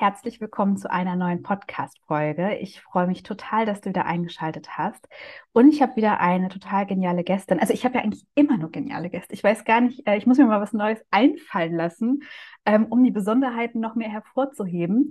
Herzlich 0.00 0.40
willkommen 0.40 0.78
zu 0.78 0.90
einer 0.90 1.14
neuen 1.14 1.42
Podcast-Folge. 1.42 2.56
Ich 2.56 2.80
freue 2.80 3.06
mich 3.06 3.22
total, 3.22 3.66
dass 3.66 3.82
du 3.82 3.90
wieder 3.90 4.06
eingeschaltet 4.06 4.78
hast. 4.78 5.06
Und 5.52 5.68
ich 5.68 5.82
habe 5.82 5.94
wieder 5.96 6.20
eine 6.20 6.48
total 6.48 6.86
geniale 6.86 7.22
Gästin. 7.22 7.60
Also 7.60 7.74
ich 7.74 7.84
habe 7.84 7.96
ja 7.96 8.00
eigentlich 8.00 8.24
immer 8.34 8.56
nur 8.56 8.70
geniale 8.70 9.10
Gäste. 9.10 9.34
Ich 9.34 9.44
weiß 9.44 9.66
gar 9.66 9.82
nicht, 9.82 10.08
äh, 10.08 10.16
ich 10.16 10.26
muss 10.26 10.38
mir 10.38 10.46
mal 10.46 10.62
was 10.62 10.72
Neues 10.72 11.04
einfallen 11.10 11.76
lassen, 11.76 12.22
ähm, 12.64 12.86
um 12.86 13.04
die 13.04 13.10
Besonderheiten 13.10 13.80
noch 13.80 13.94
mehr 13.94 14.08
hervorzuheben. 14.08 15.10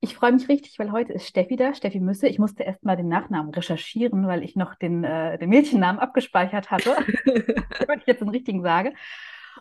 Ich 0.00 0.14
freue 0.14 0.32
mich 0.32 0.46
richtig, 0.50 0.78
weil 0.78 0.92
heute 0.92 1.14
ist 1.14 1.26
Steffi 1.26 1.56
da, 1.56 1.72
Steffi 1.72 1.98
Müsse. 1.98 2.28
Ich 2.28 2.38
musste 2.38 2.64
erst 2.64 2.84
mal 2.84 2.96
den 2.98 3.08
Nachnamen 3.08 3.54
recherchieren, 3.54 4.26
weil 4.26 4.44
ich 4.44 4.56
noch 4.56 4.74
den, 4.74 5.04
äh, 5.04 5.38
den 5.38 5.48
Mädchennamen 5.48 5.98
abgespeichert 5.98 6.70
hatte, 6.70 6.94
damit 7.78 8.02
ich 8.02 8.06
jetzt 8.06 8.20
den 8.20 8.28
richtigen 8.28 8.62
sage. 8.62 8.92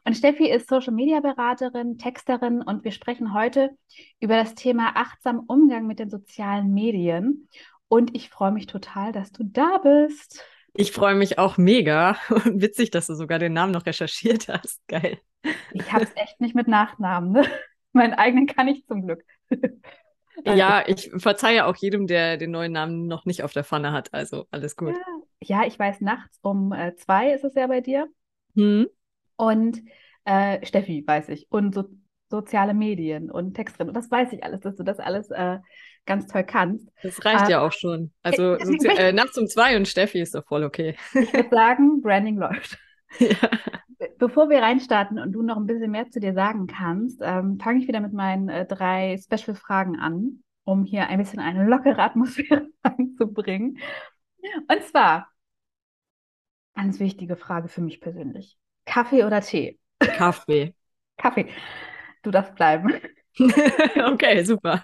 Und 0.04 0.16
Steffi 0.16 0.50
ist 0.50 0.70
Social 0.70 0.94
Media 0.94 1.20
Beraterin, 1.20 1.98
Texterin 1.98 2.62
und 2.62 2.84
wir 2.84 2.92
sprechen 2.92 3.34
heute 3.34 3.72
über 4.20 4.36
das 4.36 4.56
Thema 4.56 4.92
achtsam 4.96 5.44
Umgang 5.48 5.88
mit 5.88 6.00
den 6.00 6.10
sozialen 6.10 6.74
Medien. 6.74 7.50
Und 7.88 8.16
ich 8.16 8.30
freue 8.30 8.52
mich 8.52 8.68
total, 8.68 9.12
dass 9.12 9.32
du 9.32 9.44
da 9.44 9.78
bist. 9.78 10.44
Ich 10.74 10.92
freue 10.92 11.16
mich 11.16 11.40
auch 11.40 11.58
mega. 11.58 12.18
Witzig, 12.46 12.92
dass 12.92 13.08
du 13.08 13.16
sogar 13.16 13.40
den 13.40 13.54
Namen 13.54 13.72
noch 13.72 13.86
recherchiert 13.86 14.48
hast. 14.48 14.86
Geil. 14.88 15.20
Ich 15.74 15.92
habe 15.92 16.04
es 16.04 16.12
echt 16.16 16.40
nicht 16.42 16.56
mit 16.56 16.68
Nachnamen. 16.68 17.32
Ne? 17.32 17.46
Meinen 17.94 18.14
eigenen 18.14 18.48
kann 18.48 18.68
ich 18.68 18.86
zum 18.86 19.06
Glück. 19.06 19.24
Ja, 20.46 20.84
ich 20.86 21.10
verzeihe 21.18 21.66
auch 21.66 21.76
jedem, 21.78 22.06
der 22.06 22.38
den 22.38 22.52
neuen 22.52 22.72
Namen 22.72 23.08
noch 23.08 23.26
nicht 23.26 23.42
auf 23.42 23.54
der 23.54 23.64
Pfanne 23.64 23.92
hat. 23.92 24.14
Also 24.14 24.46
alles 24.52 24.76
gut. 24.76 24.96
Ja, 25.42 25.62
ja 25.62 25.68
ich 25.68 25.80
weiß, 25.80 26.00
nachts 26.02 26.38
um 26.44 26.72
äh, 26.74 26.96
zwei 26.96 27.34
ist 27.34 27.44
es 27.44 27.56
ja 27.56 27.66
bei 27.66 27.82
dir. 27.82 28.08
Hm 28.54 28.88
und 29.38 29.82
äh, 30.26 30.66
Steffi, 30.66 31.04
weiß 31.08 31.30
ich, 31.30 31.48
und 31.50 31.74
so, 31.74 31.86
soziale 32.30 32.74
Medien 32.74 33.32
und 33.32 33.54
Texterin. 33.54 33.88
Und 33.88 33.94
das 33.96 34.12
weiß 34.12 34.34
ich 34.34 34.44
alles, 34.44 34.60
dass 34.62 34.76
du 34.76 34.84
das 34.84 35.00
alles 35.00 35.32
äh, 35.32 35.60
ganz 36.06 36.28
toll 36.28 36.44
kannst. 36.44 36.90
Das 37.04 37.24
reicht 37.24 37.48
äh, 37.48 37.52
ja 37.52 37.66
auch 37.66 37.72
schon. 37.72 38.12
Also 38.24 38.56
äh, 38.56 39.14
nachts 39.14 39.38
um 39.38 39.48
zwei 39.48 39.78
und 39.78 39.88
Steffi 39.88 40.20
ist 40.20 40.36
doch 40.36 40.46
voll 40.46 40.64
okay. 40.64 40.96
Ich 41.14 41.34
würde 41.34 41.50
sagen, 41.50 42.02
Branding 42.04 42.38
läuft. 42.38 42.78
Ja. 43.20 43.50
Bevor 44.18 44.50
wir 44.50 44.60
reinstarten 44.60 45.20
und 45.20 45.32
du 45.32 45.42
noch 45.42 45.58
ein 45.58 45.66
bisschen 45.66 45.92
mehr 45.92 46.10
zu 46.10 46.20
dir 46.20 46.34
sagen 46.34 46.68
kannst, 46.68 47.20
ähm, 47.22 47.60
fange 47.60 47.80
ich 47.80 47.88
wieder 47.88 48.00
mit 48.00 48.14
meinen 48.14 48.50
äh, 48.50 48.66
drei 48.66 49.18
Special-Fragen 49.18 50.00
an, 50.00 50.44
um 50.66 50.84
hier 50.84 51.08
ein 51.08 51.18
bisschen 51.18 51.40
eine 51.40 51.66
lockere 51.66 52.00
Atmosphäre 52.00 52.68
einzubringen. 52.84 53.80
Und 54.68 54.84
zwar, 54.84 55.30
ganz 56.76 57.00
wichtige 57.00 57.38
Frage 57.38 57.70
für 57.70 57.82
mich 57.82 58.02
persönlich. 58.02 58.58
Kaffee 58.98 59.24
oder 59.24 59.42
Tee? 59.42 59.78
Kaffee. 60.00 60.74
Kaffee. 61.18 61.48
Du 62.24 62.32
darfst 62.32 62.56
bleiben. 62.56 63.00
okay, 64.12 64.44
super. 64.44 64.82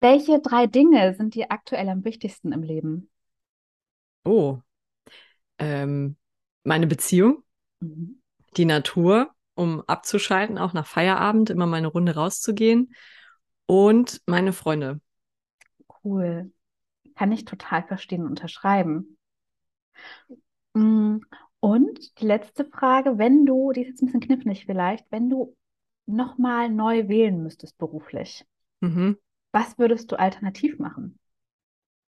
Welche 0.00 0.40
drei 0.40 0.66
Dinge 0.66 1.14
sind 1.14 1.36
dir 1.36 1.52
aktuell 1.52 1.88
am 1.88 2.04
wichtigsten 2.04 2.50
im 2.50 2.64
Leben? 2.64 3.08
Oh, 4.24 4.58
ähm, 5.60 6.16
meine 6.64 6.88
Beziehung, 6.88 7.44
mhm. 7.78 8.20
die 8.56 8.64
Natur, 8.64 9.30
um 9.54 9.80
abzuschalten, 9.82 10.58
auch 10.58 10.72
nach 10.72 10.88
Feierabend 10.88 11.50
immer 11.50 11.66
mal 11.66 11.76
eine 11.76 11.86
Runde 11.86 12.16
rauszugehen 12.16 12.96
und 13.66 14.20
meine 14.26 14.52
Freunde. 14.52 15.00
Cool. 16.02 16.50
Kann 17.14 17.30
ich 17.30 17.44
total 17.44 17.84
verstehen 17.84 18.22
und 18.22 18.30
unterschreiben. 18.30 19.16
Mm, 20.74 21.20
und 21.66 22.20
die 22.20 22.26
letzte 22.26 22.64
Frage, 22.64 23.18
wenn 23.18 23.44
du, 23.44 23.72
die 23.72 23.80
ist 23.80 23.88
jetzt 23.88 24.02
ein 24.02 24.06
bisschen 24.06 24.20
knifflig 24.20 24.66
vielleicht, 24.66 25.04
wenn 25.10 25.28
du 25.28 25.56
nochmal 26.06 26.70
neu 26.70 27.08
wählen 27.08 27.42
müsstest 27.42 27.76
beruflich, 27.76 28.46
mhm. 28.78 29.18
was 29.50 29.76
würdest 29.76 30.12
du 30.12 30.16
alternativ 30.16 30.78
machen? 30.78 31.18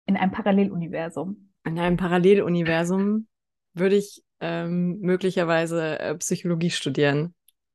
In 0.05 0.19
einem 0.19 0.33
Paralleluniversum? 0.33 1.51
In 1.65 1.79
einem 1.79 1.97
Paralleluniversum 1.97 3.27
würde 3.73 3.97
ich 3.97 4.23
ähm, 4.41 4.99
möglicherweise 5.01 5.99
äh, 5.99 6.15
Psychologie 6.17 6.69
studieren. 6.69 7.35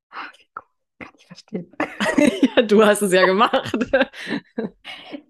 Ach, 0.09 0.31
wie 0.37 0.45
cool. 0.55 0.75
Kann 0.99 1.13
ich 1.17 1.25
verstehen. 1.25 1.71
ja, 2.55 2.61
du 2.61 2.85
hast 2.85 3.01
es 3.01 3.13
ja 3.13 3.25
gemacht. 3.25 3.75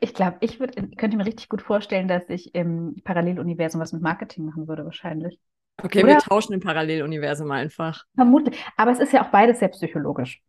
ich 0.01 0.13
glaube, 0.13 0.39
ich 0.41 0.59
würd, 0.59 0.75
könnte 0.97 1.15
mir 1.15 1.25
richtig 1.25 1.47
gut 1.47 1.61
vorstellen, 1.61 2.09
dass 2.09 2.27
ich 2.27 2.53
im 2.53 2.95
Paralleluniversum 3.05 3.79
was 3.79 3.93
mit 3.93 4.01
Marketing 4.01 4.43
machen 4.43 4.67
würde, 4.67 4.83
wahrscheinlich. 4.83 5.39
Okay, 5.81 6.03
Oder? 6.03 6.13
wir 6.13 6.17
tauschen 6.19 6.53
im 6.53 6.59
Paralleluniversum 6.59 7.49
einfach. 7.51 8.05
Vermutlich. 8.15 8.57
Aber 8.77 8.91
es 8.91 8.99
ist 8.99 9.11
ja 9.11 9.25
auch 9.25 9.31
beides 9.31 9.59
sehr 9.59 9.69
psychologisch. 9.69 10.41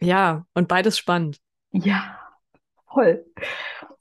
Ja, 0.00 0.46
und 0.54 0.68
beides 0.68 0.98
spannend. 0.98 1.38
Ja, 1.70 2.18
voll. 2.92 3.24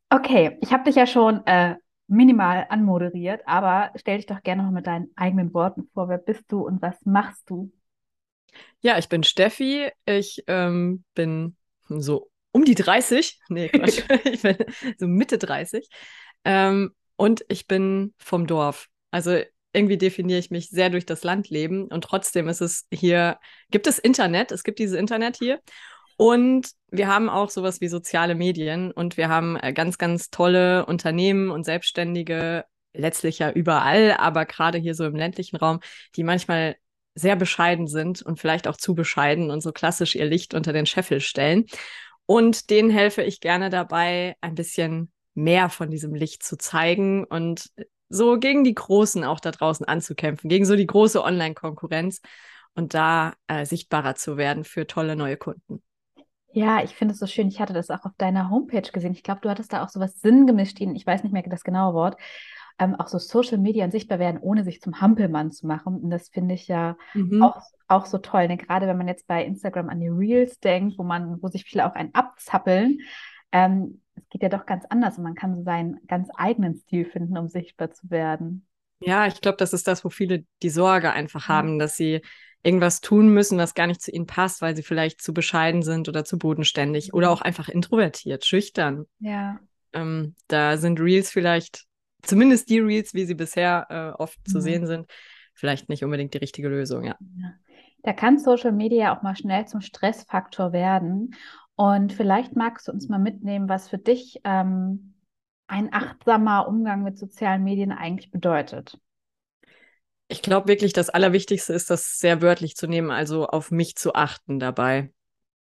Okay, 0.09 0.57
ich 0.61 0.73
habe 0.73 0.83
dich 0.83 0.95
ja 0.95 1.07
schon 1.07 1.45
äh, 1.45 1.75
minimal 2.07 2.65
anmoderiert, 2.69 3.41
aber 3.45 3.91
stell 3.95 4.17
dich 4.17 4.25
doch 4.25 4.43
gerne 4.43 4.63
noch 4.63 4.71
mit 4.71 4.87
deinen 4.87 5.09
eigenen 5.15 5.53
Worten 5.53 5.89
vor. 5.93 6.09
Wer 6.09 6.17
bist 6.17 6.51
du 6.51 6.65
und 6.65 6.81
was 6.81 7.05
machst 7.05 7.49
du? 7.49 7.71
Ja, 8.81 8.97
ich 8.97 9.09
bin 9.09 9.23
Steffi. 9.23 9.89
Ich 10.05 10.43
ähm, 10.47 11.03
bin 11.13 11.55
so 11.87 12.29
um 12.51 12.65
die 12.65 12.75
30. 12.75 13.39
Nee, 13.49 13.69
Quatsch. 13.69 14.03
ich 14.25 14.41
bin 14.41 14.57
so 14.97 15.07
Mitte 15.07 15.37
30. 15.37 15.87
Ähm, 16.43 16.93
und 17.15 17.45
ich 17.47 17.67
bin 17.67 18.13
vom 18.17 18.47
Dorf. 18.47 18.89
Also 19.11 19.41
irgendwie 19.73 19.97
definiere 19.97 20.39
ich 20.39 20.51
mich 20.51 20.69
sehr 20.69 20.89
durch 20.89 21.05
das 21.05 21.23
Landleben 21.23 21.87
und 21.87 22.03
trotzdem 22.03 22.47
ist 22.47 22.61
es 22.61 22.87
hier, 22.91 23.39
gibt 23.69 23.87
es 23.87 23.99
Internet, 23.99 24.51
es 24.51 24.63
gibt 24.63 24.79
dieses 24.79 24.97
Internet 24.97 25.37
hier 25.37 25.59
und 26.17 26.69
wir 26.91 27.07
haben 27.07 27.29
auch 27.29 27.49
sowas 27.49 27.81
wie 27.81 27.87
soziale 27.87 28.35
Medien 28.35 28.91
und 28.91 29.17
wir 29.17 29.29
haben 29.29 29.57
äh, 29.57 29.73
ganz, 29.73 29.97
ganz 29.97 30.29
tolle 30.29 30.85
Unternehmen 30.85 31.49
und 31.49 31.63
Selbstständige, 31.63 32.65
letztlich 32.93 33.39
ja 33.39 33.49
überall, 33.51 34.17
aber 34.17 34.45
gerade 34.45 34.77
hier 34.77 34.93
so 34.93 35.05
im 35.05 35.15
ländlichen 35.15 35.55
Raum, 35.55 35.79
die 36.15 36.23
manchmal 36.23 36.75
sehr 37.15 37.35
bescheiden 37.35 37.87
sind 37.87 38.21
und 38.21 38.39
vielleicht 38.39 38.67
auch 38.67 38.77
zu 38.77 38.95
bescheiden 38.95 39.51
und 39.51 39.61
so 39.61 39.71
klassisch 39.71 40.15
ihr 40.15 40.25
Licht 40.25 40.53
unter 40.53 40.73
den 40.73 40.85
Scheffel 40.85 41.21
stellen. 41.21 41.65
Und 42.25 42.69
denen 42.69 42.89
helfe 42.89 43.23
ich 43.23 43.41
gerne 43.41 43.69
dabei, 43.69 44.35
ein 44.41 44.55
bisschen 44.55 45.11
mehr 45.33 45.69
von 45.69 45.89
diesem 45.89 46.13
Licht 46.13 46.43
zu 46.43 46.57
zeigen 46.57 47.23
und 47.23 47.71
so 48.11 48.37
gegen 48.37 48.63
die 48.63 48.75
Großen 48.75 49.23
auch 49.23 49.39
da 49.39 49.51
draußen 49.51 49.85
anzukämpfen, 49.85 50.49
gegen 50.49 50.65
so 50.65 50.75
die 50.75 50.87
große 50.87 51.23
Online-Konkurrenz 51.23 52.21
und 52.75 52.93
da 52.93 53.33
äh, 53.47 53.65
sichtbarer 53.65 54.15
zu 54.15 54.37
werden 54.37 54.63
für 54.63 54.87
tolle 54.87 55.15
neue 55.15 55.37
Kunden. 55.37 55.81
Ja, 56.53 56.83
ich 56.83 56.95
finde 56.95 57.13
es 57.13 57.19
so 57.19 57.27
schön. 57.27 57.47
Ich 57.47 57.61
hatte 57.61 57.73
das 57.73 57.89
auch 57.89 58.03
auf 58.03 58.11
deiner 58.17 58.49
Homepage 58.49 58.81
gesehen. 58.81 59.13
Ich 59.13 59.23
glaube, 59.23 59.41
du 59.41 59.49
hattest 59.49 59.71
da 59.71 59.83
auch 59.83 59.89
so 59.89 59.99
was 59.99 60.19
sinngemischt, 60.19 60.81
ich 60.81 61.07
weiß 61.07 61.23
nicht 61.23 61.31
mehr 61.31 61.43
das 61.43 61.63
genaue 61.63 61.93
Wort, 61.93 62.17
ähm, 62.77 62.95
auch 62.95 63.07
so 63.07 63.19
Social 63.19 63.57
Media 63.57 63.89
sichtbar 63.89 64.19
werden, 64.19 64.39
ohne 64.41 64.63
sich 64.63 64.81
zum 64.81 64.99
Hampelmann 64.99 65.51
zu 65.51 65.67
machen. 65.67 66.01
Und 66.01 66.09
das 66.09 66.29
finde 66.29 66.55
ich 66.55 66.67
ja 66.67 66.97
mhm. 67.13 67.41
auch, 67.41 67.61
auch 67.87 68.05
so 68.05 68.17
toll. 68.17 68.47
Ne? 68.47 68.57
Gerade 68.57 68.87
wenn 68.87 68.97
man 68.97 69.07
jetzt 69.07 69.27
bei 69.27 69.45
Instagram 69.45 69.89
an 69.89 69.99
die 69.99 70.09
Reels 70.09 70.59
denkt, 70.59 70.97
wo 70.97 71.03
man, 71.03 71.41
wo 71.41 71.47
sich 71.47 71.63
viele 71.63 71.85
auch 71.85 71.95
ein 71.95 72.13
abzappeln. 72.13 72.99
Ähm, 73.51 74.01
geht 74.31 74.41
ja 74.41 74.49
doch 74.49 74.65
ganz 74.65 74.85
anders 74.89 75.17
und 75.17 75.23
man 75.23 75.35
kann 75.35 75.55
so 75.55 75.61
seinen 75.61 75.99
ganz 76.07 76.29
eigenen 76.35 76.75
Stil 76.75 77.05
finden, 77.05 77.37
um 77.37 77.47
sichtbar 77.47 77.91
zu 77.91 78.09
werden. 78.09 78.65
Ja, 79.01 79.27
ich 79.27 79.41
glaube, 79.41 79.57
das 79.57 79.73
ist 79.73 79.87
das, 79.87 80.03
wo 80.03 80.09
viele 80.09 80.45
die 80.63 80.69
Sorge 80.69 81.11
einfach 81.11 81.47
haben, 81.47 81.79
dass 81.79 81.97
sie 81.97 82.21
irgendwas 82.63 83.01
tun 83.01 83.29
müssen, 83.29 83.57
was 83.57 83.73
gar 83.73 83.87
nicht 83.87 84.01
zu 84.01 84.11
ihnen 84.11 84.27
passt, 84.27 84.61
weil 84.61 84.75
sie 84.75 84.83
vielleicht 84.83 85.21
zu 85.21 85.33
bescheiden 85.33 85.81
sind 85.81 86.07
oder 86.07 86.23
zu 86.23 86.37
bodenständig 86.37 87.13
oder 87.13 87.31
auch 87.31 87.41
einfach 87.41 87.69
introvertiert, 87.69 88.45
schüchtern. 88.45 89.05
Ja. 89.19 89.59
Ähm, 89.93 90.35
da 90.47 90.77
sind 90.77 90.99
Reels 90.99 91.31
vielleicht, 91.31 91.85
zumindest 92.21 92.69
die 92.69 92.79
Reels, 92.79 93.13
wie 93.13 93.25
sie 93.25 93.33
bisher 93.33 93.87
äh, 93.89 94.21
oft 94.21 94.39
mhm. 94.47 94.51
zu 94.51 94.61
sehen 94.61 94.85
sind, 94.85 95.07
vielleicht 95.53 95.89
nicht 95.89 96.03
unbedingt 96.03 96.33
die 96.33 96.39
richtige 96.39 96.69
Lösung, 96.69 97.03
ja. 97.03 97.15
ja. 97.37 97.53
Da 98.03 98.13
kann 98.13 98.39
Social 98.39 98.71
Media 98.71 99.15
auch 99.15 99.21
mal 99.21 99.35
schnell 99.35 99.67
zum 99.67 99.81
Stressfaktor 99.81 100.71
werden. 100.73 101.35
Und 101.75 102.13
vielleicht 102.13 102.55
magst 102.55 102.87
du 102.87 102.91
uns 102.91 103.09
mal 103.09 103.19
mitnehmen, 103.19 103.69
was 103.69 103.89
für 103.89 103.97
dich 103.97 104.39
ähm, 104.43 105.15
ein 105.67 105.93
achtsamer 105.93 106.67
Umgang 106.67 107.03
mit 107.03 107.17
sozialen 107.17 107.63
Medien 107.63 107.91
eigentlich 107.91 108.29
bedeutet. 108.29 108.99
Ich 110.27 110.41
glaube 110.41 110.67
wirklich, 110.67 110.93
das 110.93 111.09
Allerwichtigste 111.09 111.73
ist, 111.73 111.89
das 111.89 112.17
sehr 112.17 112.41
wörtlich 112.41 112.75
zu 112.75 112.87
nehmen, 112.87 113.11
also 113.11 113.47
auf 113.47 113.71
mich 113.71 113.95
zu 113.95 114.13
achten 114.13 114.59
dabei. 114.59 115.11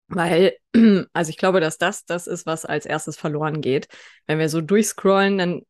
Weil, 0.08 0.56
also 1.12 1.30
ich 1.30 1.36
glaube, 1.36 1.60
dass 1.60 1.78
das 1.78 2.04
das 2.04 2.26
ist, 2.26 2.44
was 2.44 2.64
als 2.64 2.86
erstes 2.86 3.16
verloren 3.16 3.60
geht. 3.60 3.88
Wenn 4.26 4.38
wir 4.38 4.48
so 4.48 4.60
durchscrollen, 4.60 5.38
dann 5.38 5.62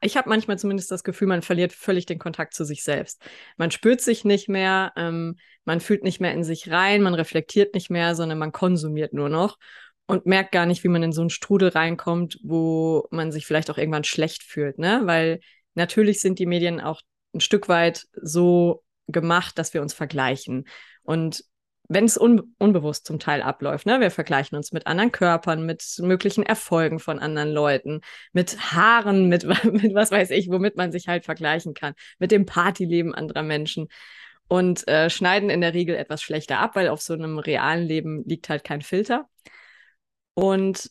ich 0.00 0.16
habe 0.16 0.28
manchmal 0.28 0.58
zumindest 0.58 0.90
das 0.90 1.04
Gefühl, 1.04 1.28
man 1.28 1.42
verliert 1.42 1.72
völlig 1.72 2.06
den 2.06 2.18
Kontakt 2.18 2.54
zu 2.54 2.64
sich 2.64 2.82
selbst. 2.82 3.22
Man 3.56 3.70
spürt 3.70 4.00
sich 4.00 4.24
nicht 4.24 4.48
mehr, 4.48 4.92
ähm, 4.96 5.36
man 5.64 5.80
fühlt 5.80 6.02
nicht 6.02 6.20
mehr 6.20 6.32
in 6.32 6.44
sich 6.44 6.70
rein, 6.70 7.02
man 7.02 7.14
reflektiert 7.14 7.74
nicht 7.74 7.88
mehr, 7.88 8.14
sondern 8.14 8.38
man 8.38 8.52
konsumiert 8.52 9.12
nur 9.12 9.28
noch 9.28 9.58
und 10.06 10.26
merkt 10.26 10.52
gar 10.52 10.66
nicht, 10.66 10.84
wie 10.84 10.88
man 10.88 11.02
in 11.02 11.12
so 11.12 11.20
einen 11.20 11.30
Strudel 11.30 11.70
reinkommt, 11.70 12.38
wo 12.42 13.06
man 13.10 13.32
sich 13.32 13.46
vielleicht 13.46 13.70
auch 13.70 13.78
irgendwann 13.78 14.04
schlecht 14.04 14.42
fühlt, 14.42 14.78
ne? 14.78 15.02
Weil 15.04 15.40
natürlich 15.74 16.20
sind 16.20 16.38
die 16.38 16.46
Medien 16.46 16.80
auch 16.80 17.02
ein 17.34 17.40
Stück 17.40 17.68
weit 17.68 18.06
so 18.20 18.84
gemacht, 19.08 19.58
dass 19.58 19.74
wir 19.74 19.82
uns 19.82 19.94
vergleichen. 19.94 20.66
Und 21.02 21.44
wenn 21.88 22.04
es 22.04 22.18
un 22.18 22.54
unbewusst 22.58 23.06
zum 23.06 23.18
Teil 23.18 23.42
abläuft, 23.42 23.86
ne? 23.86 24.00
Wir 24.00 24.10
vergleichen 24.10 24.56
uns 24.56 24.72
mit 24.72 24.86
anderen 24.86 25.12
Körpern, 25.12 25.66
mit 25.66 25.84
möglichen 25.98 26.44
Erfolgen 26.44 26.98
von 27.00 27.18
anderen 27.18 27.50
Leuten, 27.50 28.00
mit 28.32 28.72
Haaren, 28.72 29.28
mit, 29.28 29.44
mit 29.64 29.94
was 29.94 30.12
weiß 30.12 30.30
ich, 30.30 30.48
womit 30.50 30.76
man 30.76 30.92
sich 30.92 31.08
halt 31.08 31.24
vergleichen 31.24 31.74
kann, 31.74 31.94
mit 32.18 32.30
dem 32.30 32.46
Partyleben 32.46 33.14
anderer 33.14 33.42
Menschen 33.42 33.88
und 34.48 34.86
äh, 34.88 35.10
schneiden 35.10 35.50
in 35.50 35.60
der 35.60 35.74
Regel 35.74 35.96
etwas 35.96 36.22
schlechter 36.22 36.58
ab, 36.58 36.76
weil 36.76 36.88
auf 36.88 37.02
so 37.02 37.14
einem 37.14 37.38
realen 37.38 37.84
Leben 37.84 38.24
liegt 38.24 38.48
halt 38.48 38.62
kein 38.62 38.82
Filter. 38.82 39.28
Und 40.36 40.90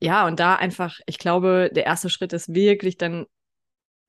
ja, 0.00 0.26
und 0.26 0.38
da 0.38 0.54
einfach, 0.54 0.98
ich 1.06 1.18
glaube, 1.18 1.70
der 1.74 1.86
erste 1.86 2.08
Schritt 2.08 2.32
ist 2.32 2.54
wirklich 2.54 2.96
dann, 2.96 3.26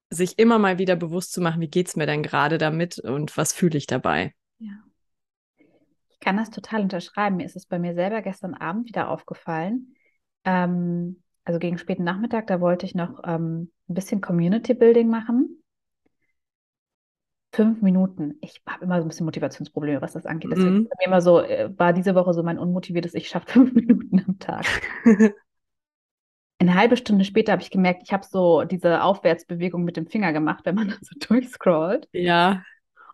sich 0.09 0.39
immer 0.39 0.59
mal 0.59 0.77
wieder 0.77 0.95
bewusst 0.95 1.33
zu 1.33 1.41
machen, 1.41 1.59
wie 1.61 1.67
geht 1.67 1.87
es 1.87 1.95
mir 1.95 2.05
denn 2.05 2.23
gerade 2.23 2.57
damit 2.57 2.99
und 2.99 3.35
was 3.35 3.51
fühle 3.51 3.77
ich 3.77 3.87
dabei. 3.87 4.33
Ja. 4.59 4.71
Ich 6.09 6.19
kann 6.19 6.37
das 6.37 6.49
total 6.49 6.81
unterschreiben. 6.81 7.37
Mir 7.37 7.45
ist 7.45 7.55
es 7.55 7.65
bei 7.65 7.79
mir 7.79 7.93
selber 7.93 8.21
gestern 8.21 8.53
Abend 8.53 8.87
wieder 8.87 9.09
aufgefallen. 9.09 9.95
Ähm, 10.45 11.23
also 11.43 11.59
gegen 11.59 11.77
späten 11.77 12.03
Nachmittag, 12.03 12.47
da 12.47 12.61
wollte 12.61 12.85
ich 12.85 12.95
noch 12.95 13.21
ähm, 13.25 13.71
ein 13.89 13.93
bisschen 13.93 14.21
Community 14.21 14.73
Building 14.73 15.09
machen. 15.09 15.61
Fünf 17.57 17.81
Minuten. 17.81 18.37
Ich 18.41 18.61
habe 18.69 18.85
immer 18.85 18.99
so 18.99 19.05
ein 19.05 19.07
bisschen 19.07 19.25
Motivationsprobleme, 19.25 19.99
was 19.99 20.13
das 20.13 20.27
angeht. 20.27 20.51
Deswegen 20.51 20.75
mhm. 20.75 20.89
immer 21.03 21.21
so, 21.21 21.41
äh, 21.41 21.71
war 21.75 21.91
diese 21.91 22.13
Woche 22.13 22.31
so 22.35 22.43
mein 22.43 22.59
unmotiviertes, 22.59 23.15
ich 23.15 23.29
schaffe 23.29 23.51
fünf 23.51 23.73
Minuten 23.73 24.23
am 24.27 24.37
Tag. 24.37 24.67
Eine 26.59 26.75
halbe 26.75 26.97
Stunde 26.97 27.25
später 27.25 27.53
habe 27.53 27.63
ich 27.63 27.71
gemerkt, 27.71 28.03
ich 28.03 28.13
habe 28.13 28.23
so 28.23 28.63
diese 28.63 29.01
Aufwärtsbewegung 29.01 29.83
mit 29.83 29.97
dem 29.97 30.05
Finger 30.05 30.33
gemacht, 30.33 30.65
wenn 30.65 30.75
man 30.75 30.89
so 31.01 31.17
durchscrollt. 31.27 32.07
Ja. 32.11 32.61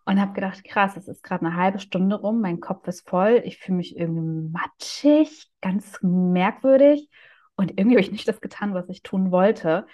Und 0.03 0.19
habe 0.19 0.33
gedacht, 0.33 0.65
krass, 0.65 0.97
es 0.97 1.07
ist 1.07 1.23
gerade 1.23 1.45
eine 1.45 1.55
halbe 1.55 1.79
Stunde 1.79 2.17
rum, 2.17 2.41
mein 2.41 2.59
Kopf 2.59 2.85
ist 2.89 3.07
voll, 3.07 3.41
ich 3.45 3.59
fühle 3.59 3.77
mich 3.77 3.97
irgendwie 3.97 4.49
matschig, 4.51 5.47
ganz 5.61 5.99
merkwürdig. 6.01 7.09
Und 7.55 7.79
irgendwie 7.79 7.95
habe 7.95 8.01
ich 8.01 8.11
nicht 8.11 8.27
das 8.27 8.41
getan, 8.41 8.73
was 8.73 8.89
ich 8.89 9.03
tun 9.03 9.31
wollte, 9.31 9.87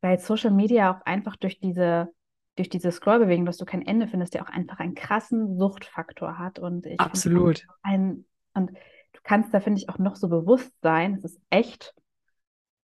weil 0.00 0.18
Social 0.18 0.50
Media 0.50 0.90
auch 0.90 1.04
einfach 1.04 1.36
durch 1.36 1.60
diese, 1.60 2.08
durch 2.56 2.68
diese 2.68 2.92
Scrollbewegung, 2.92 3.46
dass 3.46 3.56
du 3.56 3.64
kein 3.64 3.86
Ende 3.86 4.06
findest, 4.06 4.34
ja 4.34 4.42
auch 4.42 4.50
einfach 4.50 4.78
einen 4.78 4.94
krassen 4.94 5.58
Suchtfaktor 5.58 6.38
hat. 6.38 6.58
Und 6.58 6.86
ich 6.86 7.00
Absolut. 7.00 7.66
Ein, 7.82 8.24
und 8.54 8.70
du 8.70 9.20
kannst 9.22 9.54
da, 9.54 9.60
finde 9.60 9.80
ich, 9.80 9.88
auch 9.88 9.98
noch 9.98 10.16
so 10.16 10.28
bewusst 10.28 10.72
sein. 10.82 11.14
Es 11.14 11.24
ist 11.24 11.40
echt 11.50 11.94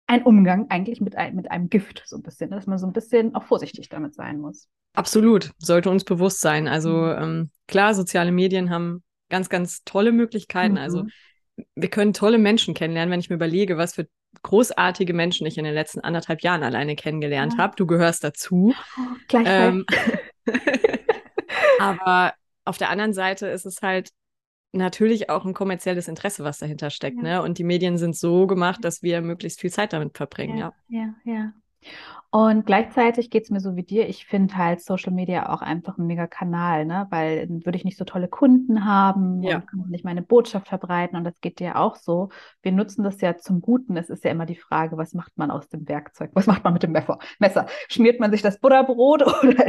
ein 0.06 0.22
Umgang 0.22 0.66
eigentlich 0.70 1.00
mit, 1.00 1.16
ein, 1.16 1.34
mit 1.34 1.50
einem 1.50 1.68
Gift, 1.68 2.04
so 2.06 2.16
ein 2.16 2.22
bisschen, 2.22 2.50
dass 2.50 2.66
man 2.66 2.78
so 2.78 2.86
ein 2.86 2.92
bisschen 2.92 3.34
auch 3.34 3.42
vorsichtig 3.42 3.88
damit 3.88 4.14
sein 4.14 4.38
muss. 4.38 4.68
Absolut, 4.94 5.50
sollte 5.58 5.90
uns 5.90 6.04
bewusst 6.04 6.40
sein. 6.40 6.68
Also 6.68 6.90
mhm. 6.90 7.22
ähm, 7.22 7.50
klar, 7.66 7.94
soziale 7.94 8.30
Medien 8.30 8.70
haben 8.70 9.02
ganz, 9.28 9.48
ganz 9.48 9.82
tolle 9.84 10.12
Möglichkeiten. 10.12 10.78
Also 10.78 11.02
mhm. 11.02 11.04
Also 11.04 11.16
wir 11.74 11.88
können 11.88 12.12
tolle 12.12 12.38
Menschen 12.38 12.74
kennenlernen, 12.74 13.10
wenn 13.10 13.20
ich 13.20 13.30
mir 13.30 13.36
überlege, 13.36 13.78
was 13.78 13.94
für 13.94 14.06
großartige 14.42 15.12
Menschen 15.12 15.46
ich 15.46 15.58
in 15.58 15.64
den 15.64 15.74
letzten 15.74 16.00
anderthalb 16.00 16.42
Jahren 16.42 16.62
alleine 16.62 16.96
kennengelernt 16.96 17.54
ja. 17.54 17.58
habe. 17.58 17.76
Du 17.76 17.86
gehörst 17.86 18.24
dazu. 18.24 18.74
Gleichfalls. 19.28 19.74
Ähm, 19.74 19.86
aber 21.80 22.34
auf 22.64 22.78
der 22.78 22.90
anderen 22.90 23.12
Seite 23.12 23.46
ist 23.48 23.66
es 23.66 23.82
halt 23.82 24.10
natürlich 24.72 25.30
auch 25.30 25.44
ein 25.44 25.54
kommerzielles 25.54 26.08
Interesse, 26.08 26.44
was 26.44 26.58
dahinter 26.58 26.90
steckt. 26.90 27.16
Ja. 27.18 27.22
Ne? 27.22 27.42
Und 27.42 27.58
die 27.58 27.64
Medien 27.64 27.98
sind 27.98 28.16
so 28.16 28.46
gemacht, 28.46 28.84
dass 28.84 29.02
wir 29.02 29.20
möglichst 29.22 29.60
viel 29.60 29.72
Zeit 29.72 29.92
damit 29.92 30.16
verbringen. 30.16 30.58
Ja, 30.58 30.72
ja, 30.88 31.14
ja. 31.24 31.52
Und 32.30 32.66
gleichzeitig 32.66 33.30
geht 33.30 33.44
es 33.44 33.50
mir 33.50 33.60
so 33.60 33.76
wie 33.76 33.82
dir. 33.82 34.08
Ich 34.08 34.26
finde 34.26 34.56
halt 34.56 34.80
Social 34.80 35.12
Media 35.12 35.52
auch 35.52 35.62
einfach 35.62 35.96
ein 35.96 36.06
mega 36.06 36.26
Kanal, 36.26 36.84
ne? 36.84 37.06
weil 37.10 37.46
dann 37.46 37.64
würde 37.64 37.78
ich 37.78 37.84
nicht 37.84 37.96
so 37.96 38.04
tolle 38.04 38.28
Kunden 38.28 38.84
haben 38.84 39.42
ja. 39.42 39.56
und 39.56 39.66
kann 39.66 39.84
nicht 39.88 40.04
meine 40.04 40.22
Botschaft 40.22 40.68
verbreiten. 40.68 41.16
Und 41.16 41.24
das 41.24 41.40
geht 41.40 41.60
dir 41.60 41.76
auch 41.76 41.96
so. 41.96 42.30
Wir 42.62 42.72
nutzen 42.72 43.04
das 43.04 43.20
ja 43.20 43.36
zum 43.36 43.60
Guten. 43.60 43.96
Es 43.96 44.10
ist 44.10 44.24
ja 44.24 44.30
immer 44.30 44.46
die 44.46 44.56
Frage, 44.56 44.96
was 44.96 45.14
macht 45.14 45.36
man 45.38 45.50
aus 45.50 45.68
dem 45.68 45.88
Werkzeug? 45.88 46.30
Was 46.34 46.46
macht 46.46 46.64
man 46.64 46.72
mit 46.72 46.82
dem 46.82 46.92
Messer? 46.92 47.18
Messer? 47.38 47.66
Schmiert 47.88 48.20
man 48.20 48.30
sich 48.30 48.42
das 48.42 48.58
Butterbrot 48.58 49.22
oder 49.42 49.66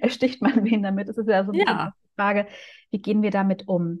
ersticht 0.00 0.42
man 0.42 0.64
wen 0.64 0.82
damit? 0.82 1.08
Es 1.08 1.18
ist 1.18 1.28
ja 1.28 1.44
so 1.44 1.52
ja. 1.52 1.92
die 1.94 2.14
Frage, 2.16 2.46
wie 2.90 3.00
gehen 3.00 3.22
wir 3.22 3.30
damit 3.30 3.68
um? 3.68 4.00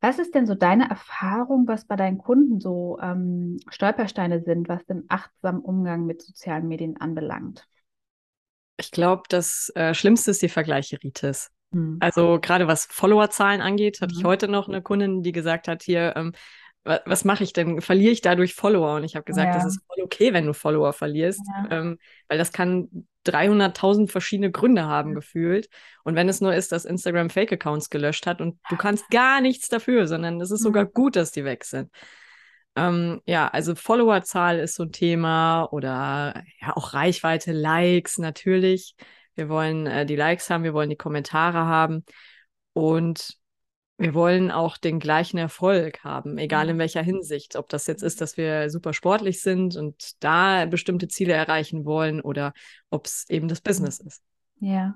Was 0.00 0.18
ist 0.18 0.34
denn 0.34 0.46
so 0.46 0.54
deine 0.54 0.88
Erfahrung, 0.88 1.66
was 1.66 1.84
bei 1.84 1.96
deinen 1.96 2.18
Kunden 2.18 2.60
so 2.60 2.98
ähm, 3.02 3.58
Stolpersteine 3.68 4.42
sind, 4.42 4.68
was 4.68 4.84
den 4.86 5.04
achtsamen 5.08 5.60
Umgang 5.60 6.06
mit 6.06 6.22
sozialen 6.22 6.68
Medien 6.68 6.96
anbelangt? 7.00 7.66
Ich 8.76 8.92
glaube, 8.92 9.22
das 9.28 9.72
äh, 9.74 9.94
Schlimmste 9.94 10.30
ist 10.30 10.40
die 10.40 10.48
Vergleicheritis. 10.48 11.50
Hm. 11.72 11.96
Also 12.00 12.38
gerade 12.40 12.68
was 12.68 12.86
Followerzahlen 12.86 13.60
angeht, 13.60 14.00
hatte 14.00 14.14
mhm. 14.14 14.20
ich 14.20 14.24
heute 14.24 14.46
noch 14.46 14.68
eine 14.68 14.82
Kundin, 14.82 15.22
die 15.22 15.32
gesagt 15.32 15.66
hat, 15.66 15.82
hier, 15.82 16.14
ähm, 16.16 16.32
was 17.04 17.24
mache 17.24 17.44
ich 17.44 17.52
denn? 17.52 17.80
Verliere 17.80 18.12
ich 18.12 18.20
dadurch 18.20 18.54
Follower? 18.54 18.96
Und 18.96 19.04
ich 19.04 19.14
habe 19.14 19.24
gesagt, 19.24 19.48
ja. 19.48 19.54
das 19.54 19.66
ist 19.66 19.80
voll 19.86 20.04
okay, 20.04 20.32
wenn 20.32 20.46
du 20.46 20.54
Follower 20.54 20.92
verlierst, 20.92 21.42
ja. 21.46 21.78
ähm, 21.78 21.98
weil 22.28 22.38
das 22.38 22.52
kann 22.52 23.06
300.000 23.26 24.10
verschiedene 24.10 24.50
Gründe 24.50 24.86
haben 24.86 25.14
gefühlt. 25.14 25.68
Und 26.04 26.14
wenn 26.14 26.28
es 26.28 26.40
nur 26.40 26.54
ist, 26.54 26.72
dass 26.72 26.84
Instagram 26.84 27.30
Fake-Accounts 27.30 27.90
gelöscht 27.90 28.26
hat 28.26 28.40
und 28.40 28.58
du 28.70 28.76
kannst 28.76 29.08
gar 29.10 29.40
nichts 29.40 29.68
dafür, 29.68 30.06
sondern 30.06 30.40
es 30.40 30.50
ist 30.50 30.62
sogar 30.62 30.86
gut, 30.86 31.16
dass 31.16 31.30
die 31.30 31.44
weg 31.44 31.64
sind. 31.64 31.90
Ähm, 32.76 33.20
ja, 33.26 33.48
also 33.48 33.74
Followerzahl 33.74 34.58
ist 34.58 34.76
so 34.76 34.84
ein 34.84 34.92
Thema 34.92 35.64
oder 35.64 36.42
ja 36.60 36.76
auch 36.76 36.94
Reichweite, 36.94 37.52
Likes 37.52 38.18
natürlich. 38.18 38.94
Wir 39.34 39.48
wollen 39.48 39.86
äh, 39.86 40.06
die 40.06 40.16
Likes 40.16 40.48
haben, 40.48 40.64
wir 40.64 40.74
wollen 40.74 40.90
die 40.90 40.96
Kommentare 40.96 41.66
haben 41.66 42.04
und 42.72 43.36
wir 43.98 44.14
wollen 44.14 44.52
auch 44.52 44.76
den 44.76 45.00
gleichen 45.00 45.38
Erfolg 45.38 46.04
haben, 46.04 46.38
egal 46.38 46.68
in 46.68 46.78
welcher 46.78 47.02
Hinsicht. 47.02 47.56
Ob 47.56 47.68
das 47.68 47.88
jetzt 47.88 48.02
ist, 48.02 48.20
dass 48.20 48.36
wir 48.36 48.70
super 48.70 48.92
sportlich 48.92 49.42
sind 49.42 49.76
und 49.76 50.22
da 50.22 50.66
bestimmte 50.66 51.08
Ziele 51.08 51.32
erreichen 51.32 51.84
wollen 51.84 52.20
oder 52.20 52.52
ob 52.90 53.06
es 53.06 53.28
eben 53.28 53.48
das 53.48 53.60
Business 53.60 53.98
ist. 53.98 54.22
Ja, 54.60 54.94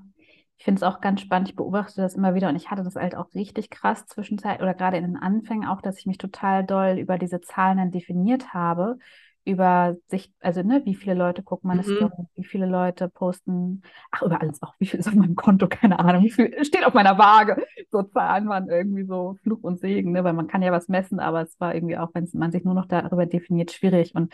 ich 0.56 0.64
finde 0.64 0.78
es 0.78 0.82
auch 0.84 1.00
ganz 1.00 1.20
spannend. 1.20 1.48
Ich 1.48 1.56
beobachte 1.56 2.00
das 2.00 2.14
immer 2.14 2.36
wieder 2.36 2.48
und 2.48 2.54
ich 2.54 2.70
hatte 2.70 2.84
das 2.84 2.94
halt 2.94 3.16
auch 3.16 3.34
richtig 3.34 3.70
krass 3.70 4.06
zwischenzeit 4.06 4.62
oder 4.62 4.72
gerade 4.72 4.98
in 4.98 5.04
den 5.04 5.16
Anfängen 5.16 5.68
auch, 5.68 5.82
dass 5.82 5.98
ich 5.98 6.06
mich 6.06 6.18
total 6.18 6.64
doll 6.64 6.98
über 6.98 7.18
diese 7.18 7.40
Zahlen 7.40 7.78
dann 7.78 7.90
definiert 7.90 8.54
habe 8.54 8.98
über 9.44 9.96
sich, 10.08 10.32
also 10.40 10.62
ne, 10.62 10.82
wie 10.84 10.94
viele 10.94 11.14
Leute 11.14 11.42
gucken 11.42 11.68
meine 11.68 11.82
mhm. 11.82 11.96
Story, 11.96 12.26
wie 12.36 12.44
viele 12.44 12.66
Leute 12.66 13.08
posten, 13.08 13.82
ach, 14.10 14.22
über 14.22 14.40
alles 14.40 14.62
auch, 14.62 14.74
wie 14.78 14.86
viel 14.86 15.00
ist 15.00 15.08
auf 15.08 15.14
meinem 15.14 15.34
Konto, 15.34 15.66
keine 15.68 15.98
Ahnung, 15.98 16.22
wie 16.22 16.30
viel 16.30 16.64
steht 16.64 16.84
auf 16.84 16.94
meiner 16.94 17.18
Waage. 17.18 17.64
So 17.90 18.02
Zahlen 18.02 18.48
waren 18.48 18.68
irgendwie 18.68 19.04
so 19.04 19.36
Fluch 19.42 19.62
und 19.62 19.80
Segen, 19.80 20.12
ne, 20.12 20.22
weil 20.22 20.32
man 20.32 20.46
kann 20.46 20.62
ja 20.62 20.70
was 20.70 20.88
messen, 20.88 21.18
aber 21.18 21.42
es 21.42 21.58
war 21.60 21.74
irgendwie 21.74 21.98
auch, 21.98 22.10
wenn 22.14 22.28
man 22.34 22.52
sich 22.52 22.64
nur 22.64 22.74
noch 22.74 22.86
darüber 22.86 23.26
definiert, 23.26 23.72
schwierig. 23.72 24.14
Und 24.14 24.32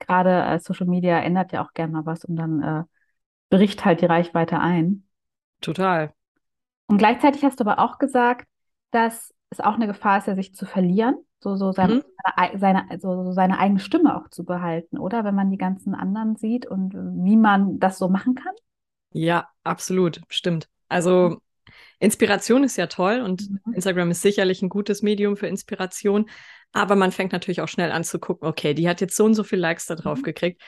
gerade 0.00 0.42
äh, 0.42 0.58
Social 0.58 0.86
Media 0.86 1.18
ändert 1.20 1.52
ja 1.52 1.64
auch 1.64 1.72
gerne 1.72 1.92
mal 1.92 2.06
was 2.06 2.24
und 2.24 2.36
dann 2.36 2.62
äh, 2.62 2.84
bricht 3.50 3.84
halt 3.84 4.00
die 4.00 4.06
Reichweite 4.06 4.58
ein. 4.58 5.04
Total. 5.60 6.12
Und 6.86 6.98
gleichzeitig 6.98 7.44
hast 7.44 7.60
du 7.60 7.64
aber 7.64 7.78
auch 7.78 7.98
gesagt, 7.98 8.46
dass 8.90 9.34
es 9.50 9.60
auch 9.60 9.74
eine 9.74 9.86
Gefahr 9.86 10.18
ist, 10.18 10.26
ja, 10.26 10.34
sich 10.34 10.54
zu 10.54 10.66
verlieren 10.66 11.16
so, 11.40 11.56
so, 11.56 11.72
sein, 11.72 11.90
mhm. 11.90 12.58
seine, 12.58 12.86
so, 12.98 13.24
so 13.24 13.32
seine 13.32 13.58
eigene 13.58 13.80
Stimme 13.80 14.16
auch 14.16 14.28
zu 14.28 14.44
behalten, 14.44 14.98
oder? 14.98 15.24
Wenn 15.24 15.34
man 15.34 15.50
die 15.50 15.58
ganzen 15.58 15.94
anderen 15.94 16.36
sieht 16.36 16.66
und 16.66 16.94
wie 16.94 17.36
man 17.36 17.78
das 17.78 17.98
so 17.98 18.08
machen 18.08 18.34
kann? 18.34 18.54
Ja, 19.12 19.48
absolut, 19.64 20.20
stimmt. 20.28 20.68
Also 20.88 21.38
Inspiration 22.00 22.64
ist 22.64 22.76
ja 22.76 22.86
toll 22.86 23.20
und 23.20 23.50
mhm. 23.50 23.74
Instagram 23.74 24.10
ist 24.10 24.22
sicherlich 24.22 24.62
ein 24.62 24.68
gutes 24.68 25.02
Medium 25.02 25.36
für 25.36 25.46
Inspiration, 25.46 26.28
aber 26.72 26.96
man 26.96 27.12
fängt 27.12 27.32
natürlich 27.32 27.60
auch 27.60 27.68
schnell 27.68 27.92
an 27.92 28.04
zu 28.04 28.18
gucken, 28.18 28.46
okay, 28.46 28.74
die 28.74 28.88
hat 28.88 29.00
jetzt 29.00 29.16
so 29.16 29.24
und 29.24 29.34
so 29.34 29.44
viele 29.44 29.62
Likes 29.62 29.86
da 29.86 29.94
drauf 29.94 30.18
mhm. 30.18 30.24
gekriegt. 30.24 30.62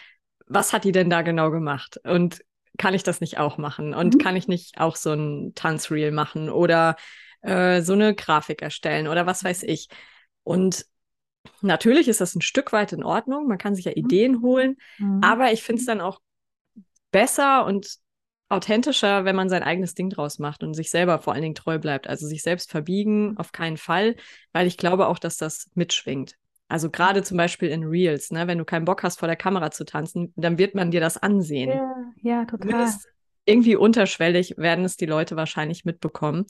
Was 0.47 0.73
hat 0.73 0.85
die 0.85 0.93
denn 0.93 1.11
da 1.11 1.23
genau 1.23 1.51
gemacht? 1.51 2.01
Und 2.05 2.43
kann 2.79 2.95
ich 2.95 3.03
das 3.03 3.21
nicht 3.21 3.39
auch 3.39 3.59
machen? 3.59 3.95
Und 3.95 4.15
mhm. 4.15 4.19
kann 4.19 4.37
ich 4.37 4.49
nicht 4.49 4.81
auch 4.81 4.97
so 4.97 5.13
ein 5.13 5.53
Tanzreel 5.55 6.11
machen 6.11 6.49
oder 6.49 6.97
äh, 7.43 7.83
so 7.83 7.93
eine 7.93 8.15
Grafik 8.15 8.63
erstellen 8.63 9.07
oder 9.07 9.27
was 9.27 9.45
weiß 9.45 9.63
ich? 9.65 9.89
Und 10.45 10.87
natürlich 11.63 12.09
ist 12.09 12.21
das 12.21 12.35
ein 12.35 12.43
Stück 12.43 12.73
weit 12.73 12.93
in 12.93 13.05
Ordnung. 13.05 13.47
Man 13.47 13.59
kann 13.59 13.75
sich 13.75 13.85
ja 13.85 13.93
mhm. 13.93 14.05
Ideen 14.05 14.43
holen. 14.43 14.77
Mhm. 14.99 15.21
Aber 15.23 15.53
ich 15.53 15.63
finde 15.63 15.81
es 15.81 15.87
dann 15.87 16.01
auch 16.01 16.21
besser 17.11 17.65
und 17.67 17.99
authentischer, 18.49 19.25
wenn 19.25 19.37
man 19.37 19.49
sein 19.49 19.63
eigenes 19.63 19.95
Ding 19.95 20.11
draus 20.11 20.39
macht 20.39 20.63
und 20.65 20.75
sich 20.75 20.91
selber 20.91 21.21
vor 21.21 21.33
allen 21.33 21.43
Dingen 21.43 21.55
treu 21.55 21.79
bleibt. 21.79 22.09
Also 22.09 22.27
sich 22.27 22.43
selbst 22.43 22.71
verbiegen, 22.71 23.37
auf 23.39 23.53
keinen 23.53 23.77
Fall, 23.77 24.17
weil 24.53 24.67
ich 24.67 24.77
glaube 24.77 25.07
auch, 25.07 25.19
dass 25.19 25.37
das 25.37 25.71
mitschwingt. 25.75 26.35
Also 26.69 26.91
gerade 26.91 27.23
zum 27.23 27.37
Beispiel 27.37 27.69
in 27.69 27.85
Reels, 27.85 28.31
ne? 28.31 28.47
wenn 28.47 28.59
du 28.59 28.65
keinen 28.65 28.85
Bock 28.85 29.03
hast, 29.03 29.19
vor 29.19 29.29
der 29.29 29.37
Kamera 29.37 29.71
zu 29.71 29.85
tanzen, 29.85 30.33
dann 30.37 30.59
wird 30.59 30.75
man 30.75 30.91
dir 30.91 31.01
das 31.01 31.17
ansehen. 31.17 31.71
Ja, 31.71 31.95
ja 32.23 32.45
total. 32.45 32.71
Zumindest 32.71 33.09
irgendwie 33.45 33.77
unterschwellig 33.77 34.57
werden 34.57 34.85
es 34.85 34.97
die 34.97 35.07
Leute 35.07 35.37
wahrscheinlich 35.37 35.85
mitbekommen. 35.85 36.47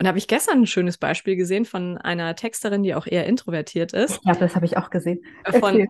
Und 0.00 0.04
da 0.04 0.08
habe 0.08 0.18
ich 0.18 0.28
gestern 0.28 0.62
ein 0.62 0.66
schönes 0.66 0.96
Beispiel 0.96 1.36
gesehen 1.36 1.66
von 1.66 1.98
einer 1.98 2.34
Texterin, 2.34 2.82
die 2.82 2.94
auch 2.94 3.06
eher 3.06 3.26
introvertiert 3.26 3.92
ist. 3.92 4.18
Ja, 4.24 4.32
das 4.32 4.56
habe 4.56 4.64
ich 4.64 4.78
auch 4.78 4.88
gesehen. 4.88 5.22
Von, 5.44 5.88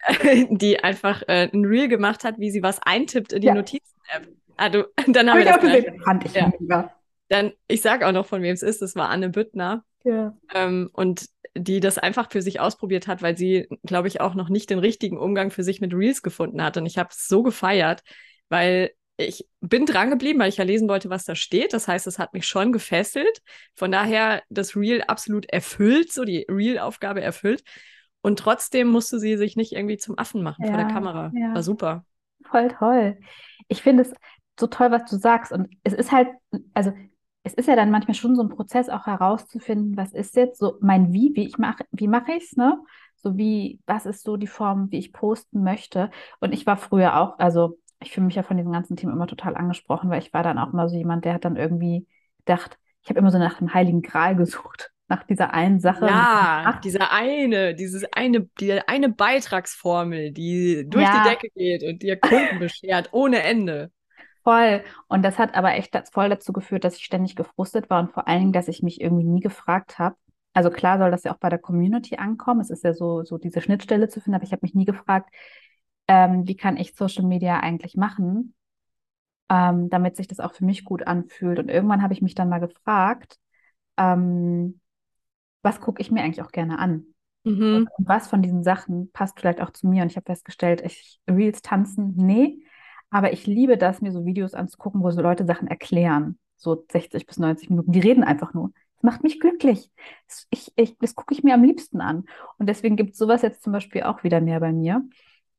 die 0.48 0.82
einfach 0.82 1.20
äh, 1.28 1.50
ein 1.52 1.66
Reel 1.66 1.88
gemacht 1.88 2.24
hat, 2.24 2.38
wie 2.38 2.50
sie 2.50 2.62
was 2.62 2.80
eintippt 2.80 3.34
in 3.34 3.42
die 3.42 3.48
ja. 3.48 3.54
Notizen-App. 3.54 4.28
Ah, 4.56 4.70
du, 4.70 4.88
dann 5.08 5.28
haben 5.28 5.38
hab 5.40 5.44
wir 5.44 5.44
das 5.44 5.60
gesehen. 5.60 6.00
Fand 6.02 6.24
ich 6.24 6.32
ja. 6.32 6.50
mega. 6.58 6.90
Dann, 7.28 7.52
ich 7.68 7.82
sage 7.82 8.06
auch 8.08 8.12
noch, 8.12 8.24
von 8.24 8.40
wem 8.40 8.54
es 8.54 8.62
ist. 8.62 8.80
Das 8.80 8.96
war 8.96 9.10
Anne 9.10 9.28
Büttner. 9.28 9.84
Ja. 10.04 10.34
Ähm, 10.54 10.88
und 10.94 11.26
die 11.54 11.80
das 11.80 11.98
einfach 11.98 12.30
für 12.32 12.40
sich 12.40 12.60
ausprobiert 12.60 13.08
hat, 13.08 13.20
weil 13.20 13.36
sie, 13.36 13.68
glaube 13.84 14.08
ich, 14.08 14.22
auch 14.22 14.34
noch 14.34 14.48
nicht 14.48 14.70
den 14.70 14.78
richtigen 14.78 15.18
Umgang 15.18 15.50
für 15.50 15.64
sich 15.64 15.82
mit 15.82 15.92
Reels 15.92 16.22
gefunden 16.22 16.62
hat. 16.62 16.78
Und 16.78 16.86
ich 16.86 16.96
habe 16.96 17.10
es 17.12 17.28
so 17.28 17.42
gefeiert, 17.42 18.04
weil 18.48 18.92
ich 19.20 19.46
bin 19.60 19.86
dran 19.86 20.10
geblieben, 20.10 20.38
weil 20.40 20.48
ich 20.48 20.56
ja 20.56 20.64
lesen 20.64 20.88
wollte, 20.88 21.10
was 21.10 21.24
da 21.24 21.34
steht. 21.34 21.72
Das 21.72 21.88
heißt, 21.88 22.06
es 22.06 22.18
hat 22.18 22.32
mich 22.32 22.46
schon 22.46 22.72
gefesselt. 22.72 23.42
Von 23.74 23.92
daher 23.92 24.42
das 24.48 24.76
Reel 24.76 25.02
absolut 25.02 25.46
erfüllt, 25.50 26.12
so 26.12 26.24
die 26.24 26.46
Reel-Aufgabe 26.48 27.20
erfüllt. 27.20 27.62
Und 28.22 28.38
trotzdem 28.38 28.88
musste 28.88 29.18
sie 29.18 29.36
sich 29.36 29.56
nicht 29.56 29.72
irgendwie 29.72 29.96
zum 29.96 30.18
Affen 30.18 30.42
machen 30.42 30.64
ja, 30.64 30.70
vor 30.72 30.78
der 30.78 30.88
Kamera. 30.92 31.32
Ja. 31.34 31.54
War 31.54 31.62
super. 31.62 32.04
Voll 32.44 32.68
toll. 32.68 33.18
Ich 33.68 33.82
finde 33.82 34.02
es 34.02 34.12
so 34.58 34.66
toll, 34.66 34.90
was 34.90 35.04
du 35.10 35.16
sagst. 35.16 35.52
Und 35.52 35.68
es 35.84 35.92
ist 35.92 36.12
halt, 36.12 36.28
also 36.74 36.92
es 37.42 37.54
ist 37.54 37.66
ja 37.66 37.76
dann 37.76 37.90
manchmal 37.90 38.14
schon 38.14 38.36
so 38.36 38.42
ein 38.42 38.50
Prozess, 38.50 38.88
auch 38.88 39.06
herauszufinden, 39.06 39.96
was 39.96 40.12
ist 40.12 40.36
jetzt 40.36 40.58
so 40.58 40.76
mein 40.80 41.12
Wie, 41.12 41.32
wie 41.34 41.46
ich 41.46 41.56
mache, 41.58 41.84
wie 41.90 42.08
mache 42.08 42.32
ich 42.32 42.44
es, 42.44 42.56
ne? 42.56 42.78
So 43.16 43.36
wie, 43.36 43.80
was 43.86 44.06
ist 44.06 44.24
so 44.24 44.36
die 44.36 44.46
Form, 44.46 44.90
wie 44.90 44.98
ich 44.98 45.12
posten 45.12 45.62
möchte. 45.62 46.10
Und 46.40 46.52
ich 46.52 46.66
war 46.66 46.76
früher 46.76 47.18
auch, 47.18 47.38
also 47.38 47.78
ich 48.00 48.12
fühle 48.12 48.26
mich 48.26 48.34
ja 48.34 48.42
von 48.42 48.56
diesem 48.56 48.72
ganzen 48.72 48.96
Team 48.96 49.10
immer 49.10 49.26
total 49.26 49.56
angesprochen, 49.56 50.10
weil 50.10 50.20
ich 50.20 50.32
war 50.32 50.42
dann 50.42 50.58
auch 50.58 50.72
mal 50.72 50.88
so 50.88 50.96
jemand, 50.96 51.24
der 51.24 51.34
hat 51.34 51.44
dann 51.44 51.56
irgendwie 51.56 52.06
gedacht, 52.38 52.78
ich 53.02 53.10
habe 53.10 53.18
immer 53.18 53.30
so 53.30 53.38
nach 53.38 53.58
dem 53.58 53.72
Heiligen 53.72 54.02
Gral 54.02 54.36
gesucht, 54.36 54.90
nach 55.08 55.24
dieser 55.24 55.52
einen 55.52 55.80
Sache. 55.80 56.06
Ja, 56.06 56.80
dieser 56.82 57.12
eine, 57.12 57.74
dieses 57.74 58.04
eine, 58.12 58.48
die 58.60 58.80
eine 58.86 59.10
Beitragsformel, 59.10 60.32
die 60.32 60.86
durch 60.88 61.04
ja. 61.04 61.22
die 61.22 61.28
Decke 61.28 61.48
geht 61.54 61.82
und 61.82 62.02
dir 62.02 62.18
Kunden 62.18 62.58
beschert 62.58 63.10
ohne 63.12 63.42
Ende. 63.42 63.90
Voll. 64.42 64.82
Und 65.08 65.22
das 65.22 65.38
hat 65.38 65.54
aber 65.54 65.74
echt 65.74 65.94
voll 66.12 66.30
dazu 66.30 66.52
geführt, 66.52 66.84
dass 66.84 66.96
ich 66.96 67.04
ständig 67.04 67.36
gefrustet 67.36 67.90
war 67.90 68.00
und 68.00 68.12
vor 68.12 68.26
allen 68.26 68.40
Dingen, 68.40 68.52
dass 68.52 68.68
ich 68.68 68.82
mich 68.82 69.00
irgendwie 69.00 69.26
nie 69.26 69.40
gefragt 69.40 69.98
habe. 69.98 70.16
Also 70.54 70.70
klar 70.70 70.98
soll 70.98 71.10
das 71.10 71.24
ja 71.24 71.32
auch 71.32 71.38
bei 71.38 71.50
der 71.50 71.58
Community 71.58 72.16
ankommen. 72.16 72.60
Es 72.60 72.70
ist 72.70 72.82
ja 72.82 72.94
so, 72.94 73.22
so 73.22 73.36
diese 73.36 73.60
Schnittstelle 73.60 74.08
zu 74.08 74.20
finden, 74.20 74.36
aber 74.36 74.44
ich 74.44 74.52
habe 74.52 74.62
mich 74.62 74.74
nie 74.74 74.86
gefragt, 74.86 75.28
ähm, 76.10 76.48
wie 76.48 76.56
kann 76.56 76.76
ich 76.76 76.96
Social 76.96 77.22
Media 77.22 77.60
eigentlich 77.60 77.96
machen, 77.96 78.52
ähm, 79.48 79.88
damit 79.90 80.16
sich 80.16 80.26
das 80.26 80.40
auch 80.40 80.52
für 80.52 80.64
mich 80.64 80.84
gut 80.84 81.06
anfühlt. 81.06 81.60
Und 81.60 81.68
irgendwann 81.68 82.02
habe 82.02 82.12
ich 82.12 82.20
mich 82.20 82.34
dann 82.34 82.48
mal 82.48 82.58
gefragt, 82.58 83.38
ähm, 83.96 84.80
was 85.62 85.80
gucke 85.80 86.02
ich 86.02 86.10
mir 86.10 86.24
eigentlich 86.24 86.42
auch 86.42 86.50
gerne 86.50 86.80
an? 86.80 87.06
Mhm. 87.44 87.88
Und 87.96 88.08
was 88.08 88.26
von 88.26 88.42
diesen 88.42 88.64
Sachen 88.64 89.12
passt 89.12 89.38
vielleicht 89.38 89.60
auch 89.60 89.70
zu 89.70 89.86
mir? 89.86 90.02
Und 90.02 90.10
ich 90.10 90.16
habe 90.16 90.26
festgestellt, 90.26 90.82
ich 90.84 91.20
Reels 91.30 91.62
tanzen, 91.62 92.14
nee. 92.16 92.58
Aber 93.10 93.32
ich 93.32 93.46
liebe 93.46 93.78
das, 93.78 94.00
mir 94.00 94.10
so 94.10 94.26
Videos 94.26 94.54
anzugucken, 94.54 95.04
wo 95.04 95.12
so 95.12 95.22
Leute 95.22 95.46
Sachen 95.46 95.68
erklären. 95.68 96.40
So 96.56 96.84
60 96.90 97.24
bis 97.24 97.38
90 97.38 97.70
Minuten. 97.70 97.92
Die 97.92 98.00
reden 98.00 98.24
einfach 98.24 98.52
nur. 98.52 98.72
Das 98.96 99.04
macht 99.04 99.22
mich 99.22 99.38
glücklich. 99.38 99.92
Ich, 100.50 100.72
ich, 100.74 100.98
das 100.98 101.14
gucke 101.14 101.34
ich 101.34 101.44
mir 101.44 101.54
am 101.54 101.62
liebsten 101.62 102.00
an. 102.00 102.24
Und 102.58 102.68
deswegen 102.68 102.96
gibt 102.96 103.12
es 103.12 103.18
sowas 103.18 103.42
jetzt 103.42 103.62
zum 103.62 103.72
Beispiel 103.72 104.02
auch 104.02 104.24
wieder 104.24 104.40
mehr 104.40 104.58
bei 104.58 104.72
mir. 104.72 105.04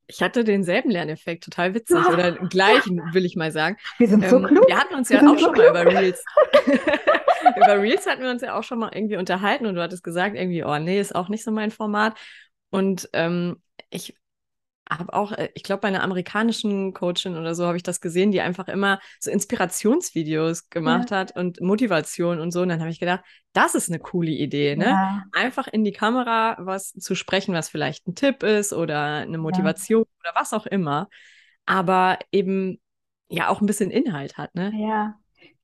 Ich 0.07 0.21
hatte 0.21 0.43
denselben 0.43 0.91
Lerneffekt, 0.91 1.43
total 1.43 1.73
witzig. 1.73 1.97
Ja. 1.97 2.11
Oder 2.11 2.31
den 2.31 2.47
gleichen, 2.49 3.01
will 3.13 3.25
ich 3.25 3.35
mal 3.35 3.51
sagen. 3.51 3.77
Wir 3.97 4.07
sind 4.07 4.27
so 4.27 4.37
ähm, 4.37 4.45
klug. 4.45 4.67
Wir 4.67 4.77
hatten 4.77 4.95
uns 4.95 5.09
ja 5.09 5.19
auch 5.19 5.37
so 5.37 5.45
schon 5.45 5.53
klug. 5.53 5.73
mal 5.73 5.83
über 5.83 5.99
Reels. 5.99 6.23
über 7.55 7.81
Reels 7.81 8.05
hatten 8.07 8.21
wir 8.21 8.29
uns 8.29 8.41
ja 8.41 8.57
auch 8.57 8.63
schon 8.63 8.79
mal 8.79 8.91
irgendwie 8.93 9.17
unterhalten 9.17 9.65
und 9.65 9.75
du 9.75 9.81
hattest 9.81 10.03
gesagt, 10.03 10.35
irgendwie, 10.35 10.63
oh 10.63 10.77
nee, 10.79 10.99
ist 10.99 11.15
auch 11.15 11.29
nicht 11.29 11.43
so 11.43 11.51
mein 11.51 11.71
Format. 11.71 12.17
Und 12.69 13.09
ähm, 13.13 13.61
ich 13.89 14.15
habe 14.97 15.13
auch, 15.13 15.31
äh, 15.31 15.49
ich 15.53 15.63
glaube, 15.63 15.81
bei 15.81 15.87
einer 15.87 16.03
amerikanischen 16.03 16.93
Coachin 16.93 17.37
oder 17.37 17.55
so 17.55 17.65
habe 17.65 17.77
ich 17.77 17.83
das 17.83 18.01
gesehen, 18.01 18.31
die 18.31 18.41
einfach 18.41 18.67
immer 18.67 18.99
so 19.19 19.31
Inspirationsvideos 19.31 20.69
gemacht 20.69 21.11
ja. 21.11 21.17
hat 21.17 21.35
und 21.35 21.61
Motivation 21.61 22.39
und 22.39 22.51
so. 22.51 22.61
Und 22.61 22.69
dann 22.69 22.81
habe 22.81 22.89
ich 22.89 22.99
gedacht, 22.99 23.23
das 23.53 23.75
ist 23.75 23.89
eine 23.89 23.99
coole 23.99 24.31
Idee, 24.31 24.75
ne? 24.75 24.85
Ja. 24.85 25.23
Einfach 25.33 25.67
in 25.67 25.83
die 25.83 25.91
Kamera 25.91 26.57
was 26.59 26.93
zu 26.93 27.15
sprechen, 27.15 27.53
was 27.53 27.69
vielleicht 27.69 28.07
ein 28.07 28.15
Tipp 28.15 28.43
ist 28.43 28.73
oder 28.73 29.17
eine 29.17 29.37
Motivation 29.37 30.03
ja. 30.03 30.31
oder 30.31 30.39
was 30.39 30.53
auch 30.53 30.65
immer. 30.65 31.09
Aber 31.65 32.19
eben 32.31 32.79
ja 33.29 33.47
auch 33.49 33.61
ein 33.61 33.65
bisschen 33.65 33.91
Inhalt 33.91 34.37
hat, 34.37 34.55
ne? 34.55 34.71
Ja. 34.75 35.20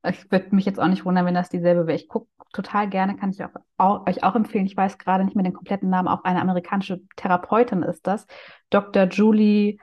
Ich 0.10 0.32
würde 0.32 0.56
mich 0.56 0.66
jetzt 0.66 0.80
auch 0.80 0.88
nicht 0.88 1.06
wundern, 1.06 1.26
wenn 1.26 1.34
das 1.34 1.50
dieselbe 1.50 1.88
wäre. 1.88 1.96
Ich 1.96 2.08
gucke 2.08 2.28
total 2.54 2.90
gerne, 2.90 3.16
kann 3.16 3.32
ich 3.32 3.44
auch, 3.44 3.50
auch, 3.78 4.08
euch 4.08 4.24
auch 4.24 4.36
empfehlen. 4.36 4.66
Ich 4.66 4.78
weiß 4.78 4.98
gerade 4.98 5.24
nicht 5.24 5.36
mehr 5.36 5.44
den 5.44 5.54
kompletten 5.54 5.90
Namen, 5.90 6.08
auch 6.08 6.24
eine 6.24 6.42
amerikanische 6.42 7.02
Therapeutin 7.16 7.84
ist 7.84 8.08
das. 8.08 8.26
Dr. 8.70 9.04
Julie, 9.06 9.78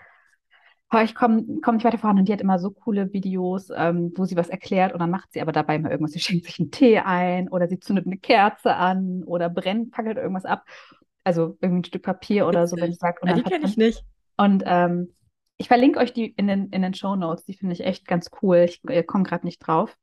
ich 1.03 1.15
komme 1.15 1.45
komm 1.63 1.77
nicht 1.77 1.85
weiter 1.85 1.99
voran 1.99 2.19
und 2.19 2.29
die 2.29 2.33
hat 2.33 2.41
immer 2.41 2.59
so 2.59 2.71
coole 2.71 3.13
Videos, 3.13 3.69
ähm, 3.75 4.13
wo 4.15 4.25
sie 4.25 4.37
was 4.37 4.49
erklärt 4.49 4.93
und 4.93 5.01
dann 5.01 5.11
macht 5.11 5.33
sie 5.33 5.41
aber 5.41 5.51
dabei 5.51 5.79
mal 5.79 5.91
irgendwas. 5.91 6.13
Sie 6.13 6.21
schenkt 6.21 6.45
sich 6.45 6.61
einen 6.61 6.71
Tee 6.71 6.99
ein 6.99 7.49
oder 7.49 7.67
sie 7.67 7.81
zündet 7.81 8.07
eine 8.07 8.19
Kerze 8.19 8.77
an 8.77 9.25
oder 9.25 9.51
brennt, 9.51 9.91
packelt 9.91 10.19
irgendwas 10.19 10.45
ab. 10.45 10.65
Also 11.25 11.57
irgendwie 11.61 11.81
ein 11.81 11.85
Stück 11.85 12.03
Papier 12.03 12.47
oder 12.47 12.67
so, 12.67 12.77
wenn 12.77 12.91
ich 12.91 12.99
sage. 12.99 13.19
Ja, 13.25 13.33
die 13.33 13.43
kenne 13.43 13.65
ich 13.65 13.77
nicht. 13.77 14.05
Und 14.37 14.63
ähm, 14.67 15.15
ich 15.57 15.69
verlinke 15.69 15.99
euch 15.99 16.13
die 16.13 16.27
in 16.27 16.47
den, 16.47 16.69
in 16.71 16.83
den 16.83 16.95
Show 16.95 17.17
Notes. 17.17 17.45
Die 17.45 17.55
finde 17.55 17.73
ich 17.73 17.85
echt 17.85 18.07
ganz 18.07 18.31
cool. 18.43 18.67
Ich 18.69 18.83
komme 19.07 19.25
gerade 19.25 19.47
nicht 19.47 19.59
drauf. 19.61 19.97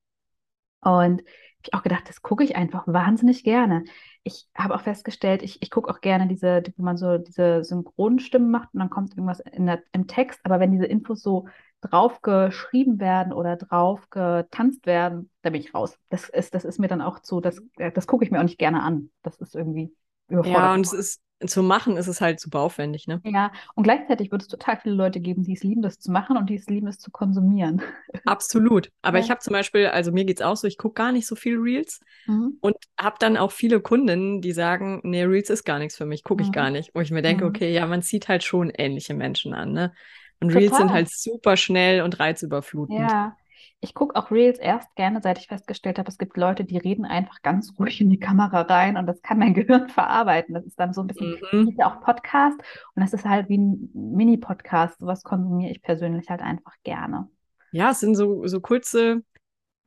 Und 0.82 1.24
ich 1.64 1.74
auch 1.74 1.84
gedacht, 1.84 2.10
das 2.10 2.22
gucke 2.22 2.44
ich 2.44 2.56
einfach 2.56 2.88
wahnsinnig 2.88 3.44
gerne. 3.44 3.84
Ich 4.24 4.48
habe 4.56 4.76
auch 4.76 4.82
festgestellt, 4.82 5.44
ich, 5.44 5.62
ich 5.62 5.70
gucke 5.70 5.90
auch 5.90 6.02
gerne 6.02 6.28
diese, 6.28 6.64
wo 6.78 6.84
man 6.84 6.98
so 6.98 7.18
diese 7.18 7.64
Synchronstimmen 7.64 8.50
macht 8.50 8.74
und 8.74 8.80
dann 8.80 8.90
kommt 8.90 9.12
irgendwas 9.12 9.44
der, 9.46 9.84
im 9.92 10.08
Text. 10.08 10.40
Aber 10.44 10.60
wenn 10.60 10.72
diese 10.72 10.86
Infos 10.86 11.22
so 11.22 11.48
drauf 11.82 12.22
geschrieben 12.22 13.00
werden 13.00 13.34
oder 13.34 13.58
drauf 13.58 14.10
getanzt 14.10 14.86
werden, 14.86 15.30
da 15.42 15.50
bin 15.50 15.62
ich 15.62 15.74
raus. 15.74 15.98
Das 16.10 16.30
ist, 16.30 16.54
das 16.54 16.66
ist 16.66 16.80
mir 16.80 16.88
dann 16.88 17.02
auch 17.02 17.20
zu, 17.20 17.42
das, 17.42 17.62
das 17.94 18.08
gucke 18.08 18.24
ich 18.24 18.32
mir 18.32 18.40
auch 18.40 18.44
nicht 18.44 18.60
gerne 18.60 18.84
an. 18.84 19.10
Das 19.24 19.38
ist 19.38 19.56
irgendwie 19.56 19.94
überfordert. 20.30 20.62
Ja, 20.62 20.74
und 20.74 20.86
es 20.86 20.94
ist 20.94 21.22
zu 21.46 21.64
machen, 21.64 21.98
ist 21.98 22.08
es 22.08 22.22
halt 22.22 22.40
super 22.40 22.60
aufwendig, 22.60 23.08
ne? 23.08 23.22
Ja, 23.24 23.52
und 23.76 23.84
gleichzeitig 23.84 24.32
wird 24.32 24.42
es 24.42 24.48
total 24.48 24.78
viele 24.78 24.96
Leute 24.96 25.20
geben, 25.20 25.44
die 25.44 25.54
es 25.54 25.64
lieben, 25.64 25.82
das 25.82 26.00
zu 26.00 26.12
machen 26.12 26.38
und 26.38 26.50
die 26.50 26.56
es 26.56 26.68
lieben, 26.68 26.88
es 26.88 27.00
zu 27.00 27.12
konsumieren. 27.12 27.82
Absolut. 28.26 28.92
Aber 29.02 29.18
ja. 29.18 29.24
ich 29.24 29.32
habe 29.32 29.40
zum 29.40 29.54
Beispiel, 29.54 29.88
also 29.88 30.12
mir 30.12 30.26
geht 30.26 30.40
es 30.40 30.46
auch 30.46 30.56
so, 30.56 30.68
ich 30.68 30.78
gucke 30.78 30.96
gar 30.96 31.12
nicht 31.12 31.28
so 31.28 31.36
viel 31.36 31.58
Reels 31.58 32.00
mhm. 32.28 32.58
und 32.62 32.76
habe 33.00 33.16
dann 33.20 33.38
auch 33.38 33.52
viele 33.52 33.80
Kundinnen, 33.80 34.42
die 34.42 34.52
sagen, 34.52 35.02
nee, 35.04 35.24
Reels 35.24 35.50
ist 35.50 35.64
gar 35.64 35.80
nichts 35.80 35.98
für 35.98 36.06
mich, 36.06 36.24
gucke 36.24 36.44
ich 36.44 36.50
mhm. 36.50 36.54
gar 36.54 36.70
nicht. 36.70 36.92
Wo 36.94 37.02
ich 37.02 37.12
mir 37.12 37.22
denke, 37.22 37.46
mhm. 37.46 37.50
okay, 37.50 37.74
ja, 37.74 37.86
man 37.86 38.02
zieht 38.02 38.28
halt 38.28 38.44
schon 38.44 38.70
ähnliche 38.70 39.14
Menschen 39.14 39.54
an, 39.54 39.72
ne? 39.72 39.94
Und 40.40 40.50
Total. 40.50 40.64
Reels 40.64 40.78
sind 40.78 40.92
halt 40.92 41.10
super 41.10 41.56
schnell 41.56 42.02
und 42.02 42.20
reizüberflutend. 42.20 43.00
Ja, 43.00 43.38
ich 43.84 43.96
gucke 43.96 44.16
auch 44.16 44.30
Reels 44.30 44.60
erst 44.60 44.96
gerne, 44.96 45.22
seit 45.22 45.40
ich 45.40 45.48
festgestellt 45.48 45.98
habe, 45.98 46.08
es 46.08 46.20
gibt 46.20 46.38
Leute, 46.38 46.64
die 46.64 46.78
reden 46.78 47.04
einfach 47.04 47.42
ganz 47.42 47.74
ruhig 47.80 48.00
in 48.00 48.10
die 48.10 48.20
Kamera 48.20 48.62
rein 48.62 48.96
und 48.96 49.08
das 49.08 49.22
kann 49.22 49.40
mein 49.40 49.54
Gehirn 49.56 49.90
verarbeiten. 49.90 50.54
Das 50.54 50.66
ist 50.66 50.80
dann 50.80 50.94
so 50.94 51.02
ein 51.02 51.08
bisschen, 51.08 51.40
mhm. 51.52 51.70
ist 51.70 51.80
ja 51.80 51.92
auch 51.92 52.02
Podcast 52.02 52.60
und 52.96 53.02
das 53.02 53.14
ist 53.14 53.26
halt 53.26 53.50
wie 53.50 53.58
ein 53.58 53.90
Mini-Podcast. 53.94 55.00
Sowas 55.00 55.24
konsumiere 55.24 55.72
ich 55.72 55.82
persönlich 55.82 56.30
halt 56.30 56.42
einfach 56.42 56.76
gerne. 56.84 57.28
Ja, 57.72 57.92
es 57.92 58.00
sind 58.00 58.16
so, 58.16 58.46
so 58.48 58.62
kurze, 58.62 59.24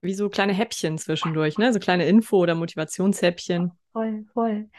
wie 0.03 0.15
so 0.15 0.29
kleine 0.29 0.53
Häppchen 0.53 0.99
zwischendurch, 0.99 1.57
ne? 1.59 1.73
So 1.73 1.79
kleine 1.79 2.07
Info- 2.07 2.39
oder 2.39 2.55
Motivationshäppchen. 2.55 3.73
Voll, 3.93 4.25
voll. 4.33 4.71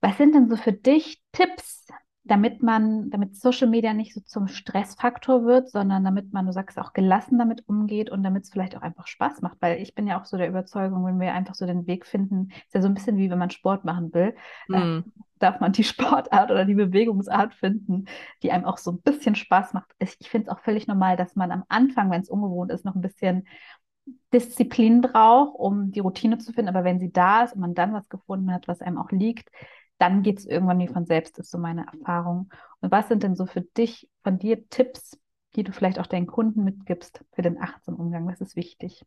Was 0.00 0.16
sind 0.16 0.34
denn 0.34 0.48
so 0.48 0.56
für 0.56 0.72
dich 0.72 1.22
Tipps, 1.32 1.86
damit 2.24 2.62
man, 2.62 3.10
damit 3.10 3.34
Social 3.36 3.68
Media 3.68 3.94
nicht 3.94 4.14
so 4.14 4.20
zum 4.20 4.46
Stressfaktor 4.46 5.44
wird, 5.44 5.68
sondern 5.68 6.04
damit 6.04 6.32
man, 6.32 6.46
du 6.46 6.52
sagst, 6.52 6.78
auch 6.78 6.92
gelassen 6.92 7.38
damit 7.38 7.68
umgeht 7.68 8.10
und 8.10 8.22
damit 8.22 8.44
es 8.44 8.50
vielleicht 8.50 8.76
auch 8.76 8.82
einfach 8.82 9.08
Spaß 9.08 9.40
macht. 9.40 9.56
Weil 9.60 9.82
ich 9.82 9.94
bin 9.94 10.06
ja 10.06 10.20
auch 10.20 10.24
so 10.24 10.36
der 10.36 10.48
Überzeugung, 10.48 11.04
wenn 11.04 11.18
wir 11.18 11.32
einfach 11.34 11.56
so 11.56 11.66
den 11.66 11.86
Weg 11.88 12.06
finden, 12.06 12.50
ist 12.66 12.74
ja 12.74 12.80
so 12.80 12.86
ein 12.86 12.94
bisschen 12.94 13.16
wie 13.16 13.28
wenn 13.28 13.38
man 13.38 13.50
Sport 13.50 13.84
machen 13.84 14.14
will, 14.14 14.36
mm. 14.68 15.00
darf 15.40 15.58
man 15.58 15.72
die 15.72 15.82
Sportart 15.84 16.52
oder 16.52 16.64
die 16.64 16.74
Bewegungsart 16.74 17.54
finden, 17.54 18.04
die 18.44 18.52
einem 18.52 18.66
auch 18.66 18.78
so 18.78 18.92
ein 18.92 19.00
bisschen 19.00 19.34
Spaß 19.34 19.72
macht. 19.72 19.90
Ich, 19.98 20.16
ich 20.20 20.30
finde 20.30 20.48
es 20.48 20.56
auch 20.56 20.60
völlig 20.60 20.86
normal, 20.86 21.16
dass 21.16 21.34
man 21.34 21.50
am 21.50 21.64
Anfang, 21.68 22.10
wenn 22.12 22.22
es 22.22 22.30
ungewohnt 22.30 22.70
ist, 22.70 22.84
noch 22.84 22.94
ein 22.94 23.02
bisschen 23.02 23.48
Disziplin 24.32 25.00
braucht, 25.00 25.58
um 25.58 25.90
die 25.90 26.00
Routine 26.00 26.38
zu 26.38 26.52
finden. 26.52 26.68
Aber 26.68 26.84
wenn 26.84 27.00
sie 27.00 27.10
da 27.10 27.42
ist 27.42 27.54
und 27.54 27.60
man 27.60 27.74
dann 27.74 27.92
was 27.92 28.08
gefunden 28.08 28.52
hat, 28.52 28.68
was 28.68 28.80
einem 28.80 28.98
auch 28.98 29.10
liegt, 29.10 29.48
dann 30.02 30.24
geht 30.24 30.40
es 30.40 30.46
irgendwann 30.46 30.80
wie 30.80 30.88
von 30.88 31.06
selbst, 31.06 31.38
ist 31.38 31.52
so 31.52 31.58
meine 31.58 31.86
Erfahrung. 31.86 32.50
Und 32.80 32.90
was 32.90 33.06
sind 33.06 33.22
denn 33.22 33.36
so 33.36 33.46
für 33.46 33.60
dich, 33.60 34.08
von 34.24 34.36
dir 34.36 34.68
Tipps, 34.68 35.16
die 35.54 35.62
du 35.62 35.70
vielleicht 35.70 36.00
auch 36.00 36.08
deinen 36.08 36.26
Kunden 36.26 36.64
mitgibst 36.64 37.24
für 37.32 37.42
den 37.42 37.56
achtsamen 37.62 38.00
Umgang? 38.00 38.26
Was 38.26 38.40
ist 38.40 38.56
wichtig? 38.56 39.04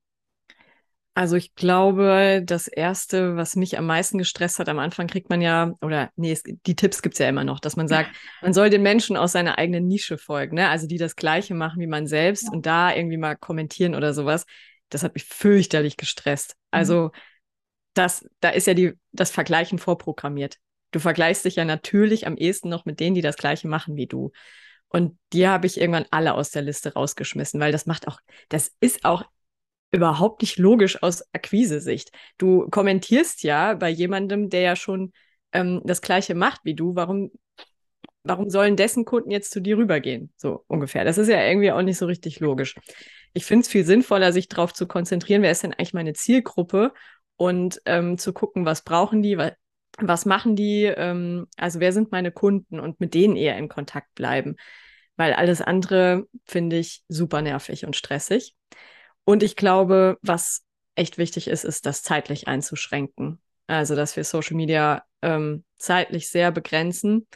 Also 1.18 1.36
ich 1.36 1.54
glaube, 1.56 2.44
das 2.46 2.68
Erste, 2.68 3.36
was 3.36 3.58
mich 3.58 3.78
am 3.78 3.86
meisten 3.86 4.18
gestresst 4.18 4.60
hat, 4.60 4.70
am 4.70 4.80
Anfang 4.80 5.08
kriegt 5.08 5.30
man 5.30 5.42
ja, 5.42 5.74
oder 5.82 6.12
nee, 6.16 6.32
es, 6.32 6.44
die 6.44 6.76
Tipps 6.76 7.02
gibt's 7.02 7.20
ja 7.20 7.28
immer 7.28 7.44
noch, 7.44 7.60
dass 7.60 7.76
man 7.76 7.90
sagt, 7.90 8.12
man 8.42 8.54
soll 8.54 8.70
den 8.70 8.82
Menschen 8.82 9.18
aus 9.18 9.34
seiner 9.34 9.58
eigenen 9.58 9.88
Nische 9.88 10.18
folgen, 10.18 10.56
ne? 10.56 10.70
Also 10.70 10.88
die 10.88 10.98
das 10.98 11.18
Gleiche 11.18 11.56
machen 11.56 11.82
wie 11.82 11.88
man 11.88 12.08
selbst 12.08 12.44
Ja. 12.44 12.52
und 12.52 12.66
da 12.66 12.94
irgendwie 12.96 13.18
mal 13.18 13.36
kommentieren 13.36 13.96
oder 13.96 14.14
sowas. 14.14 14.46
Das 14.90 15.04
hat 15.04 15.14
mich 15.14 15.26
fürchterlich 15.26 15.98
gestresst. 15.98 16.52
Mhm. 16.52 16.56
Also 16.72 17.12
das, 17.94 18.26
da 18.42 18.50
ist 18.50 18.68
ja 18.68 18.74
die, 18.74 18.94
das 19.14 19.32
Vergleichen 19.32 19.80
vorprogrammiert. 19.80 20.58
Du 20.92 21.00
vergleichst 21.00 21.46
dich 21.46 21.56
ja 21.56 21.66
natürlich 21.66 22.28
am 22.28 22.38
ehesten 22.38 22.70
noch 22.70 22.86
mit 22.86 23.00
denen, 23.00 23.16
die 23.16 23.22
das 23.22 23.38
Gleiche 23.38 23.68
machen 23.68 23.96
wie 23.96 24.08
du. 24.08 24.32
Und 24.88 25.18
die 25.34 25.48
habe 25.48 25.68
ich 25.68 25.80
irgendwann 25.80 26.06
alle 26.12 26.36
aus 26.36 26.52
der 26.52 26.62
Liste 26.62 26.94
rausgeschmissen, 26.94 27.60
weil 27.60 27.72
das 27.72 27.86
macht 27.86 28.08
auch, 28.08 28.20
das 28.50 28.72
ist 28.80 29.04
auch 29.04 29.26
überhaupt 29.92 30.42
nicht 30.42 30.58
logisch 30.58 31.02
aus 31.02 31.24
Akquise-Sicht. 31.34 32.12
Du 32.38 32.70
kommentierst 32.70 33.44
ja 33.44 33.74
bei 33.74 33.90
jemandem, 33.90 34.50
der 34.50 34.62
ja 34.62 34.76
schon 34.76 35.14
ähm, 35.54 35.82
das 35.86 36.02
Gleiche 36.02 36.36
macht 36.36 36.62
wie 36.64 36.76
du. 36.76 36.96
Warum, 36.96 37.32
warum 38.24 38.50
sollen 38.50 38.76
dessen 38.76 39.06
Kunden 39.06 39.32
jetzt 39.32 39.52
zu 39.52 39.62
dir 39.62 39.78
rübergehen? 39.78 40.34
So 40.38 40.64
ungefähr. 40.68 41.06
Das 41.06 41.18
ist 41.18 41.30
ja 41.30 41.46
irgendwie 41.46 41.72
auch 41.72 41.82
nicht 41.82 41.98
so 41.98 42.06
richtig 42.06 42.40
logisch. 42.40 42.76
Ich 43.34 43.46
finde 43.46 43.64
es 43.64 43.68
viel 43.68 43.86
sinnvoller, 43.86 44.32
sich 44.32 44.48
darauf 44.48 44.74
zu 44.74 44.88
konzentrieren, 44.88 45.42
wer 45.42 45.52
ist 45.52 45.64
denn 45.64 45.74
eigentlich 45.74 45.94
meine 45.94 46.14
Zielgruppe 46.14 46.94
und 47.38 47.82
ähm, 47.86 48.18
zu 48.18 48.34
gucken, 48.34 48.66
was 48.66 48.84
brauchen 48.84 49.22
die, 49.22 49.38
was 50.00 50.26
machen 50.26 50.56
die, 50.56 50.84
ähm, 50.84 51.48
also 51.58 51.80
wer 51.80 51.94
sind 51.94 52.12
meine 52.12 52.32
Kunden 52.32 52.80
und 52.80 53.00
mit 53.00 53.14
denen 53.14 53.36
eher 53.36 53.58
in 53.58 53.70
Kontakt 53.70 54.14
bleiben. 54.16 54.56
Weil 55.18 55.34
alles 55.34 55.62
andere 55.62 56.28
finde 56.46 56.78
ich 56.78 57.04
super 57.08 57.42
nervig 57.42 57.86
und 57.86 57.96
stressig. 57.96 58.56
Und 59.24 59.44
ich 59.44 59.56
glaube, 59.56 60.18
was 60.22 60.64
echt 60.96 61.18
wichtig 61.18 61.48
ist, 61.48 61.64
ist, 61.64 61.86
das 61.86 62.04
zeitlich 62.04 62.48
einzuschränken. 62.48 63.42
Also, 63.68 63.96
dass 63.96 64.16
wir 64.16 64.24
Social 64.24 64.56
Media 64.56 65.04
ähm, 65.22 65.64
zeitlich 65.78 66.30
sehr 66.30 66.52
begrenzen 66.52 67.28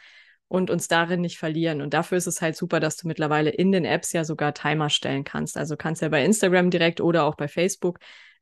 und 0.47 0.69
uns 0.69 0.87
darin 0.87 1.21
nicht 1.21 1.37
verlieren. 1.37 1.81
Und 1.81 1.93
dafür 1.93 2.17
ist 2.17 2.27
es 2.27 2.41
halt 2.41 2.55
super, 2.55 2.79
dass 2.79 2.97
du 2.97 3.07
mittlerweile 3.07 3.49
in 3.51 3.71
den 3.71 3.85
Apps 3.85 4.11
ja 4.13 4.23
sogar 4.23 4.53
Timer 4.53 4.89
stellen 4.89 5.23
kannst. 5.23 5.57
Also 5.57 5.77
kannst 5.77 6.01
ja 6.01 6.09
bei 6.09 6.23
Instagram 6.23 6.69
direkt 6.71 7.01
oder 7.01 7.23
auch 7.23 7.35
bei 7.35 7.47
Facebook 7.47 7.99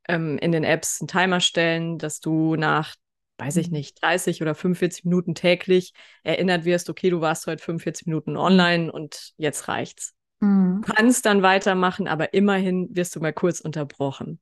ähm, 0.07 0.37
in 0.39 0.51
den 0.51 0.63
Apps 0.63 1.01
einen 1.01 1.07
Timer 1.07 1.39
stellen, 1.41 1.97
dass 1.97 2.19
du 2.19 2.55
nach, 2.55 2.95
weiß 3.37 3.57
ich 3.57 3.69
Mhm. 3.69 3.71
nicht, 3.71 4.01
30 4.03 4.41
oder 4.41 4.55
45 4.55 5.05
Minuten 5.05 5.35
täglich 5.35 5.93
erinnert 6.23 6.65
wirst, 6.65 6.89
okay, 6.89 7.09
du 7.09 7.21
warst 7.21 7.47
heute 7.47 7.63
45 7.63 8.07
Minuten 8.07 8.37
online 8.37 8.91
und 8.91 9.33
jetzt 9.37 9.67
reicht's. 9.67 10.15
Mhm. 10.41 10.85
Du 10.85 10.93
kannst 10.93 11.25
dann 11.25 11.41
weitermachen, 11.43 12.07
aber 12.07 12.33
immerhin 12.33 12.89
wirst 12.95 13.15
du 13.15 13.19
mal 13.21 13.33
kurz 13.33 13.59
unterbrochen. 13.61 14.39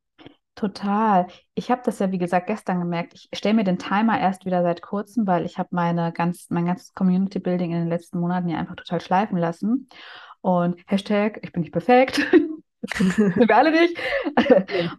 Total. 0.55 1.27
Ich 1.53 1.69
habe 1.69 1.81
das 1.83 1.99
ja, 1.99 2.11
wie 2.11 2.17
gesagt, 2.17 2.47
gestern 2.47 2.79
gemerkt. 2.79 3.13
Ich 3.13 3.29
stelle 3.37 3.55
mir 3.55 3.65
den 3.65 3.77
Timer 3.77 4.17
erst 4.19 4.45
wieder 4.45 4.63
seit 4.63 4.81
kurzem, 4.81 5.27
weil 5.27 5.45
ich 5.45 5.57
habe 5.57 5.69
meine 5.73 6.13
ganz, 6.13 6.47
mein 6.49 6.65
ganzes 6.65 6.93
Community 6.93 7.39
Building 7.39 7.71
in 7.71 7.79
den 7.79 7.89
letzten 7.89 8.19
Monaten 8.19 8.47
ja 8.47 8.57
einfach 8.57 8.75
total 8.77 9.01
schleifen 9.01 9.37
lassen. 9.37 9.89
Und 10.41 10.81
Hashtag, 10.87 11.39
ich 11.43 11.51
bin 11.51 11.61
nicht 11.61 11.73
perfekt. 11.73 12.21
Sind 12.95 13.35
wir 13.35 13.55
alle 13.57 13.71
nicht. 13.71 13.97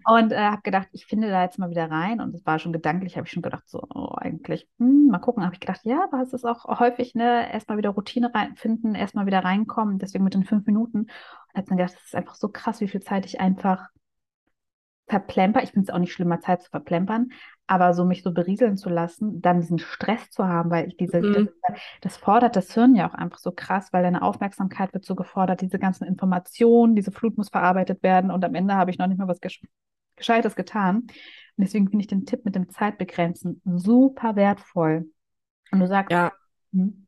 Und 0.05 0.33
äh, 0.33 0.37
habe 0.37 0.62
gedacht, 0.62 0.88
ich 0.93 1.07
finde 1.07 1.28
da 1.28 1.43
jetzt 1.43 1.59
mal 1.59 1.71
wieder 1.71 1.90
rein. 1.90 2.21
Und 2.21 2.35
es 2.35 2.45
war 2.47 2.59
schon 2.59 2.73
gedanklich, 2.73 3.16
habe 3.16 3.26
ich 3.26 3.33
schon 3.33 3.43
gedacht, 3.43 3.64
so, 3.66 3.83
oh, 3.95 4.14
eigentlich, 4.16 4.69
hm, 4.78 5.09
mal 5.09 5.19
gucken. 5.19 5.45
Habe 5.45 5.55
ich 5.55 5.61
gedacht, 5.61 5.81
ja, 5.85 6.05
aber 6.05 6.23
es 6.23 6.33
ist 6.33 6.45
auch 6.45 6.64
häufig, 6.81 7.14
ne, 7.14 7.52
erstmal 7.52 7.78
wieder 7.78 7.90
Routine 7.90 8.35
reinfinden, 8.35 8.95
erstmal 8.95 9.26
wieder 9.26 9.45
reinkommen. 9.45 9.99
Deswegen 9.99 10.25
mit 10.25 10.35
den 10.35 10.45
fünf 10.45 10.66
Minuten. 10.66 11.00
Und 11.00 11.11
habe 11.55 11.69
dann 11.69 11.78
gedacht, 11.78 11.95
das 11.95 12.05
ist 12.05 12.14
einfach 12.14 12.35
so 12.35 12.49
krass, 12.49 12.81
wie 12.81 12.88
viel 12.88 13.02
Zeit 13.02 13.26
ich 13.26 13.40
einfach 13.40 13.88
verplemper. 15.08 15.62
Ich 15.62 15.70
finde 15.72 15.88
es 15.88 15.94
auch 15.94 15.98
nicht 15.98 16.12
schlimmer, 16.12 16.40
Zeit 16.40 16.62
zu 16.62 16.70
verplempern, 16.70 17.30
aber 17.66 17.94
so 17.94 18.04
mich 18.04 18.22
so 18.22 18.32
berieseln 18.32 18.76
zu 18.76 18.88
lassen, 18.88 19.40
dann 19.40 19.60
diesen 19.60 19.78
Stress 19.78 20.30
zu 20.30 20.46
haben, 20.48 20.70
weil 20.70 20.88
ich 20.88 20.96
diese, 20.96 21.22
Mhm. 21.22 21.32
das, 21.32 21.46
das 22.00 22.16
fordert 22.16 22.56
das 22.56 22.72
Hirn 22.75 22.94
ja 22.94 23.08
auch 23.08 23.14
einfach 23.14 23.38
so 23.38 23.52
krass, 23.52 23.92
weil 23.92 24.02
deine 24.02 24.22
Aufmerksamkeit 24.22 24.92
wird 24.94 25.04
so 25.04 25.14
gefordert, 25.14 25.60
diese 25.60 25.78
ganzen 25.78 26.04
Informationen, 26.04 26.96
diese 26.96 27.12
Flut 27.12 27.36
muss 27.38 27.48
verarbeitet 27.50 28.02
werden 28.02 28.30
und 28.30 28.44
am 28.44 28.54
Ende 28.54 28.75
habe 28.75 28.90
ich 28.90 28.98
noch 28.98 29.06
nicht 29.06 29.18
mal 29.18 29.28
was 29.28 29.40
Gesch 29.40 29.62
Gescheites 30.16 30.56
getan. 30.56 30.96
Und 30.98 31.10
deswegen 31.58 31.88
finde 31.88 32.02
ich 32.02 32.06
den 32.08 32.25
Tipp 32.26 32.44
mit 32.44 32.54
dem 32.54 32.70
Zeitbegrenzen 32.70 33.60
super 33.64 34.34
wertvoll. 34.36 35.10
Und 35.73 35.80
du 35.80 35.88
sagst, 35.88 36.19
Ja, 36.19 36.32
hm, 36.73 37.06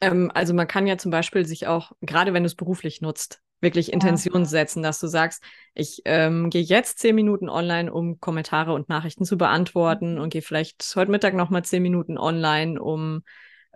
ähm, 0.00 0.30
also 0.34 0.54
man 0.54 0.66
kann 0.66 0.86
ja 0.86 0.98
zum 0.98 1.10
Beispiel 1.10 1.46
sich 1.46 1.66
auch, 1.66 1.92
gerade 2.00 2.32
wenn 2.32 2.42
du 2.42 2.46
es 2.46 2.54
beruflich 2.54 3.00
nutzt, 3.00 3.42
wirklich 3.60 3.88
ja, 3.88 3.94
Intention 3.94 4.44
setzen, 4.44 4.82
dass 4.82 5.00
du 5.00 5.06
sagst, 5.06 5.42
ich 5.74 6.02
ähm, 6.04 6.50
gehe 6.50 6.62
jetzt 6.62 6.98
zehn 6.98 7.14
Minuten 7.14 7.48
online, 7.48 7.92
um 7.92 8.20
Kommentare 8.20 8.72
und 8.72 8.88
Nachrichten 8.88 9.24
zu 9.24 9.36
beantworten 9.36 10.18
und 10.18 10.30
gehe 10.30 10.42
vielleicht 10.42 10.84
heute 10.96 11.10
Mittag 11.10 11.34
nochmal 11.34 11.64
zehn 11.64 11.82
Minuten 11.82 12.18
online, 12.18 12.80
um 12.80 13.22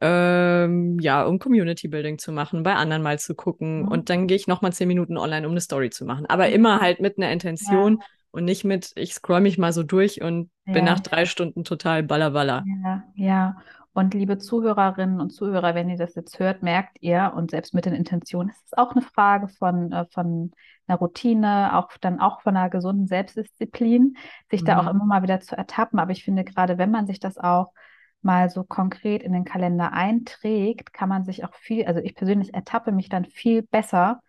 ähm, 0.00 0.98
ja, 1.00 1.24
um 1.24 1.38
Community 1.38 1.88
Building 1.88 2.18
zu 2.18 2.32
machen, 2.32 2.62
bei 2.62 2.74
anderen 2.74 3.02
mal 3.02 3.18
zu 3.18 3.34
gucken 3.34 3.82
hm, 3.82 3.88
und 3.88 4.10
dann 4.10 4.26
gehe 4.26 4.36
ich 4.36 4.46
nochmal 4.46 4.72
zehn 4.72 4.88
Minuten 4.88 5.16
online, 5.16 5.46
um 5.46 5.52
eine 5.52 5.60
Story 5.60 5.90
zu 5.90 6.04
machen. 6.04 6.26
Aber 6.26 6.48
immer 6.48 6.80
halt 6.80 7.00
mit 7.00 7.16
einer 7.16 7.28
ja, 7.28 7.32
Intention 7.32 8.02
und 8.30 8.44
nicht 8.44 8.64
mit, 8.64 8.90
ich 8.96 9.14
scroll 9.14 9.40
mich 9.40 9.58
mal 9.58 9.72
so 9.72 9.84
durch 9.84 10.20
und 10.20 10.50
bin 10.64 10.84
nach 10.84 10.96
ja. 10.96 11.02
drei 11.02 11.24
Stunden 11.24 11.62
total 11.62 12.02
ballerballer. 12.02 12.64
Ja, 12.82 13.04
ja. 13.14 13.56
Und 13.96 14.12
liebe 14.14 14.38
Zuhörerinnen 14.38 15.20
und 15.20 15.30
Zuhörer, 15.30 15.74
wenn 15.76 15.88
ihr 15.88 15.96
das 15.96 16.16
jetzt 16.16 16.38
hört, 16.40 16.62
merkt 16.64 16.98
ihr, 17.00 17.32
und 17.36 17.52
selbst 17.52 17.74
mit 17.74 17.86
den 17.86 17.94
Intentionen, 17.94 18.50
es 18.50 18.60
ist 18.64 18.76
auch 18.78 18.90
eine 18.92 19.02
Frage 19.02 19.48
von, 19.48 19.92
äh, 19.92 20.06
von 20.10 20.52
einer 20.88 20.98
Routine, 20.98 21.76
auch 21.78 21.90
dann 22.00 22.20
auch 22.20 22.42
von 22.42 22.56
einer 22.56 22.70
gesunden 22.70 23.06
Selbstdisziplin, 23.06 24.16
sich 24.50 24.64
da 24.64 24.78
auch 24.80 24.86
Mhm. 24.86 24.88
immer 24.88 25.04
mal 25.04 25.22
wieder 25.22 25.40
zu 25.40 25.56
ertappen. 25.56 26.00
Aber 26.00 26.10
ich 26.10 26.24
finde, 26.24 26.44
gerade 26.44 26.76
wenn 26.78 26.90
man 26.90 27.06
sich 27.06 27.20
das 27.20 27.38
auch 27.38 27.72
mal 28.20 28.50
so 28.50 28.64
konkret 28.64 29.22
in 29.22 29.32
den 29.32 29.44
Kalender 29.44 29.92
einträgt, 29.92 30.92
kann 30.92 31.08
man 31.08 31.24
sich 31.24 31.44
auch 31.44 31.54
viel, 31.54 31.84
also 31.86 32.00
ich 32.00 32.14
persönlich 32.16 32.52
ertappe 32.54 32.90
mich 32.90 33.08
dann 33.08 33.24
viel 33.26 33.62
besser 33.62 34.20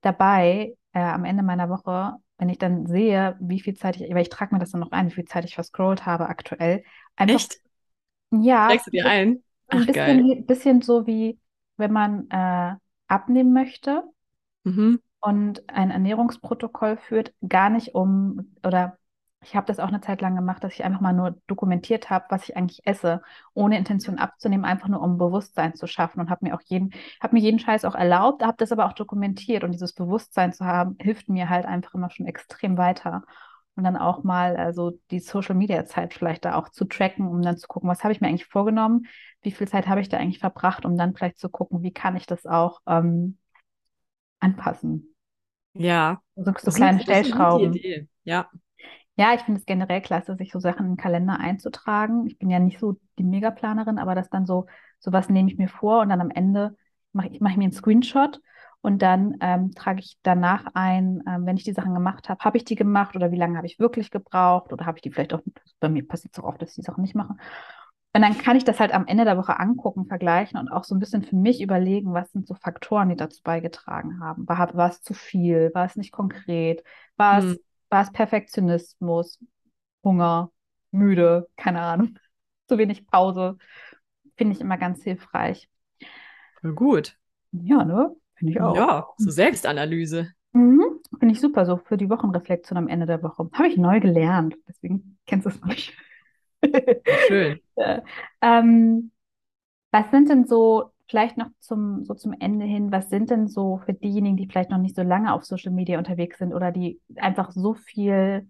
dabei, 0.00 0.74
äh, 0.92 1.00
am 1.00 1.24
Ende 1.24 1.42
meiner 1.42 1.68
Woche, 1.68 2.16
wenn 2.38 2.48
ich 2.48 2.58
dann 2.58 2.86
sehe, 2.86 3.36
wie 3.40 3.60
viel 3.60 3.74
Zeit 3.74 3.96
ich, 4.00 4.10
weil 4.14 4.22
ich 4.22 4.28
trage 4.28 4.54
mir 4.54 4.60
das 4.60 4.70
dann 4.72 4.80
noch 4.80 4.92
ein, 4.92 5.08
wie 5.08 5.14
viel 5.14 5.24
Zeit 5.24 5.44
ich 5.44 5.54
verscrollt 5.54 6.06
habe 6.06 6.28
aktuell, 6.28 6.84
einfach 7.16 7.40
Echt? 7.40 7.60
Ja, 8.42 8.66
Trägst 8.66 8.86
du 8.86 8.90
dir 8.90 9.06
ein? 9.06 9.42
ein 9.68 9.84
Ach, 9.84 9.90
geil. 9.92 10.26
bisschen, 10.26 10.46
bisschen 10.46 10.82
so 10.82 11.06
wie 11.06 11.40
wenn 11.76 11.92
man 11.92 12.30
äh, 12.30 12.76
abnehmen 13.08 13.52
möchte 13.52 14.04
Mhm. 14.64 14.96
und 15.20 15.68
ein 15.68 15.90
Ernährungsprotokoll 15.90 16.96
führt, 16.96 17.32
gar 17.48 17.70
nicht 17.70 17.94
um, 17.94 18.54
oder 18.64 18.98
ich 19.42 19.54
habe 19.54 19.66
das 19.66 19.78
auch 19.78 19.88
eine 19.88 20.00
Zeit 20.00 20.20
lang 20.22 20.34
gemacht, 20.34 20.64
dass 20.64 20.72
ich 20.74 20.84
einfach 20.84 21.00
mal 21.00 21.12
nur 21.12 21.40
dokumentiert 21.46 22.10
habe, 22.10 22.24
was 22.30 22.48
ich 22.48 22.56
eigentlich 22.56 22.80
esse, 22.86 23.22
ohne 23.54 23.78
Intention 23.78 24.18
abzunehmen, 24.18 24.64
einfach 24.64 24.88
nur 24.88 25.00
um 25.02 25.18
Bewusstsein 25.18 25.74
zu 25.74 25.86
schaffen 25.86 26.20
und 26.20 26.30
habe 26.30 26.44
mir 26.46 26.54
auch 26.54 26.62
jeden, 26.64 26.92
habe 27.22 27.34
mir 27.36 27.40
jeden 27.42 27.58
Scheiß 27.60 27.84
auch 27.84 27.94
erlaubt, 27.94 28.42
habe 28.42 28.56
das 28.58 28.72
aber 28.72 28.86
auch 28.86 28.92
dokumentiert 28.94 29.62
und 29.62 29.72
dieses 29.72 29.92
Bewusstsein 29.92 30.52
zu 30.52 30.64
haben, 30.64 30.96
hilft 31.00 31.28
mir 31.28 31.48
halt 31.48 31.64
einfach 31.66 31.94
immer 31.94 32.10
schon 32.10 32.26
extrem 32.26 32.76
weiter. 32.76 33.22
Und 33.76 33.84
dann 33.84 33.96
auch 33.96 34.24
mal 34.24 34.56
also 34.56 34.98
die 35.10 35.20
Social 35.20 35.54
Media 35.54 35.84
Zeit 35.84 36.14
vielleicht 36.14 36.44
da 36.46 36.54
auch 36.54 36.70
zu 36.70 36.86
tracken, 36.86 37.28
um 37.28 37.42
dann 37.42 37.58
zu 37.58 37.68
gucken, 37.68 37.90
was 37.90 38.02
habe 38.04 38.12
ich 38.12 38.20
mir 38.22 38.28
eigentlich 38.28 38.46
vorgenommen, 38.46 39.06
wie 39.42 39.50
viel 39.52 39.68
Zeit 39.68 39.86
habe 39.86 40.00
ich 40.00 40.08
da 40.08 40.16
eigentlich 40.16 40.38
verbracht, 40.38 40.86
um 40.86 40.96
dann 40.96 41.14
vielleicht 41.14 41.38
zu 41.38 41.50
gucken, 41.50 41.82
wie 41.82 41.92
kann 41.92 42.16
ich 42.16 42.26
das 42.26 42.46
auch 42.46 42.80
ähm, 42.86 43.38
anpassen. 44.40 45.14
Ja, 45.74 46.22
So, 46.36 46.52
so 46.62 46.72
kleine 46.72 47.00
Stellschrauben. 47.00 47.74
Ja. 48.24 48.50
Ja, 49.16 49.34
ich 49.34 49.40
finde 49.42 49.60
es 49.60 49.66
generell 49.66 50.02
klasse, 50.02 50.36
sich 50.36 50.52
so 50.52 50.58
Sachen 50.58 50.86
in 50.86 50.92
den 50.92 50.96
Kalender 50.98 51.40
einzutragen. 51.40 52.26
Ich 52.26 52.38
bin 52.38 52.50
ja 52.50 52.58
nicht 52.58 52.78
so 52.78 52.98
die 53.18 53.24
Megaplanerin, 53.24 53.98
aber 53.98 54.14
das 54.14 54.28
dann 54.28 54.44
so, 54.46 54.66
sowas 54.98 55.28
nehme 55.30 55.50
ich 55.50 55.56
mir 55.58 55.68
vor 55.68 56.00
und 56.02 56.10
dann 56.10 56.20
am 56.20 56.30
Ende 56.30 56.76
mache 57.12 57.28
ich, 57.28 57.40
mache 57.40 57.52
ich 57.52 57.58
mir 57.58 57.64
einen 57.64 57.72
Screenshot 57.72 58.40
und 58.86 59.02
dann 59.02 59.36
ähm, 59.42 59.72
trage 59.74 60.00
ich 60.00 60.16
danach 60.22 60.66
ein, 60.74 61.22
ähm, 61.28 61.46
wenn 61.46 61.56
ich 61.56 61.64
die 61.64 61.72
Sachen 61.74 61.94
gemacht 61.94 62.28
habe, 62.28 62.44
habe 62.44 62.56
ich 62.58 62.64
die 62.64 62.76
gemacht 62.76 63.16
oder 63.16 63.32
wie 63.32 63.36
lange 63.36 63.56
habe 63.58 63.66
ich 63.66 63.78
wirklich 63.80 64.10
gebraucht 64.12 64.72
oder 64.72 64.86
habe 64.86 64.98
ich 64.98 65.02
die 65.02 65.10
vielleicht 65.12 65.34
auch, 65.34 65.42
bei 65.80 65.88
mir 65.90 66.06
passiert 66.06 66.34
es 66.36 66.42
auch 66.42 66.48
oft, 66.48 66.62
dass 66.62 66.70
ich 66.70 66.76
die 66.76 66.82
Sachen 66.82 67.02
nicht 67.02 67.16
mache. 67.16 67.34
Und 68.14 68.22
dann 68.22 68.38
kann 68.38 68.56
ich 68.56 68.64
das 68.64 68.80
halt 68.80 68.94
am 68.94 69.06
Ende 69.06 69.24
der 69.24 69.36
Woche 69.36 69.58
angucken, 69.60 70.06
vergleichen 70.06 70.58
und 70.58 70.70
auch 70.70 70.84
so 70.84 70.94
ein 70.94 71.00
bisschen 71.00 71.22
für 71.22 71.36
mich 71.36 71.60
überlegen, 71.60 72.14
was 72.14 72.32
sind 72.32 72.46
so 72.46 72.54
Faktoren, 72.54 73.10
die 73.10 73.16
dazu 73.16 73.42
beigetragen 73.42 74.20
haben. 74.20 74.48
War, 74.48 74.74
war 74.74 74.88
es 74.88 75.02
zu 75.02 75.12
viel? 75.14 75.70
War 75.74 75.84
es 75.86 75.96
nicht 75.96 76.12
konkret? 76.12 76.82
War 77.16 77.38
Hm. 77.38 77.40
es, 77.40 77.60
war 77.90 78.02
es 78.02 78.12
Perfektionismus? 78.12 79.38
Hunger, 80.04 80.52
müde, 80.92 81.48
keine 81.56 81.82
Ahnung, 81.82 82.18
zu 82.68 82.78
wenig 82.78 83.06
Pause, 83.06 83.58
finde 84.36 84.54
ich 84.54 84.60
immer 84.62 84.78
ganz 84.78 85.02
hilfreich. 85.04 85.68
Gut. 86.74 87.16
Ja, 87.52 87.84
ne? 87.84 88.14
Finde 88.36 88.52
ich 88.52 88.60
auch. 88.60 88.76
Ja, 88.76 89.06
so 89.18 89.30
Selbstanalyse. 89.30 90.32
Mhm. 90.52 91.00
Finde 91.18 91.34
ich 91.34 91.40
super, 91.40 91.66
so 91.66 91.76
für 91.76 91.96
die 91.96 92.08
Wochenreflexion 92.10 92.76
am 92.78 92.88
Ende 92.88 93.06
der 93.06 93.22
Woche. 93.22 93.48
Habe 93.52 93.68
ich 93.68 93.76
neu 93.76 94.00
gelernt, 94.00 94.56
deswegen 94.68 95.18
kennst 95.26 95.46
du 95.46 95.50
es 95.50 95.60
noch 95.60 95.68
nicht. 95.68 95.94
Schön. 97.28 97.60
Ja. 97.78 98.02
Ähm, 98.40 99.10
was 99.92 100.10
sind 100.10 100.30
denn 100.30 100.46
so, 100.46 100.92
vielleicht 101.08 101.36
noch 101.36 101.48
zum, 101.60 102.04
so 102.04 102.14
zum 102.14 102.34
Ende 102.40 102.66
hin, 102.66 102.92
was 102.92 103.10
sind 103.10 103.30
denn 103.30 103.48
so 103.48 103.80
für 103.84 103.94
diejenigen, 103.94 104.36
die 104.38 104.46
vielleicht 104.48 104.70
noch 104.70 104.78
nicht 104.78 104.96
so 104.96 105.02
lange 105.02 105.32
auf 105.34 105.44
Social 105.44 105.72
Media 105.72 105.98
unterwegs 105.98 106.38
sind 106.38 106.54
oder 106.54 106.72
die 106.72 107.00
einfach 107.16 107.50
so 107.52 107.74
viel 107.74 108.48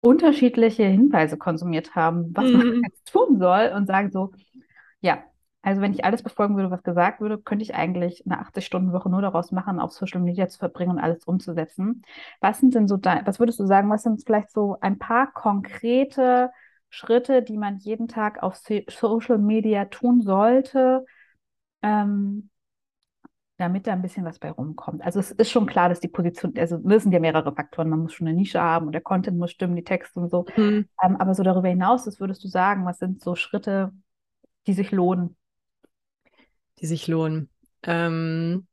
unterschiedliche 0.00 0.84
Hinweise 0.84 1.36
konsumiert 1.38 1.94
haben, 1.94 2.34
was 2.34 2.44
man 2.52 2.62
Mhm. 2.62 2.82
jetzt 2.88 3.06
tun 3.06 3.38
soll 3.38 3.72
und 3.76 3.86
sagen 3.86 4.10
so, 4.10 4.32
ja, 5.00 5.22
also 5.62 5.80
wenn 5.80 5.92
ich 5.92 6.04
alles 6.04 6.24
befolgen 6.24 6.56
würde, 6.56 6.72
was 6.72 6.82
gesagt 6.82 7.20
würde, 7.20 7.38
könnte 7.38 7.62
ich 7.62 7.74
eigentlich 7.74 8.26
eine 8.26 8.40
80-Stunden-Woche 8.40 9.08
nur 9.08 9.22
daraus 9.22 9.52
machen, 9.52 9.78
auf 9.78 9.92
Social 9.92 10.20
Media 10.20 10.48
zu 10.48 10.58
verbringen 10.58 10.92
und 10.92 10.98
alles 10.98 11.24
umzusetzen. 11.24 12.02
Was 12.40 12.58
sind 12.58 12.74
denn 12.74 12.88
so 12.88 12.96
dein, 12.96 13.24
was 13.26 13.38
würdest 13.38 13.60
du 13.60 13.66
sagen, 13.66 13.88
was 13.88 14.02
sind 14.02 14.22
vielleicht 14.26 14.50
so 14.50 14.76
ein 14.80 14.98
paar 14.98 15.32
konkrete 15.32 16.50
Schritte, 16.90 17.42
die 17.42 17.56
man 17.56 17.78
jeden 17.78 18.08
Tag 18.08 18.42
auf 18.42 18.56
Social 18.56 19.38
Media 19.38 19.84
tun 19.84 20.20
sollte, 20.20 21.04
ähm, 21.80 22.50
damit 23.56 23.86
da 23.86 23.92
ein 23.92 24.02
bisschen 24.02 24.24
was 24.24 24.40
bei 24.40 24.50
rumkommt? 24.50 25.02
Also 25.02 25.20
es 25.20 25.30
ist 25.30 25.52
schon 25.52 25.66
klar, 25.66 25.88
dass 25.88 26.00
die 26.00 26.08
Position, 26.08 26.54
also 26.58 26.78
das 26.78 27.04
sind 27.04 27.12
ja 27.12 27.20
mehrere 27.20 27.54
Faktoren, 27.54 27.88
man 27.88 28.00
muss 28.00 28.14
schon 28.14 28.26
eine 28.26 28.36
Nische 28.36 28.60
haben 28.60 28.86
und 28.86 28.92
der 28.92 29.00
Content 29.00 29.38
muss 29.38 29.52
stimmen, 29.52 29.76
die 29.76 29.84
Texte 29.84 30.18
und 30.18 30.28
so. 30.28 30.44
Mhm. 30.56 30.88
Ähm, 31.04 31.16
aber 31.18 31.34
so 31.34 31.44
darüber 31.44 31.68
hinaus, 31.68 32.04
was 32.08 32.18
würdest 32.18 32.42
du 32.42 32.48
sagen, 32.48 32.84
was 32.84 32.98
sind 32.98 33.22
so 33.22 33.36
Schritte, 33.36 33.92
die 34.66 34.72
sich 34.72 34.90
lohnen? 34.90 35.36
Die 36.82 36.86
sich 36.86 37.06
lohnen. 37.06 37.48
Ähm, 37.84 38.66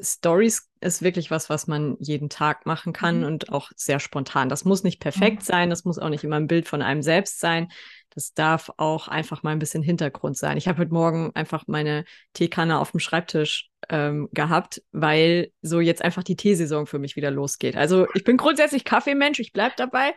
Stories 0.00 0.70
ist 0.80 1.02
wirklich 1.02 1.30
was, 1.30 1.50
was 1.50 1.66
man 1.66 1.96
jeden 1.98 2.28
Tag 2.28 2.66
machen 2.66 2.92
kann 2.92 3.20
Mhm. 3.20 3.26
und 3.26 3.52
auch 3.52 3.70
sehr 3.74 3.98
spontan. 4.00 4.48
Das 4.48 4.64
muss 4.64 4.84
nicht 4.84 5.00
perfekt 5.00 5.38
Mhm. 5.42 5.44
sein, 5.44 5.70
das 5.70 5.84
muss 5.84 5.98
auch 5.98 6.08
nicht 6.08 6.24
immer 6.24 6.36
ein 6.36 6.46
Bild 6.46 6.68
von 6.68 6.82
einem 6.82 7.02
selbst 7.02 7.40
sein. 7.40 7.68
Das 8.10 8.32
darf 8.32 8.70
auch 8.78 9.06
einfach 9.08 9.42
mal 9.42 9.50
ein 9.50 9.58
bisschen 9.58 9.82
Hintergrund 9.82 10.36
sein. 10.36 10.56
Ich 10.56 10.66
habe 10.66 10.78
heute 10.80 10.92
Morgen 10.92 11.30
einfach 11.34 11.64
meine 11.66 12.04
Teekanne 12.32 12.78
auf 12.78 12.90
dem 12.92 13.00
Schreibtisch 13.00 13.70
ähm, 13.88 14.28
gehabt, 14.32 14.82
weil 14.92 15.52
so 15.62 15.80
jetzt 15.80 16.02
einfach 16.02 16.24
die 16.24 16.36
Teesaison 16.36 16.86
für 16.86 16.98
mich 16.98 17.14
wieder 17.16 17.30
losgeht. 17.30 17.76
Also 17.76 18.06
ich 18.14 18.24
bin 18.24 18.36
grundsätzlich 18.36 18.84
Kaffeemensch, 18.84 19.38
ich 19.40 19.52
bleibe 19.52 19.74
dabei, 19.76 20.14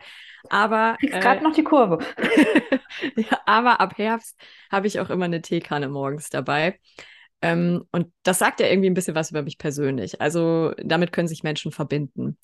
aber 0.48 0.96
äh, 1.00 1.08
gerade 1.20 1.44
noch 1.44 1.54
die 1.54 1.62
Kurve. 1.64 1.98
ja, 3.16 3.40
aber 3.46 3.80
ab 3.80 3.98
Herbst 3.98 4.40
habe 4.70 4.86
ich 4.86 4.98
auch 5.00 5.10
immer 5.10 5.26
eine 5.26 5.42
Teekanne 5.42 5.88
morgens 5.88 6.28
dabei. 6.30 6.80
Ähm, 7.42 7.84
und 7.90 8.12
das 8.22 8.38
sagt 8.38 8.60
ja 8.60 8.68
irgendwie 8.68 8.88
ein 8.88 8.94
bisschen 8.94 9.16
was 9.16 9.30
über 9.30 9.42
mich 9.42 9.58
persönlich. 9.58 10.20
Also 10.20 10.72
damit 10.78 11.12
können 11.12 11.28
sich 11.28 11.42
Menschen 11.42 11.72
verbinden. 11.72 12.38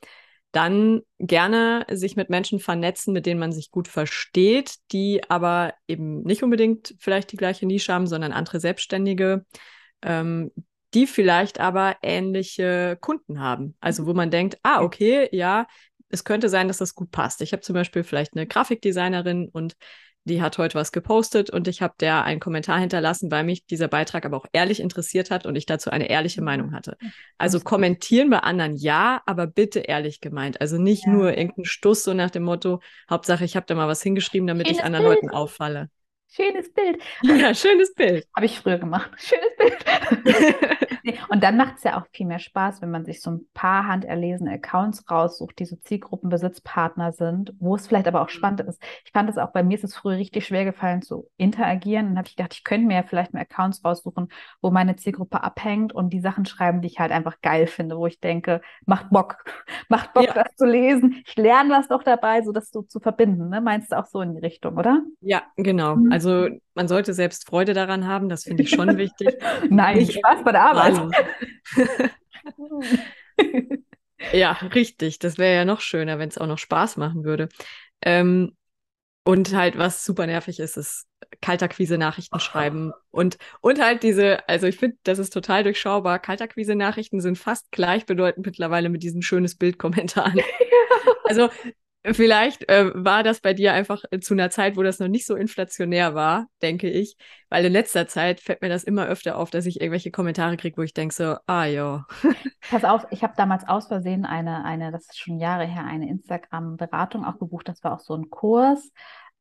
Dann 0.50 1.02
gerne 1.18 1.87
sich 1.90 2.16
mit 2.16 2.30
Menschen 2.30 2.58
vernetzen, 2.58 3.12
mit 3.12 3.26
denen 3.26 3.38
man 3.38 3.52
sich 3.52 3.70
gut 3.70 3.87
versteht, 3.87 4.76
die 4.92 5.22
aber 5.28 5.74
eben 5.87 6.22
nicht 6.22 6.42
unbedingt 6.42 6.94
vielleicht 6.98 7.32
die 7.32 7.37
gleiche 7.37 7.66
Nische 7.66 7.92
haben, 7.92 8.06
sondern 8.06 8.32
andere 8.32 8.58
Selbstständige, 8.58 9.44
ähm, 10.02 10.50
die 10.94 11.06
vielleicht 11.06 11.61
aber 11.61 11.96
ähnliche 12.02 12.96
Kunden 13.00 13.40
haben. 13.40 13.76
Also 13.80 14.06
wo 14.06 14.14
man 14.14 14.30
denkt, 14.30 14.58
ah, 14.62 14.82
okay, 14.82 15.28
ja, 15.32 15.66
es 16.08 16.24
könnte 16.24 16.48
sein, 16.48 16.66
dass 16.68 16.78
das 16.78 16.94
gut 16.94 17.11
passt. 17.11 17.42
Ich 17.42 17.52
habe 17.52 17.61
zum 17.61 17.74
Beispiel 17.74 18.02
vielleicht 18.02 18.34
eine 18.34 18.46
Grafikdesignerin 18.46 19.50
und 19.52 19.76
die 20.29 20.41
hat 20.43 20.59
heute 20.59 20.77
was 20.77 20.93
gepostet 20.93 21.51
und 21.51 21.67
ich 21.69 21.83
habe 21.83 21.95
der 22.01 22.25
einen 22.25 22.41
Kommentar 22.41 22.79
hinterlassen, 22.79 23.31
weil 23.33 23.45
mich 23.45 23.67
dieser 23.67 23.88
Beitrag 23.88 24.25
aber 24.25 24.37
auch 24.37 24.47
ehrlich 24.53 24.81
interessiert 24.81 25.31
hat 25.33 25.47
und 25.47 25.57
ich 25.57 25.67
dazu 25.67 25.91
eine 25.91 26.09
ehrliche 26.09 26.43
Meinung 26.43 26.73
hatte. 26.73 26.97
Also 27.38 27.61
kommentieren 27.61 28.31
bei 28.31 28.38
anderen 28.41 28.77
ja, 28.77 29.23
aber 29.27 29.47
bitte 29.49 29.81
ehrlich 29.81 30.21
gemeint. 30.21 30.61
Also 30.61 30.79
nicht 30.79 31.07
Ja. 31.07 31.12
nur 31.12 31.37
irgendein 31.37 31.64
Stuss 31.64 32.05
so 32.05 32.14
nach 32.14 32.31
dem 32.31 32.45
Motto, 32.45 32.81
Hauptsache 33.11 33.45
ich 33.45 33.57
habe 33.57 33.67
da 33.67 33.75
mal 33.75 33.88
was 33.88 34.03
hingeschrieben, 34.03 34.47
damit 34.47 34.71
ich 34.71 34.85
anderen 34.85 35.05
Bild. 35.07 35.23
Leuten 35.23 35.31
auffalle. 35.31 35.91
Schönes 36.31 36.73
Bild. 36.73 37.03
Ja, 37.23 37.55
schönes 37.55 37.95
Bild. 37.95 38.27
Habe 38.37 38.47
ich 38.47 38.59
früher 38.61 38.79
gemacht. 38.79 39.11
Schönes 39.17 39.57
Bild. 39.57 39.85
Und 41.31 41.43
dann 41.43 41.57
macht 41.57 41.77
es 41.79 41.85
ja 41.85 41.99
auch 41.99 42.07
viel 42.12 42.27
mehr 42.27 42.38
Spaß, 42.38 42.83
wenn 42.83 42.91
man 42.91 43.07
sich 43.07 43.23
so 43.23 43.31
ein 43.31 43.49
paar 43.55 43.87
handerlesene 43.87 44.53
Accounts 44.53 45.11
raussucht, 45.11 45.59
die 45.59 45.64
so 45.64 45.77
Zielgruppenbesitzpartner 45.77 47.12
sind, 47.12 47.55
wo 47.59 47.77
es 47.77 47.87
vielleicht 47.87 48.07
aber 48.09 48.21
auch 48.21 48.29
spannend 48.29 48.61
ist. 48.61 48.83
Ich 49.07 49.12
fand 49.12 49.31
es 49.31 49.38
auch, 49.38 49.53
bei 49.53 49.62
mir 49.62 49.75
ist 49.77 49.85
es 49.85 49.97
früher 49.97 50.19
richtig 50.19 50.47
schwer 50.47 50.67
gefallen 50.67 51.01
zu 51.01 51.29
interagieren. 51.38 52.09
Dann 52.09 52.19
habe 52.19 52.29
ich 52.29 52.37
gedacht, 52.37 52.53
ich 52.55 52.64
könnte 52.64 52.87
mir 52.87 52.97
ja 52.97 53.03
vielleicht 53.05 53.33
mal 53.33 53.41
Accounts 53.41 53.83
raussuchen, 53.85 54.29
wo 54.61 54.71
meine 54.71 54.97
Zielgruppe 54.97 55.43
abhängt 55.43 55.95
und 55.95 56.11
die 56.12 56.21
Sachen 56.21 56.45
schreiben, 56.45 56.83
die 56.83 56.88
ich 56.88 56.99
halt 57.01 57.11
einfach 57.12 57.41
geil 57.41 57.67
finde, 57.67 57.97
wo 57.97 58.07
ich 58.07 58.21
denke, 58.21 58.61
macht 58.85 59.09
Bock, 59.11 59.45
macht 59.88 60.12
Bock, 60.12 60.25
Ja. 60.25 60.35
das 60.35 60.55
zu 60.57 60.67
lesen. 60.67 61.23
Ich 61.27 61.37
lerne 61.37 61.71
was 61.71 61.88
doch 61.88 62.03
dabei, 62.03 62.43
so 62.43 62.53
das 62.53 62.71
so 62.71 62.83
zu 62.83 63.01
verbinden. 63.01 63.49
Ne? 63.49 63.62
Meinst 63.62 63.93
du 63.93 63.99
auch 63.99 64.07
so 64.07 64.21
in 64.21 64.35
die 64.35 64.41
Richtung, 64.41 64.77
oder? 64.77 65.01
Ja, 65.21 65.43
genau. 65.57 65.97
Mhm. 65.97 66.17
Also 66.18 66.48
man 66.74 66.88
sollte 66.88 67.14
selbst 67.14 67.46
Freude 67.46 67.74
daran 67.74 68.07
haben, 68.07 68.28
das 68.28 68.44
finde 68.44 68.64
ich 68.64 68.70
schon 68.70 68.96
wichtig. 68.96 69.37
Nein, 69.70 69.98
Nicht 69.98 70.14
Spaß 70.14 70.44
bei 70.44 70.52
der 70.52 70.62
Arbeit. 70.62 71.00
Ja, 74.33 74.52
richtig. 74.74 75.20
Das 75.20 75.38
wäre 75.38 75.54
ja 75.54 75.64
noch 75.64 75.81
schöner, 75.81 76.18
wenn 76.18 76.28
es 76.28 76.38
auch 76.38 76.48
noch 76.48 76.59
Spaß 76.59 76.96
machen 76.96 77.22
würde. 77.22 77.48
Ähm, 78.02 78.57
und 79.24 79.54
halt, 79.54 79.78
was 79.78 80.04
super 80.04 80.26
nervig 80.26 80.59
ist, 80.59 80.76
ist 80.76 81.07
Kaltakquise-Nachrichten 81.40 82.40
schreiben. 82.40 82.92
Und, 83.11 83.37
und 83.61 83.81
halt 83.81 84.02
diese, 84.02 84.48
also 84.48 84.66
ich 84.66 84.76
finde, 84.76 84.96
das 85.04 85.18
ist 85.18 85.33
total 85.33 85.62
durchschaubar. 85.64 86.18
Kaltakquise-Nachrichten 86.18 87.20
sind 87.20 87.38
fast 87.38 87.70
gleichbedeutend 87.70 88.46
mittlerweile 88.46 88.88
mit 88.88 89.02
diesen 89.02 89.22
schönes 89.22 89.57
Bild-Kommentaren. 89.57 90.40
Also 91.24 91.50
vielleicht 92.14 92.68
äh, 92.68 92.90
war 92.94 93.23
das 93.23 93.40
bei 93.40 93.55
dir 93.55 93.73
einfach 93.73 94.05
äh, 94.11 94.21
zu 94.21 94.35
einer 94.35 94.51
Zeit, 94.51 94.77
wo 94.77 94.83
das 94.83 94.99
noch 94.99 95.09
nicht 95.09 95.27
so 95.27 95.37
inflationär 95.37 96.14
war, 96.14 96.47
denke 96.62 96.90
ich. 96.90 97.16
Weil 97.49 97.64
in 97.64 97.73
letzter 97.73 98.07
Zeit 98.07 98.40
fällt 98.40 98.62
mir 98.62 98.68
das 98.68 98.85
immer 98.85 99.07
öfter 99.07 99.38
auf, 99.38 99.51
dass 99.51 99.66
ich 99.66 99.81
irgendwelche 99.81 100.11
Kommentare 100.11 100.57
kriege, 100.57 100.77
wo 100.77 100.83
ich 100.83 100.94
denke 100.94 101.14
so, 101.14 101.37
ah 101.47 101.64
ja. 101.64 102.07
Pass 102.71 102.85
auf, 102.85 103.07
ich 103.11 103.23
habe 103.23 103.35
damals 103.37 103.66
aus 103.66 103.88
Versehen 103.88 104.25
eine, 104.25 104.64
eine, 104.64 104.92
das 104.92 105.05
ist 105.05 105.18
schon 105.18 105.38
Jahre 105.38 105.64
her, 105.64 105.85
eine 105.85 106.09
Instagram-Beratung 106.09 107.25
auch 107.25 107.38
gebucht. 107.38 107.68
Das 107.68 107.83
war 107.83 107.94
auch 107.94 108.01
so 108.01 108.14
ein 108.14 108.31
Kurs. 108.31 108.90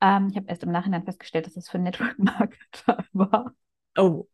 Ähm, 0.01 0.27
ich 0.32 0.38
habe 0.38 0.47
erst 0.47 0.63
im 0.63 0.71
Nachhinein 0.71 1.03
festgestellt, 1.03 1.47
dass 1.47 1.58
es 1.58 1.69
für 1.69 1.80
Network 1.80 2.17
Marketer 2.17 3.03
war. 3.13 3.53
Oh, 3.97 4.27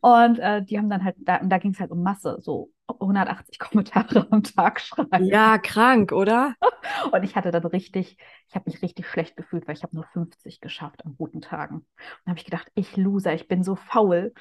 Und 0.00 0.38
äh, 0.38 0.62
die 0.64 0.78
haben 0.78 0.88
dann 0.90 1.04
halt, 1.04 1.16
da, 1.18 1.36
und 1.36 1.50
da 1.50 1.58
ging 1.58 1.72
es 1.72 1.80
halt 1.80 1.90
um 1.90 2.02
Masse, 2.02 2.38
so 2.40 2.70
180 2.88 3.58
Kommentare 3.58 4.26
am 4.30 4.42
Tag 4.42 4.80
schreiben. 4.80 5.24
ja, 5.24 5.58
krank, 5.58 6.12
oder? 6.12 6.54
Und 7.12 7.22
ich 7.22 7.36
hatte 7.36 7.50
dann 7.50 7.64
richtig, 7.66 8.16
ich 8.48 8.54
habe 8.54 8.70
mich 8.70 8.82
richtig 8.82 9.06
schlecht 9.06 9.36
gefühlt, 9.36 9.66
weil 9.66 9.76
ich 9.76 9.82
habe 9.82 9.94
nur 9.94 10.04
50 10.12 10.60
geschafft 10.60 11.04
an 11.04 11.14
guten 11.16 11.40
Tagen. 11.40 11.76
Und 11.76 11.86
dann 12.24 12.32
habe 12.32 12.38
ich 12.38 12.44
gedacht, 12.44 12.70
ich 12.74 12.96
Loser, 12.96 13.34
ich 13.34 13.48
bin 13.48 13.62
so 13.64 13.76
faul. 13.76 14.32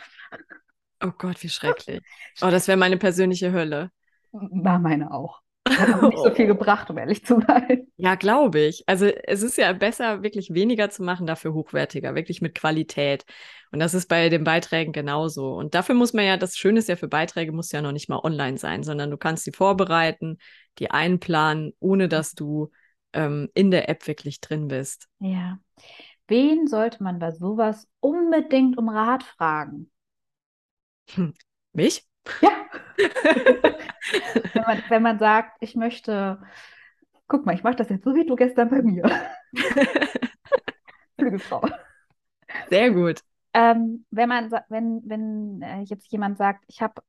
Oh 1.02 1.12
Gott, 1.18 1.42
wie 1.44 1.50
schrecklich. 1.50 2.02
Oh, 2.42 2.50
das 2.50 2.68
wäre 2.68 2.78
meine 2.78 2.98
persönliche 2.98 3.52
Hölle. 3.52 3.92
War 4.34 4.80
meine 4.80 5.12
auch. 5.14 5.42
Hat 5.78 5.94
aber 5.94 6.10
nicht 6.10 6.18
so 6.18 6.32
viel 6.32 6.48
gebracht, 6.48 6.90
um 6.90 6.98
ehrlich 6.98 7.26
zu 7.26 7.42
sein. 7.42 7.88
Ja, 7.98 8.16
glaube 8.16 8.60
ich. 8.60 8.84
Also 8.88 9.06
es 9.06 9.42
ist 9.42 9.58
ja 9.58 9.74
besser, 9.74 10.24
wirklich 10.24 10.54
weniger 10.54 10.90
zu 10.90 11.04
machen, 11.04 11.28
dafür 11.28 11.54
hochwertiger, 11.54 12.16
wirklich 12.16 12.42
mit 12.42 12.56
Qualität. 12.56 13.26
Und 13.72 13.80
das 13.80 13.94
ist 13.94 14.08
bei 14.08 14.30
den 14.30 14.44
Beiträgen 14.44 14.92
genauso. 14.92 15.54
Und 15.54 15.76
dafür 15.76 15.96
muss 15.96 16.14
man 16.14 16.26
ja, 16.26 16.38
das 16.38 16.58
Schöne 16.58 16.80
ist 16.80 16.90
ja 16.90 16.96
für 16.96 17.08
Beiträge, 17.08 17.52
muss 17.52 17.72
ja 17.72 17.82
noch 17.82 17.92
nicht 17.92 18.10
mal 18.10 18.20
online 18.24 18.58
sein, 18.58 18.84
sondern 18.84 19.12
du 19.12 19.18
kannst 19.18 19.46
die 19.46 19.52
vorbereiten, 19.52 20.38
die 20.80 20.92
einplanen, 20.92 21.74
ohne 21.80 22.08
dass 22.08 22.34
du 22.34 22.72
ähm, 23.14 23.50
in 23.54 23.72
der 23.72 23.90
App 23.90 24.08
wirklich 24.08 24.42
drin 24.42 24.68
bist. 24.68 25.08
Ja. 25.20 25.60
Wen 26.28 26.68
sollte 26.68 27.04
man 27.04 27.20
bei 27.20 27.32
sowas 27.32 27.88
unbedingt 28.00 28.78
um 28.78 28.90
Rat 28.90 29.24
fragen? 29.24 29.92
Mich? 31.74 32.06
Ja. 32.42 32.50
wenn, 34.54 34.64
man, 34.66 34.84
wenn 34.90 35.02
man 35.02 35.20
sagt, 35.20 35.58
ich 35.60 35.76
möchte, 35.76 36.42
guck 37.28 37.46
mal, 37.46 37.56
ich 37.56 37.64
mache 37.64 37.76
das 37.76 37.90
jetzt 37.90 38.04
so 38.04 38.16
wie 38.16 38.26
du 38.26 38.36
gestern 38.36 38.70
bei 38.70 38.82
mir. 38.82 39.04
Flügelfrau. 41.18 41.68
Sehr 42.70 42.92
gut. 42.92 43.22
Ähm, 43.54 44.06
wenn 44.12 44.30
man, 44.30 44.52
wenn, 44.70 45.02
wenn 45.06 45.62
äh, 45.62 45.82
jetzt 45.82 46.12
jemand 46.12 46.38
sagt, 46.38 46.64
ich 46.68 46.82
habe, 46.82 47.02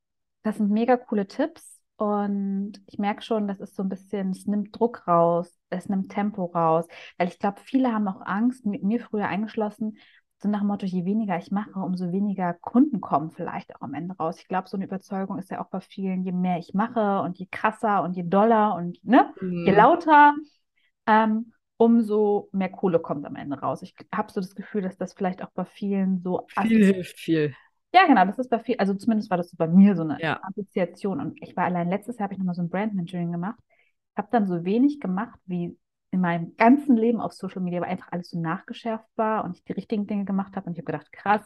das 0.43 0.57
sind 0.57 0.69
mega 0.71 0.97
coole 0.97 1.27
Tipps 1.27 1.79
und 1.97 2.73
ich 2.87 2.99
merke 2.99 3.21
schon, 3.21 3.47
das 3.47 3.59
ist 3.59 3.75
so 3.75 3.83
ein 3.83 3.89
bisschen, 3.89 4.31
es 4.31 4.45
nimmt 4.45 4.77
Druck 4.77 5.07
raus, 5.07 5.57
es 5.69 5.87
nimmt 5.87 6.11
Tempo 6.11 6.45
raus, 6.45 6.85
weil 7.17 7.29
ich 7.29 7.39
glaube, 7.39 7.61
viele 7.63 7.93
haben 7.93 8.07
auch 8.07 8.21
Angst, 8.25 8.65
mit 8.65 8.83
mir 8.83 8.99
früher 8.99 9.27
eingeschlossen, 9.27 9.97
so 10.43 10.49
nach 10.49 10.59
dem 10.61 10.67
Motto, 10.67 10.85
je 10.85 11.05
weniger 11.05 11.37
ich 11.37 11.51
mache, 11.51 11.79
umso 11.79 12.11
weniger 12.11 12.53
Kunden 12.55 13.01
kommen 13.01 13.31
vielleicht 13.31 13.75
auch 13.75 13.81
am 13.81 13.93
Ende 13.95 14.15
raus. 14.17 14.39
Ich 14.39 14.47
glaube, 14.47 14.69
so 14.69 14.77
eine 14.77 14.85
Überzeugung 14.85 15.39
ist 15.39 15.51
ja 15.51 15.61
auch 15.63 15.69
bei 15.69 15.81
vielen, 15.81 16.23
je 16.23 16.31
mehr 16.33 16.59
ich 16.59 16.73
mache 16.73 17.21
und 17.21 17.37
je 17.39 17.47
krasser 17.51 18.03
und 18.03 18.13
je 18.15 18.23
doller 18.23 18.75
und 18.75 19.03
ne, 19.05 19.33
je 19.63 19.71
Mhm. 19.71 19.73
lauter, 19.73 20.35
ähm, 21.07 21.53
umso 21.77 22.49
mehr 22.53 22.69
Kohle 22.71 22.99
kommt 22.99 23.25
am 23.25 23.35
Ende 23.37 23.59
raus. 23.59 23.81
Ich 23.83 23.95
habe 24.13 24.31
so 24.31 24.41
das 24.41 24.55
Gefühl, 24.55 24.81
dass 24.83 24.97
das 24.97 25.13
vielleicht 25.13 25.43
auch 25.43 25.51
bei 25.53 25.65
vielen 25.65 26.21
so 26.23 26.47
Viel 26.47 26.85
hilft 26.85 27.19
viel. 27.19 27.53
ja, 27.93 28.05
genau, 28.07 28.25
das 28.25 28.39
ist 28.39 28.49
bei 28.49 28.59
viel, 28.59 28.75
also 28.77 28.93
zumindest 28.95 29.29
war 29.29 29.37
das 29.37 29.49
so 29.51 29.57
bei 29.57 29.67
mir 29.67 29.95
so 29.95 30.01
eine 30.03 30.21
Ja. 30.21 30.41
Assoziation. 30.41 31.19
Und 31.19 31.41
ich 31.41 31.55
war 31.55 31.65
allein 31.65 31.89
letztes 31.89 32.17
Jahr 32.17 32.25
habe 32.25 32.33
ich 32.33 32.39
nochmal 32.39 32.55
so 32.55 32.61
ein 32.63 32.69
Brand 32.69 32.93
Mentoring 32.95 33.31
gemacht, 33.31 33.59
habe 34.17 34.27
dann 34.31 34.47
so 34.47 34.63
wenig 34.65 34.99
gemacht, 34.99 35.39
wie 35.45 35.77
in 36.13 36.21
meinem 36.21 36.55
ganzen 36.57 36.95
Leben 36.97 37.19
auf 37.21 37.33
Social 37.33 37.61
Media, 37.61 37.81
weil 37.81 37.89
einfach 37.89 38.11
alles 38.11 38.29
so 38.29 38.39
nachgeschärft 38.39 39.07
war 39.15 39.43
und 39.43 39.57
ich 39.57 39.63
die 39.63 39.73
richtigen 39.73 40.07
Dinge 40.07 40.25
gemacht 40.25 40.55
habe. 40.55 40.67
Und 40.67 40.73
ich 40.73 40.79
habe 40.79 40.91
gedacht, 40.91 41.11
krass, 41.11 41.41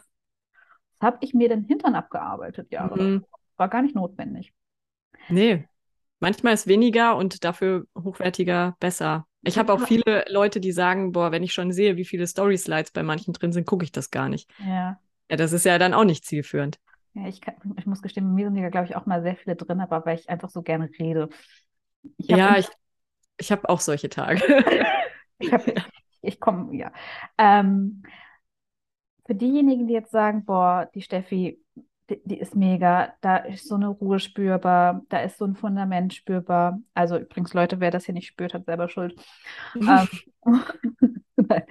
was 0.98 1.06
habe 1.08 1.18
ich 1.22 1.34
mir 1.34 1.48
denn 1.48 1.64
Hintern 1.64 1.94
abgearbeitet, 1.94 2.70
Jahre 2.72 2.96
Mhm. 2.96 3.24
War 3.56 3.68
gar 3.68 3.82
nicht 3.82 3.94
notwendig. 3.96 4.54
Nee. 5.28 5.64
Manchmal 6.20 6.54
ist 6.54 6.66
weniger 6.66 7.16
und 7.16 7.44
dafür 7.44 7.86
hochwertiger 7.96 8.76
besser. 8.80 9.26
Ich 9.42 9.56
habe 9.56 9.72
auch 9.72 9.80
viele 9.80 10.24
Leute, 10.28 10.60
die 10.60 10.72
sagen, 10.72 11.12
boah, 11.12 11.30
wenn 11.30 11.44
ich 11.44 11.52
schon 11.52 11.72
sehe, 11.72 11.96
wie 11.96 12.04
viele 12.04 12.26
Story-Slides 12.26 12.90
bei 12.90 13.02
manchen 13.04 13.32
drin 13.32 13.52
sind, 13.52 13.66
gucke 13.66 13.84
ich 13.84 13.92
das 13.92 14.10
gar 14.10 14.28
nicht. 14.28 14.50
Ja. 14.58 15.00
Ja, 15.30 15.36
das 15.36 15.52
ist 15.52 15.64
ja 15.64 15.78
dann 15.78 15.94
auch 15.94 16.04
nicht 16.04 16.24
zielführend. 16.24 16.78
Ja, 17.14 17.26
ich, 17.26 17.40
kann, 17.40 17.54
ich 17.76 17.86
muss 17.86 18.02
gestehen, 18.02 18.24
bei 18.26 18.32
mir 18.34 18.46
sind 18.48 18.56
ja, 18.56 18.68
glaube 18.68 18.86
ich, 18.86 18.96
auch 18.96 19.06
mal 19.06 19.22
sehr 19.22 19.36
viele 19.36 19.56
drin, 19.56 19.80
aber 19.80 20.04
weil 20.06 20.18
ich 20.18 20.28
einfach 20.28 20.50
so 20.50 20.62
gerne 20.62 20.90
rede. 20.98 21.28
Ich 22.16 22.28
ja, 22.28 22.58
ich, 22.58 22.68
ich 23.38 23.52
habe 23.52 23.68
auch 23.68 23.80
solche 23.80 24.08
Tage. 24.08 24.42
ich 25.38 25.52
ich 26.20 26.40
komme, 26.40 26.76
ja. 26.76 26.92
Ähm, 27.38 28.02
für 29.26 29.34
diejenigen, 29.34 29.86
die 29.86 29.94
jetzt 29.94 30.10
sagen, 30.10 30.44
boah, 30.44 30.90
die 30.94 31.02
Steffi, 31.02 31.60
die, 32.10 32.20
die, 32.24 32.38
ist 32.38 32.56
mega, 32.56 33.12
da 33.20 33.36
ist 33.36 33.68
so 33.68 33.74
eine 33.74 33.88
Ruhe 33.88 34.18
spürbar, 34.18 35.02
da 35.08 35.20
ist 35.20 35.38
so 35.38 35.44
ein 35.44 35.54
Fundament 35.54 36.14
spürbar. 36.14 36.80
Also 36.94 37.18
übrigens, 37.18 37.52
Leute, 37.54 37.80
wer 37.80 37.90
das 37.90 38.06
hier 38.06 38.14
nicht 38.14 38.26
spürt, 38.26 38.54
hat 38.54 38.64
selber 38.64 38.88
Schuld. 38.88 39.14
ähm, 39.74 40.08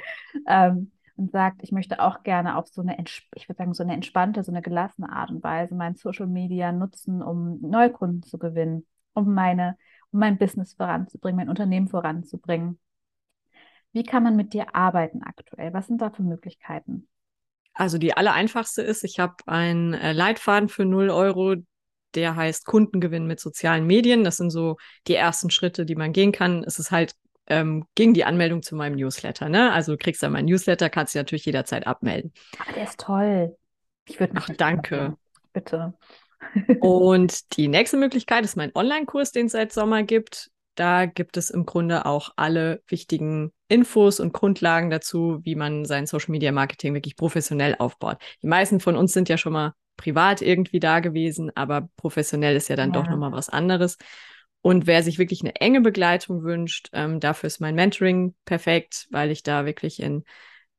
ähm, 0.47 0.91
und 1.15 1.31
sagt, 1.31 1.63
ich 1.63 1.71
möchte 1.71 1.99
auch 1.99 2.21
gerne 2.21 2.57
auf 2.57 2.67
so 2.67 2.81
eine, 2.81 2.95
ich 2.99 3.49
würde 3.49 3.57
sagen, 3.57 3.73
so 3.73 3.81
eine 3.81 3.93
entspannte, 3.93 4.43
so 4.43 4.51
eine 4.51 4.61
gelassene 4.61 5.11
Art 5.11 5.31
und 5.31 5.43
Weise 5.43 5.73
mein 5.73 5.95
Social 5.95 6.27
Media 6.27 6.71
nutzen, 6.71 7.23
um 7.23 7.59
Neukunden 7.61 8.21
zu 8.21 8.37
gewinnen, 8.37 8.85
um 9.13 9.33
meine, 9.33 9.77
um 10.11 10.19
mein 10.19 10.37
Business 10.37 10.73
voranzubringen, 10.73 11.37
mein 11.37 11.49
Unternehmen 11.49 11.87
voranzubringen. 11.87 12.79
Wie 13.93 14.03
kann 14.03 14.23
man 14.23 14.35
mit 14.35 14.53
dir 14.53 14.75
arbeiten 14.75 15.23
aktuell? 15.23 15.73
Was 15.73 15.87
sind 15.87 16.01
da 16.01 16.09
für 16.09 16.23
Möglichkeiten? 16.23 17.07
Also 17.73 17.97
die 17.97 18.15
allereinfachste 18.15 18.81
ist, 18.81 19.03
ich 19.03 19.19
habe 19.19 19.35
einen 19.45 19.93
äh, 19.93 20.11
Leitfaden 20.11 20.67
für 20.67 20.85
0 20.85 21.09
Euro, 21.09 21.55
der 22.15 22.35
heißt 22.35 22.65
Kundengewinn 22.65 23.27
mit 23.27 23.39
sozialen 23.39 23.85
Medien. 23.85 24.23
Das 24.23 24.37
sind 24.37 24.49
so 24.49 24.77
die 25.07 25.15
ersten 25.15 25.51
Schritte, 25.51 25.85
die 25.85 25.95
man 25.95 26.11
gehen 26.11 26.31
kann. 26.31 26.63
Es 26.63 26.79
ist 26.79 26.91
halt 26.91 27.13
ähm, 27.47 27.85
gegen 27.95 28.13
die 28.13 28.25
Anmeldung 28.25 28.61
zu 28.63 28.75
meinem 28.75 28.95
Newsletter. 28.95 29.49
Ne? 29.49 29.71
Also 29.71 29.93
du 29.93 29.97
kriegst 29.97 30.23
dann 30.23 30.31
meinen 30.31 30.45
Newsletter, 30.45 30.89
kannst 30.89 31.13
dich 31.13 31.19
natürlich 31.19 31.45
jederzeit 31.45 31.85
abmelden. 31.85 32.33
Aber 32.59 32.73
der 32.73 32.83
ist 32.83 32.99
toll. 32.99 33.55
Ich 34.05 34.19
würde 34.19 34.33
Ach, 34.35 34.49
danke. 34.57 34.95
Machen. 34.95 35.17
Bitte. 35.53 35.93
Und 36.79 37.57
die 37.57 37.67
nächste 37.67 37.97
Möglichkeit 37.97 38.43
ist 38.43 38.55
mein 38.55 38.71
Online-Kurs, 38.75 39.31
den 39.31 39.47
es 39.47 39.53
seit 39.53 39.71
Sommer 39.73 40.03
gibt. 40.03 40.49
Da 40.75 41.05
gibt 41.07 41.37
es 41.37 41.49
im 41.49 41.65
Grunde 41.65 42.05
auch 42.05 42.31
alle 42.35 42.83
wichtigen 42.87 43.51
Infos 43.67 44.19
und 44.19 44.33
Grundlagen 44.33 44.89
dazu, 44.89 45.39
wie 45.43 45.55
man 45.55 45.85
sein 45.85 46.05
Social 46.05 46.31
Media 46.31 46.51
Marketing 46.51 46.93
wirklich 46.93 47.15
professionell 47.15 47.75
aufbaut. 47.79 48.17
Die 48.43 48.47
meisten 48.47 48.79
von 48.79 48.95
uns 48.95 49.11
sind 49.11 49.27
ja 49.27 49.37
schon 49.37 49.53
mal 49.53 49.73
privat 49.97 50.43
irgendwie 50.43 50.79
da 50.79 50.99
gewesen, 50.99 51.51
aber 51.55 51.89
professionell 51.97 52.55
ist 52.55 52.69
ja 52.69 52.75
dann 52.75 52.93
ja. 52.93 53.01
doch 53.01 53.09
nochmal 53.09 53.31
was 53.31 53.49
anderes. 53.49 53.97
Und 54.61 54.85
wer 54.85 55.01
sich 55.01 55.17
wirklich 55.17 55.41
eine 55.41 55.55
enge 55.55 55.81
Begleitung 55.81 56.43
wünscht, 56.43 56.89
ähm, 56.93 57.19
dafür 57.19 57.47
ist 57.47 57.59
mein 57.59 57.75
Mentoring 57.75 58.35
perfekt, 58.45 59.07
weil 59.11 59.31
ich 59.31 59.41
da 59.41 59.65
wirklich 59.65 59.99
in 60.01 60.23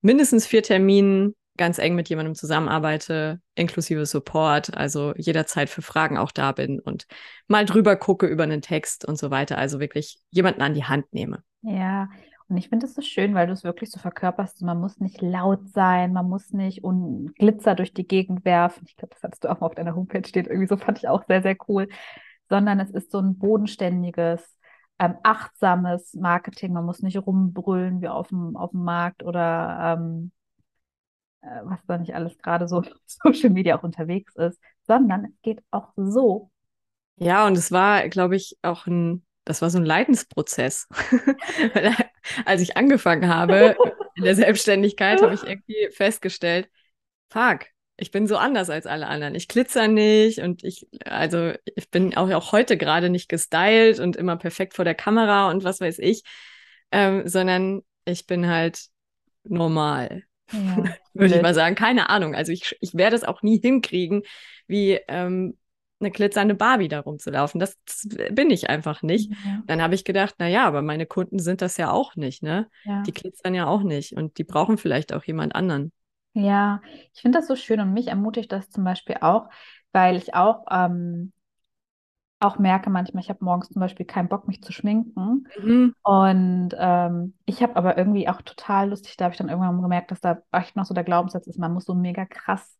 mindestens 0.00 0.46
vier 0.46 0.62
Terminen 0.62 1.34
ganz 1.58 1.78
eng 1.78 1.94
mit 1.94 2.08
jemandem 2.08 2.34
zusammenarbeite, 2.34 3.40
inklusive 3.54 4.06
Support, 4.06 4.74
also 4.76 5.12
jederzeit 5.16 5.68
für 5.68 5.82
Fragen 5.82 6.16
auch 6.16 6.32
da 6.32 6.52
bin 6.52 6.80
und 6.80 7.06
mal 7.46 7.66
drüber 7.66 7.96
gucke 7.96 8.26
über 8.26 8.44
einen 8.44 8.62
Text 8.62 9.04
und 9.04 9.18
so 9.18 9.30
weiter. 9.30 9.58
Also 9.58 9.80
wirklich 9.80 10.18
jemanden 10.30 10.62
an 10.62 10.74
die 10.74 10.84
Hand 10.84 11.12
nehme. 11.12 11.42
Ja, 11.62 12.08
und 12.48 12.56
ich 12.56 12.70
finde 12.70 12.86
es 12.86 12.94
so 12.94 13.02
schön, 13.02 13.34
weil 13.34 13.46
du 13.46 13.52
es 13.52 13.62
wirklich 13.62 13.90
so 13.90 14.00
verkörperst. 14.00 14.62
Man 14.62 14.80
muss 14.80 15.00
nicht 15.00 15.20
laut 15.20 15.68
sein, 15.68 16.14
man 16.14 16.28
muss 16.28 16.52
nicht 16.52 16.82
un 16.82 17.32
Glitzer 17.34 17.74
durch 17.74 17.92
die 17.92 18.06
Gegend 18.06 18.44
werfen. 18.46 18.84
Ich 18.86 18.96
glaube, 18.96 19.14
das 19.14 19.22
hattest 19.22 19.44
du 19.44 19.50
auch 19.50 19.60
mal 19.60 19.66
auf 19.66 19.74
deiner 19.74 19.94
Homepage 19.94 20.26
steht. 20.26 20.46
Irgendwie 20.46 20.66
so 20.68 20.78
fand 20.78 20.98
ich 20.98 21.08
auch 21.08 21.24
sehr, 21.26 21.42
sehr 21.42 21.56
cool. 21.68 21.88
Sondern 22.48 22.80
es 22.80 22.90
ist 22.90 23.10
so 23.12 23.18
ein 23.18 23.36
bodenständiges, 23.38 24.56
ähm, 24.98 25.16
achtsames 25.22 26.14
Marketing. 26.14 26.72
Man 26.72 26.86
muss 26.86 27.02
nicht 27.02 27.18
rumbrüllen 27.18 28.00
wie 28.00 28.08
auf 28.08 28.28
dem, 28.28 28.56
auf 28.56 28.70
dem 28.70 28.82
Markt 28.84 29.22
oder 29.22 29.98
ähm, 29.98 30.30
äh, 30.30 30.37
was 31.40 31.78
da 31.86 31.98
nicht 31.98 32.14
alles 32.14 32.38
gerade 32.38 32.68
so 32.68 32.82
Social 33.06 33.50
Media 33.50 33.78
auch 33.78 33.82
unterwegs 33.82 34.34
ist, 34.36 34.60
sondern 34.86 35.26
es 35.26 35.42
geht 35.42 35.62
auch 35.70 35.92
so. 35.96 36.50
Ja, 37.16 37.46
und 37.46 37.56
es 37.58 37.72
war, 37.72 38.08
glaube 38.08 38.36
ich, 38.36 38.56
auch 38.62 38.86
ein, 38.86 39.24
das 39.44 39.62
war 39.62 39.70
so 39.70 39.78
ein 39.78 39.84
Leidensprozess. 39.84 40.88
Als 42.44 42.62
ich 42.62 42.76
angefangen 42.76 43.28
habe 43.28 43.76
in 44.14 44.24
der 44.24 44.34
Selbstständigkeit, 44.34 45.22
habe 45.22 45.34
ich 45.34 45.42
irgendwie 45.44 45.88
festgestellt, 45.90 46.68
fuck, 47.30 47.66
ich 47.96 48.12
bin 48.12 48.28
so 48.28 48.36
anders 48.36 48.70
als 48.70 48.86
alle 48.86 49.08
anderen. 49.08 49.34
Ich 49.34 49.48
glitzer 49.48 49.88
nicht 49.88 50.38
und 50.38 50.62
ich, 50.62 50.86
also 51.04 51.52
ich 51.74 51.90
bin 51.90 52.16
auch, 52.16 52.30
auch 52.30 52.52
heute 52.52 52.76
gerade 52.76 53.10
nicht 53.10 53.28
gestylt 53.28 53.98
und 53.98 54.14
immer 54.14 54.36
perfekt 54.36 54.74
vor 54.74 54.84
der 54.84 54.94
Kamera 54.94 55.50
und 55.50 55.64
was 55.64 55.80
weiß 55.80 55.98
ich, 55.98 56.22
ähm, 56.92 57.26
sondern 57.26 57.82
ich 58.04 58.26
bin 58.26 58.46
halt 58.46 58.86
normal. 59.42 60.27
Ja, 60.52 60.84
Würde 61.14 61.36
ich 61.36 61.42
mal 61.42 61.54
sagen. 61.54 61.74
Keine 61.74 62.10
Ahnung. 62.10 62.34
Also 62.34 62.52
ich, 62.52 62.76
ich 62.80 62.94
werde 62.94 63.16
es 63.16 63.24
auch 63.24 63.42
nie 63.42 63.60
hinkriegen, 63.60 64.22
wie 64.66 65.00
ähm, 65.08 65.56
eine 66.00 66.10
glitzernde 66.10 66.54
Barbie 66.54 66.88
da 66.88 67.00
rumzulaufen. 67.00 67.58
Das, 67.58 67.76
das 67.84 68.06
bin 68.30 68.50
ich 68.50 68.70
einfach 68.70 69.02
nicht. 69.02 69.32
Ja. 69.44 69.62
Dann 69.66 69.82
habe 69.82 69.94
ich 69.94 70.04
gedacht, 70.04 70.36
naja, 70.38 70.64
aber 70.64 70.82
meine 70.82 71.06
Kunden 71.06 71.38
sind 71.38 71.60
das 71.60 71.76
ja 71.76 71.90
auch 71.90 72.14
nicht, 72.16 72.42
ne? 72.42 72.68
Ja. 72.84 73.02
Die 73.02 73.12
glitzern 73.12 73.54
ja 73.54 73.66
auch 73.66 73.82
nicht 73.82 74.12
und 74.12 74.38
die 74.38 74.44
brauchen 74.44 74.78
vielleicht 74.78 75.12
auch 75.12 75.24
jemand 75.24 75.54
anderen. 75.54 75.92
Ja, 76.34 76.82
ich 77.14 77.22
finde 77.22 77.38
das 77.38 77.48
so 77.48 77.56
schön 77.56 77.80
und 77.80 77.92
mich 77.92 78.08
ermutigt 78.08 78.52
das 78.52 78.70
zum 78.70 78.84
Beispiel 78.84 79.16
auch, 79.20 79.48
weil 79.92 80.16
ich 80.16 80.34
auch 80.34 80.66
ähm, 80.70 81.32
auch 82.40 82.58
merke 82.58 82.90
manchmal, 82.90 83.22
ich 83.22 83.30
habe 83.30 83.44
morgens 83.44 83.68
zum 83.68 83.80
Beispiel 83.80 84.06
keinen 84.06 84.28
Bock, 84.28 84.46
mich 84.46 84.62
zu 84.62 84.72
schminken. 84.72 85.48
Mhm. 85.60 85.94
Und 86.02 86.70
ähm, 86.78 87.34
ich 87.46 87.62
habe 87.62 87.76
aber 87.76 87.98
irgendwie 87.98 88.28
auch 88.28 88.42
total 88.42 88.90
lustig, 88.90 89.16
da 89.16 89.24
habe 89.24 89.32
ich 89.32 89.38
dann 89.38 89.48
irgendwann 89.48 89.82
gemerkt, 89.82 90.10
dass 90.10 90.20
da 90.20 90.42
echt 90.52 90.76
noch 90.76 90.84
so 90.84 90.94
der 90.94 91.04
Glaubenssatz 91.04 91.46
ist, 91.46 91.58
man 91.58 91.72
muss 91.72 91.84
so 91.84 91.94
mega 91.94 92.24
krass, 92.26 92.78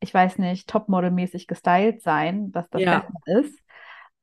ich 0.00 0.12
weiß 0.12 0.38
nicht, 0.38 0.68
Topmodel-mäßig 0.68 1.46
gestylt 1.46 2.02
sein, 2.02 2.50
dass 2.52 2.68
das 2.68 2.82
ja. 2.82 3.06
ist. 3.26 3.58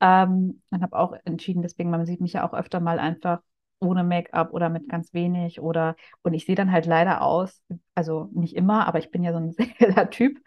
Ähm, 0.01 0.61
und 0.69 0.81
habe 0.81 0.97
auch 0.97 1.13
entschieden, 1.23 1.61
deswegen, 1.61 1.89
man 1.89 2.05
sieht 2.05 2.19
mich 2.19 2.33
ja 2.33 2.47
auch 2.47 2.53
öfter 2.53 2.79
mal 2.79 2.99
einfach 2.99 3.39
ohne 3.79 4.03
Make-up 4.03 4.53
oder 4.53 4.69
mit 4.69 4.89
ganz 4.89 5.13
wenig 5.13 5.61
oder 5.61 5.95
und 6.21 6.33
ich 6.33 6.45
sehe 6.45 6.55
dann 6.55 6.71
halt 6.71 6.85
leider 6.85 7.21
aus, 7.21 7.61
also 7.95 8.29
nicht 8.33 8.55
immer, 8.55 8.87
aber 8.87 8.99
ich 8.99 9.11
bin 9.11 9.23
ja 9.23 9.31
so 9.31 9.39
ein 9.39 9.51
sehr 9.79 10.09
Typ 10.09 10.39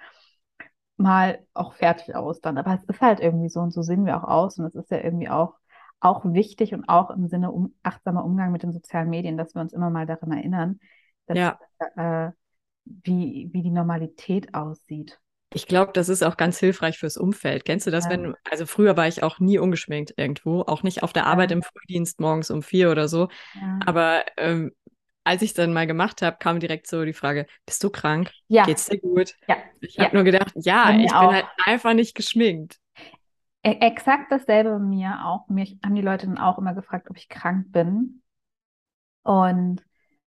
mal 0.96 1.40
auch 1.54 1.74
fertig 1.74 2.14
aus 2.14 2.40
dann. 2.40 2.58
Aber 2.58 2.74
es 2.74 2.84
ist 2.84 3.00
halt 3.00 3.20
irgendwie 3.20 3.48
so 3.48 3.60
und 3.60 3.72
so 3.72 3.82
sehen 3.82 4.06
wir 4.06 4.16
auch 4.16 4.28
aus 4.28 4.58
und 4.58 4.64
es 4.64 4.74
ist 4.74 4.90
ja 4.90 4.98
irgendwie 4.98 5.28
auch, 5.28 5.54
auch 6.00 6.24
wichtig 6.24 6.74
und 6.74 6.88
auch 6.88 7.10
im 7.10 7.28
Sinne 7.28 7.50
um, 7.50 7.74
achtsamer 7.82 8.24
Umgang 8.24 8.52
mit 8.52 8.62
den 8.62 8.72
sozialen 8.72 9.10
Medien, 9.10 9.36
dass 9.36 9.54
wir 9.54 9.60
uns 9.60 9.72
immer 9.72 9.90
mal 9.90 10.06
daran 10.06 10.32
erinnern, 10.32 10.80
dass, 11.26 11.38
ja. 11.38 11.58
äh, 11.96 12.32
wie, 12.84 13.50
wie 13.52 13.62
die 13.62 13.70
Normalität 13.70 14.54
aussieht. 14.54 15.18
Ich 15.54 15.66
glaube, 15.66 15.92
das 15.92 16.08
ist 16.08 16.22
auch 16.22 16.36
ganz 16.36 16.58
hilfreich 16.58 16.98
fürs 16.98 17.16
Umfeld. 17.16 17.64
Kennst 17.64 17.86
du 17.86 17.90
das, 17.90 18.04
ja. 18.04 18.10
wenn, 18.10 18.34
also 18.50 18.66
früher 18.66 18.96
war 18.96 19.06
ich 19.06 19.22
auch 19.22 19.38
nie 19.38 19.58
ungeschminkt 19.58 20.14
irgendwo, 20.16 20.62
auch 20.62 20.82
nicht 20.82 21.02
auf 21.02 21.12
der 21.12 21.26
Arbeit 21.26 21.52
im 21.52 21.62
Frühdienst 21.62 22.20
morgens 22.20 22.50
um 22.50 22.62
vier 22.62 22.90
oder 22.90 23.08
so. 23.08 23.28
Ja. 23.54 23.78
Aber 23.86 24.24
ähm, 24.36 24.72
als 25.26 25.42
ich 25.42 25.50
es 25.50 25.54
dann 25.54 25.72
mal 25.72 25.88
gemacht 25.88 26.22
habe, 26.22 26.36
kam 26.38 26.60
direkt 26.60 26.86
so 26.86 27.04
die 27.04 27.12
Frage: 27.12 27.46
Bist 27.66 27.82
du 27.82 27.90
krank? 27.90 28.30
Ja. 28.48 28.64
Geht's 28.64 28.86
dir 28.86 28.98
gut? 28.98 29.34
Ja. 29.48 29.56
Ich 29.80 29.98
habe 29.98 30.08
ja. 30.08 30.14
nur 30.14 30.24
gedacht, 30.24 30.52
ja, 30.54 30.90
ich 30.90 31.10
bin 31.10 31.14
halt 31.14 31.46
einfach 31.64 31.94
nicht 31.94 32.14
geschminkt. 32.14 32.78
E 33.64 33.72
exakt 33.80 34.30
dasselbe 34.30 34.70
bei 34.70 34.78
mir 34.78 35.24
auch. 35.24 35.48
Mich 35.48 35.78
haben 35.84 35.96
die 35.96 36.02
Leute 36.02 36.26
dann 36.26 36.38
auch 36.38 36.58
immer 36.58 36.74
gefragt, 36.74 37.10
ob 37.10 37.16
ich 37.16 37.28
krank 37.28 37.72
bin. 37.72 38.22
Und 39.24 39.84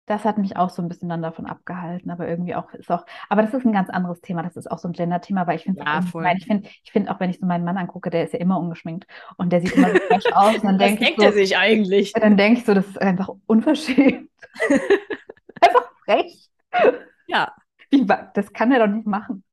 das 0.09 0.25
hat 0.25 0.39
mich 0.39 0.57
auch 0.57 0.71
so 0.71 0.83
ein 0.83 0.89
bisschen 0.89 1.09
dann 1.09 1.23
davon 1.23 1.47
abgehalten, 1.47 2.11
aber 2.11 2.27
irgendwie 2.27 2.55
auch 2.55 2.73
ist 2.73 2.91
auch, 2.91 3.05
aber 3.29 3.43
das 3.43 3.53
ist 3.53 3.65
ein 3.65 3.73
ganz 3.73 3.91
anderes 3.91 4.21
Thema, 4.21 4.43
das 4.43 4.57
ist 4.57 4.71
auch 4.71 4.79
so 4.79 4.89
ein 4.89 4.93
Gender-Thema, 4.93 5.47
weil 5.47 5.57
ich 5.57 5.65
finde, 5.65 5.83
ja, 5.85 6.01
ich 6.37 6.47
finde, 6.47 6.69
ich 6.83 6.93
finde 6.93 7.13
auch, 7.13 7.21
wenn 7.21 7.31
ich 7.31 7.39
so 7.39 7.47
meinen 7.47 7.65
Mann 7.65 7.77
angucke, 7.77 8.11
der 8.11 8.25
ist 8.25 8.33
ja 8.33 8.41
immer 8.41 8.59
ungeschminkt 8.59 9.07
und 9.37 9.53
der 9.53 9.61
sieht 9.61 9.73
immer 9.73 9.91
so 9.91 9.99
fresh 10.09 10.25
aus. 10.33 10.57
Und 10.59 10.79
dann 10.81 10.97
denkt 10.97 11.21
so, 11.21 11.27
er 11.27 11.33
sich 11.33 11.57
eigentlich? 11.57 12.13
Dann 12.13 12.37
denke 12.37 12.61
ich 12.61 12.67
so, 12.67 12.75
das 12.75 12.87
ist 12.87 13.01
einfach 13.01 13.31
unverschämt. 13.47 14.31
einfach 15.61 15.91
frech. 16.05 16.49
Ja. 17.27 17.53
Wie, 17.91 18.07
das 18.35 18.53
kann 18.53 18.73
er 18.73 18.87
doch 18.87 18.93
nicht 18.93 19.07
machen. 19.07 19.45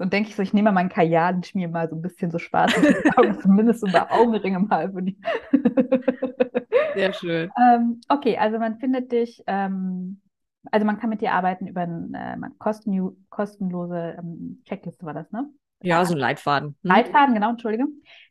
Und 0.00 0.12
denke 0.12 0.30
ich 0.30 0.36
so, 0.36 0.42
ich 0.42 0.54
nehme 0.54 0.66
mal 0.66 0.72
meinen 0.72 0.88
Kajal 0.88 1.34
und 1.34 1.46
schmier 1.46 1.68
mal 1.68 1.88
so 1.88 1.94
ein 1.94 2.02
bisschen 2.02 2.30
so 2.30 2.38
schwarz, 2.38 2.72
zumindest 3.42 3.80
so 3.80 3.86
bei 3.92 4.10
Augenringe 4.10 4.58
mal 4.60 4.90
für 4.90 5.02
die. 5.02 5.18
Sehr 6.94 7.12
schön. 7.12 7.50
Ähm, 7.56 8.00
okay, 8.08 8.38
also 8.38 8.58
man 8.58 8.78
findet 8.78 9.12
dich, 9.12 9.42
ähm, 9.46 10.20
also 10.72 10.86
man 10.86 10.98
kann 10.98 11.10
mit 11.10 11.20
dir 11.20 11.32
arbeiten 11.32 11.66
über 11.66 11.82
eine 11.82 12.40
äh, 12.42 12.50
kosten, 12.58 13.26
kostenlose 13.28 14.16
ähm, 14.18 14.62
Checkliste, 14.64 15.04
war 15.04 15.14
das, 15.14 15.30
ne? 15.32 15.50
Ja, 15.82 16.04
so 16.04 16.14
ein 16.14 16.18
Leitfaden. 16.18 16.68
Hm? 16.68 16.76
Leitfaden, 16.82 17.34
genau, 17.34 17.50
Entschuldige. 17.50 17.86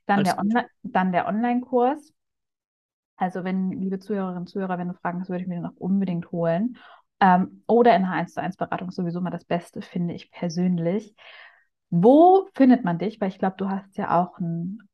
Dann 0.06 0.24
der, 0.24 0.40
Onli 0.40 0.62
dann 0.84 1.12
der 1.12 1.28
Online-Kurs. 1.28 2.14
Also 3.16 3.44
wenn, 3.44 3.72
liebe 3.72 4.00
Zuhörerinnen 4.00 4.42
und 4.42 4.48
Zuhörer, 4.48 4.78
wenn 4.78 4.88
du 4.88 4.94
Fragen 4.94 5.20
hast, 5.20 5.30
würde 5.30 5.42
ich 5.44 5.48
mir 5.48 5.56
den 5.56 5.66
auch 5.66 5.76
unbedingt 5.78 6.32
holen. 6.32 6.78
Ähm, 7.20 7.64
oder 7.68 7.96
in 7.96 8.06
einer 8.06 8.14
1 8.14 8.34
zu 8.34 8.42
1 8.42 8.56
Beratung 8.56 8.92
sowieso 8.92 9.20
mal 9.20 9.30
das 9.30 9.46
Beste, 9.46 9.82
finde 9.82 10.14
ich 10.14 10.32
persönlich. 10.32 11.16
Wo 11.90 12.48
findet 12.54 12.84
man 12.84 13.00
dich? 13.00 13.20
Weil 13.20 13.30
ich 13.30 13.40
glaube, 13.40 13.56
du 13.58 13.70
hast 13.70 13.98
ja 13.98 14.20
auch 14.20 14.38
einen 14.38 14.88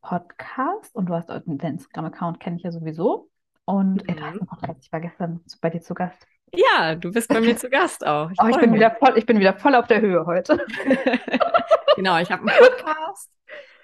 Podcast 0.00 0.94
und 0.94 1.06
du 1.06 1.14
hast 1.14 1.30
einen 1.30 1.58
Instagram-Account, 1.58 2.40
kenne 2.40 2.56
ich 2.56 2.62
ja 2.62 2.72
sowieso. 2.72 3.28
Und 3.64 4.02
mhm. 4.02 4.16
ey, 4.16 4.38
Podcast, 4.46 4.80
ich 4.82 4.92
war 4.92 5.00
gestern 5.00 5.40
bei 5.60 5.70
dir 5.70 5.80
zu 5.80 5.94
Gast. 5.94 6.26
Ja, 6.54 6.94
du 6.94 7.12
bist 7.12 7.28
bei 7.28 7.40
mir 7.40 7.56
zu 7.56 7.68
Gast 7.68 8.06
auch. 8.06 8.30
Ich, 8.30 8.38
oh, 8.42 8.48
ich 8.48 8.56
bin, 8.56 8.72
wieder 8.72 8.96
voll, 8.98 9.18
ich 9.18 9.26
bin 9.26 9.38
wieder 9.38 9.52
voll 9.52 9.74
auf 9.74 9.86
der 9.86 10.00
Höhe 10.00 10.24
heute. 10.24 10.64
genau, 11.96 12.18
ich 12.18 12.32
habe 12.32 12.48
einen 12.48 12.58
Podcast, 12.58 13.30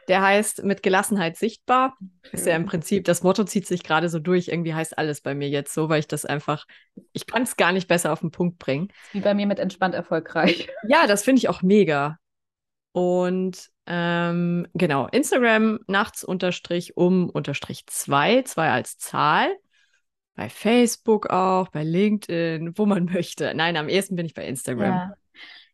der 0.08 0.22
heißt 0.22 0.64
Mit 0.64 0.82
Gelassenheit 0.82 1.36
sichtbar. 1.36 1.98
Ist 2.32 2.46
ja 2.46 2.56
im 2.56 2.64
Prinzip, 2.64 3.04
das 3.04 3.22
Motto 3.22 3.44
zieht 3.44 3.66
sich 3.66 3.82
gerade 3.82 4.08
so 4.08 4.18
durch. 4.18 4.48
Irgendwie 4.48 4.72
heißt 4.72 4.96
alles 4.96 5.20
bei 5.20 5.34
mir 5.34 5.50
jetzt 5.50 5.74
so, 5.74 5.90
weil 5.90 6.00
ich 6.00 6.08
das 6.08 6.24
einfach, 6.24 6.64
ich 7.12 7.26
kann 7.26 7.42
es 7.42 7.58
gar 7.58 7.72
nicht 7.72 7.86
besser 7.86 8.12
auf 8.12 8.20
den 8.20 8.30
Punkt 8.30 8.58
bringen. 8.58 8.88
Wie 9.12 9.20
bei 9.20 9.34
mir 9.34 9.46
mit 9.46 9.58
entspannt 9.58 9.94
erfolgreich. 9.94 10.70
Ja, 10.88 11.06
das 11.06 11.24
finde 11.24 11.40
ich 11.40 11.50
auch 11.50 11.60
mega. 11.60 12.18
Und 12.94 13.72
ähm, 13.88 14.68
genau, 14.72 15.08
Instagram 15.08 15.80
nachts 15.88 16.22
unterstrich 16.22 16.96
um 16.96 17.28
unterstrich 17.28 17.88
zwei, 17.88 18.42
zwei 18.42 18.70
als 18.70 18.98
Zahl. 18.98 19.48
Bei 20.36 20.48
Facebook 20.48 21.28
auch, 21.28 21.70
bei 21.70 21.82
LinkedIn, 21.82 22.78
wo 22.78 22.86
man 22.86 23.04
möchte. 23.12 23.52
Nein, 23.52 23.76
am 23.76 23.88
ehesten 23.88 24.14
bin 24.14 24.26
ich 24.26 24.34
bei 24.34 24.46
Instagram. 24.46 24.94
Ja. 24.94 25.14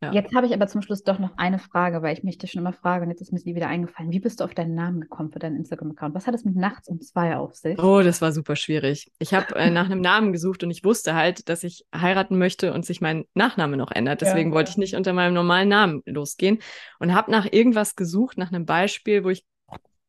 Ja. 0.03 0.11
Jetzt 0.13 0.33
habe 0.33 0.47
ich 0.47 0.53
aber 0.53 0.65
zum 0.65 0.81
Schluss 0.81 1.03
doch 1.03 1.19
noch 1.19 1.37
eine 1.37 1.59
Frage, 1.59 2.01
weil 2.01 2.17
ich 2.17 2.23
mich 2.23 2.39
das 2.39 2.49
schon 2.49 2.61
immer 2.61 2.73
frage 2.73 3.03
und 3.03 3.11
jetzt 3.11 3.21
ist 3.21 3.31
mir 3.31 3.39
die 3.39 3.53
wieder 3.53 3.67
eingefallen. 3.67 4.11
Wie 4.11 4.19
bist 4.19 4.39
du 4.39 4.43
auf 4.43 4.55
deinen 4.55 4.73
Namen 4.73 5.01
gekommen 5.01 5.31
für 5.31 5.37
deinen 5.37 5.57
Instagram-Account? 5.57 6.15
Was 6.15 6.25
hat 6.25 6.33
es 6.33 6.43
mit 6.43 6.55
nachts 6.55 6.87
um 6.87 6.99
zwei 7.01 7.37
auf 7.37 7.53
sich? 7.53 7.77
Oh, 7.77 8.01
das 8.01 8.19
war 8.19 8.31
super 8.31 8.55
schwierig. 8.55 9.11
Ich 9.19 9.35
habe 9.35 9.55
äh, 9.55 9.69
nach 9.69 9.85
einem 9.85 10.01
Namen 10.01 10.33
gesucht 10.33 10.63
und 10.63 10.71
ich 10.71 10.83
wusste 10.83 11.13
halt, 11.13 11.49
dass 11.49 11.63
ich 11.63 11.85
heiraten 11.93 12.39
möchte 12.39 12.73
und 12.73 12.83
sich 12.83 12.99
mein 12.99 13.25
Nachname 13.35 13.77
noch 13.77 13.91
ändert. 13.91 14.21
Deswegen 14.21 14.49
ja, 14.49 14.55
wollte 14.55 14.71
ich 14.71 14.77
nicht 14.77 14.95
unter 14.95 15.13
meinem 15.13 15.35
normalen 15.35 15.69
Namen 15.69 16.01
losgehen 16.07 16.57
und 16.97 17.13
habe 17.13 17.29
nach 17.29 17.45
irgendwas 17.51 17.95
gesucht, 17.95 18.39
nach 18.39 18.51
einem 18.51 18.65
Beispiel, 18.65 19.23
wo 19.23 19.29
ich 19.29 19.45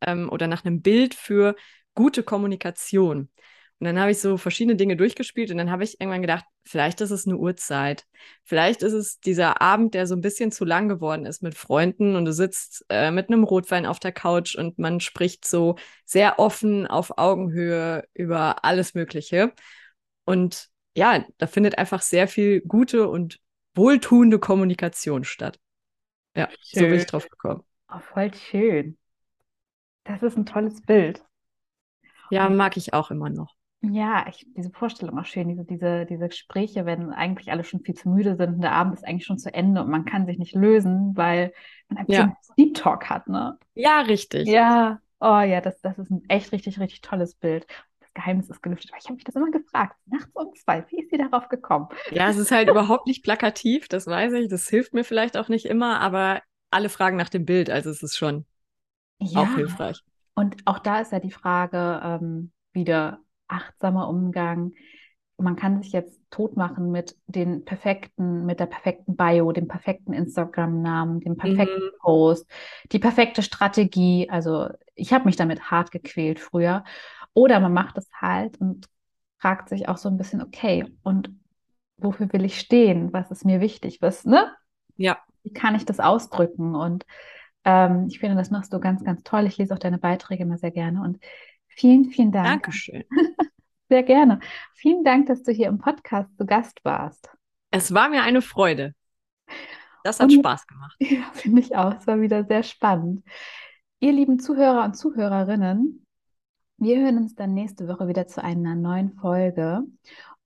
ähm, 0.00 0.30
oder 0.30 0.46
nach 0.46 0.64
einem 0.64 0.80
Bild 0.80 1.14
für 1.14 1.54
gute 1.94 2.22
Kommunikation. 2.22 3.28
Und 3.82 3.86
dann 3.86 3.98
habe 3.98 4.12
ich 4.12 4.20
so 4.20 4.36
verschiedene 4.36 4.76
Dinge 4.76 4.94
durchgespielt 4.96 5.50
und 5.50 5.56
dann 5.56 5.72
habe 5.72 5.82
ich 5.82 6.00
irgendwann 6.00 6.22
gedacht, 6.22 6.44
vielleicht 6.62 7.00
ist 7.00 7.10
es 7.10 7.26
eine 7.26 7.36
Uhrzeit. 7.36 8.06
Vielleicht 8.44 8.84
ist 8.84 8.92
es 8.92 9.18
dieser 9.18 9.60
Abend, 9.60 9.94
der 9.94 10.06
so 10.06 10.14
ein 10.14 10.20
bisschen 10.20 10.52
zu 10.52 10.64
lang 10.64 10.88
geworden 10.88 11.26
ist 11.26 11.42
mit 11.42 11.56
Freunden 11.56 12.14
und 12.14 12.24
du 12.24 12.32
sitzt 12.32 12.86
äh, 12.90 13.10
mit 13.10 13.26
einem 13.26 13.42
Rotwein 13.42 13.84
auf 13.84 13.98
der 13.98 14.12
Couch 14.12 14.54
und 14.54 14.78
man 14.78 15.00
spricht 15.00 15.44
so 15.44 15.74
sehr 16.04 16.38
offen 16.38 16.86
auf 16.86 17.18
Augenhöhe 17.18 18.04
über 18.14 18.64
alles 18.64 18.94
Mögliche. 18.94 19.52
Und 20.26 20.68
ja, 20.94 21.24
da 21.38 21.48
findet 21.48 21.76
einfach 21.76 22.02
sehr 22.02 22.28
viel 22.28 22.60
gute 22.60 23.08
und 23.08 23.40
wohltuende 23.74 24.38
Kommunikation 24.38 25.24
statt. 25.24 25.58
Ja, 26.36 26.48
schön. 26.60 26.82
so 26.82 26.86
bin 26.86 26.94
ich 26.94 27.06
drauf 27.06 27.28
gekommen. 27.28 27.64
Oh, 27.92 27.98
voll 27.98 28.32
schön. 28.32 28.96
Das 30.04 30.22
ist 30.22 30.36
ein 30.36 30.46
tolles 30.46 30.80
Bild. 30.82 31.24
Ja, 32.30 32.48
mag 32.48 32.76
ich 32.76 32.94
auch 32.94 33.10
immer 33.10 33.28
noch. 33.28 33.56
Ja, 33.84 34.26
ich, 34.28 34.46
diese 34.56 34.70
Vorstellung 34.70 35.18
auch 35.18 35.24
schön, 35.24 35.48
diese, 35.48 35.64
diese, 35.64 36.06
diese 36.06 36.28
Gespräche, 36.28 36.86
wenn 36.86 37.10
eigentlich 37.10 37.50
alle 37.50 37.64
schon 37.64 37.80
viel 37.80 37.96
zu 37.96 38.08
müde 38.08 38.36
sind 38.36 38.54
und 38.54 38.60
der 38.60 38.72
Abend 38.72 38.94
ist 38.94 39.04
eigentlich 39.04 39.24
schon 39.24 39.38
zu 39.38 39.52
Ende 39.52 39.82
und 39.82 39.90
man 39.90 40.04
kann 40.04 40.24
sich 40.24 40.38
nicht 40.38 40.54
lösen, 40.54 41.16
weil 41.16 41.52
man 41.88 41.98
einfach 41.98 42.12
ja. 42.12 42.20
so 42.20 42.22
einen 42.22 42.36
Deep 42.56 42.74
Talk 42.74 43.10
hat, 43.10 43.26
ne? 43.26 43.58
Ja, 43.74 44.02
richtig. 44.02 44.46
Ja, 44.46 45.00
oh 45.18 45.40
ja, 45.40 45.60
das, 45.60 45.80
das 45.80 45.98
ist 45.98 46.10
ein 46.10 46.22
echt 46.28 46.52
richtig, 46.52 46.78
richtig 46.78 47.00
tolles 47.00 47.34
Bild. 47.34 47.66
Das 47.98 48.14
Geheimnis 48.14 48.48
ist 48.50 48.62
gelüftet. 48.62 48.92
Aber 48.92 48.98
ich 49.00 49.06
habe 49.06 49.14
mich 49.14 49.24
das 49.24 49.34
immer 49.34 49.50
gefragt, 49.50 49.96
nachts 50.06 50.30
um 50.32 50.54
zwei, 50.54 50.84
wie 50.88 51.00
ist 51.00 51.10
sie 51.10 51.18
darauf 51.18 51.48
gekommen? 51.48 51.88
Ja, 52.12 52.28
es 52.28 52.36
ist 52.36 52.52
halt 52.52 52.68
überhaupt 52.70 53.08
nicht 53.08 53.24
plakativ, 53.24 53.88
das 53.88 54.06
weiß 54.06 54.34
ich. 54.34 54.48
Das 54.48 54.68
hilft 54.68 54.94
mir 54.94 55.02
vielleicht 55.02 55.36
auch 55.36 55.48
nicht 55.48 55.66
immer, 55.66 56.00
aber 56.00 56.40
alle 56.70 56.88
fragen 56.88 57.16
nach 57.16 57.30
dem 57.30 57.44
Bild, 57.44 57.68
also 57.68 57.90
es 57.90 58.04
ist 58.04 58.16
schon 58.16 58.46
ja. 59.18 59.40
auch 59.40 59.54
hilfreich. 59.56 60.04
Und 60.34 60.56
auch 60.66 60.78
da 60.78 61.00
ist 61.00 61.10
ja 61.10 61.18
die 61.18 61.32
Frage 61.32 62.00
ähm, 62.04 62.52
wieder, 62.72 63.18
achtsamer 63.52 64.08
Umgang. 64.08 64.72
Man 65.36 65.56
kann 65.56 65.82
sich 65.82 65.92
jetzt 65.92 66.20
totmachen 66.30 66.90
mit 66.90 67.16
den 67.26 67.64
perfekten, 67.64 68.46
mit 68.46 68.60
der 68.60 68.66
perfekten 68.66 69.16
Bio, 69.16 69.50
dem 69.52 69.66
perfekten 69.66 70.12
Instagram-Namen, 70.12 71.20
dem 71.20 71.36
perfekten 71.36 71.84
mhm. 71.84 71.98
Post, 72.00 72.50
die 72.92 72.98
perfekte 72.98 73.42
Strategie. 73.42 74.28
Also 74.30 74.68
ich 74.94 75.12
habe 75.12 75.24
mich 75.24 75.36
damit 75.36 75.70
hart 75.70 75.90
gequält 75.90 76.38
früher. 76.38 76.84
Oder 77.34 77.60
man 77.60 77.72
macht 77.72 77.98
es 77.98 78.08
halt 78.12 78.60
und 78.60 78.86
fragt 79.38 79.68
sich 79.68 79.88
auch 79.88 79.96
so 79.96 80.08
ein 80.08 80.16
bisschen, 80.16 80.42
okay, 80.42 80.84
und 81.02 81.30
wofür 81.96 82.32
will 82.32 82.44
ich 82.44 82.58
stehen? 82.58 83.12
Was 83.12 83.30
ist 83.30 83.44
mir 83.44 83.60
wichtig? 83.60 84.00
Was, 84.00 84.24
ne? 84.24 84.52
Ja. 84.96 85.18
Wie 85.42 85.52
kann 85.52 85.74
ich 85.74 85.84
das 85.84 85.98
ausdrücken? 85.98 86.74
Und 86.74 87.04
ähm, 87.64 88.06
ich 88.08 88.18
finde, 88.20 88.36
das 88.36 88.50
machst 88.50 88.72
du 88.72 88.80
ganz, 88.80 89.02
ganz 89.04 89.22
toll. 89.22 89.46
Ich 89.46 89.58
lese 89.58 89.74
auch 89.74 89.78
deine 89.78 89.98
Beiträge 89.98 90.42
immer 90.44 90.58
sehr 90.58 90.70
gerne. 90.70 91.02
Und 91.02 91.18
Vielen, 91.76 92.06
vielen 92.06 92.32
Dank. 92.32 92.46
Dankeschön. 92.46 93.04
Sehr 93.88 94.02
gerne. 94.02 94.40
Vielen 94.74 95.04
Dank, 95.04 95.26
dass 95.26 95.42
du 95.42 95.52
hier 95.52 95.68
im 95.68 95.78
Podcast 95.78 96.28
zu 96.38 96.46
Gast 96.46 96.80
warst. 96.84 97.28
Es 97.70 97.92
war 97.92 98.08
mir 98.08 98.22
eine 98.22 98.42
Freude. 98.42 98.94
Das 100.04 100.20
hat 100.20 100.30
und, 100.30 100.38
Spaß 100.38 100.66
gemacht. 100.66 100.96
Ja, 101.00 101.22
finde 101.34 101.60
ich 101.60 101.76
auch. 101.76 101.94
Es 101.96 102.06
war 102.06 102.20
wieder 102.20 102.44
sehr 102.44 102.62
spannend. 102.62 103.24
Ihr 104.00 104.12
lieben 104.12 104.38
Zuhörer 104.38 104.84
und 104.84 104.96
Zuhörerinnen, 104.96 106.04
wir 106.78 107.00
hören 107.00 107.18
uns 107.18 107.34
dann 107.34 107.54
nächste 107.54 107.86
Woche 107.86 108.08
wieder 108.08 108.26
zu 108.26 108.42
einer 108.42 108.74
neuen 108.74 109.12
Folge. 109.12 109.82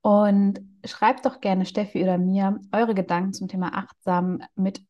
Und 0.03 0.61
schreibt 0.85 1.25
doch 1.25 1.41
gerne 1.41 1.65
Steffi 1.65 2.03
oder 2.03 2.19
mir 2.19 2.61
eure 2.73 2.95
Gedanken 2.95 3.33
zum 3.33 3.49
Thema 3.49 3.75
achtsam 3.75 4.43
mit 4.55 4.83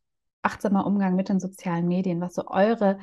achtsamer 0.42 0.86
Umgang 0.86 1.14
mit 1.14 1.28
den 1.28 1.40
sozialen 1.40 1.86
Medien, 1.86 2.20
was 2.20 2.34
so 2.34 2.48
eure 2.48 2.98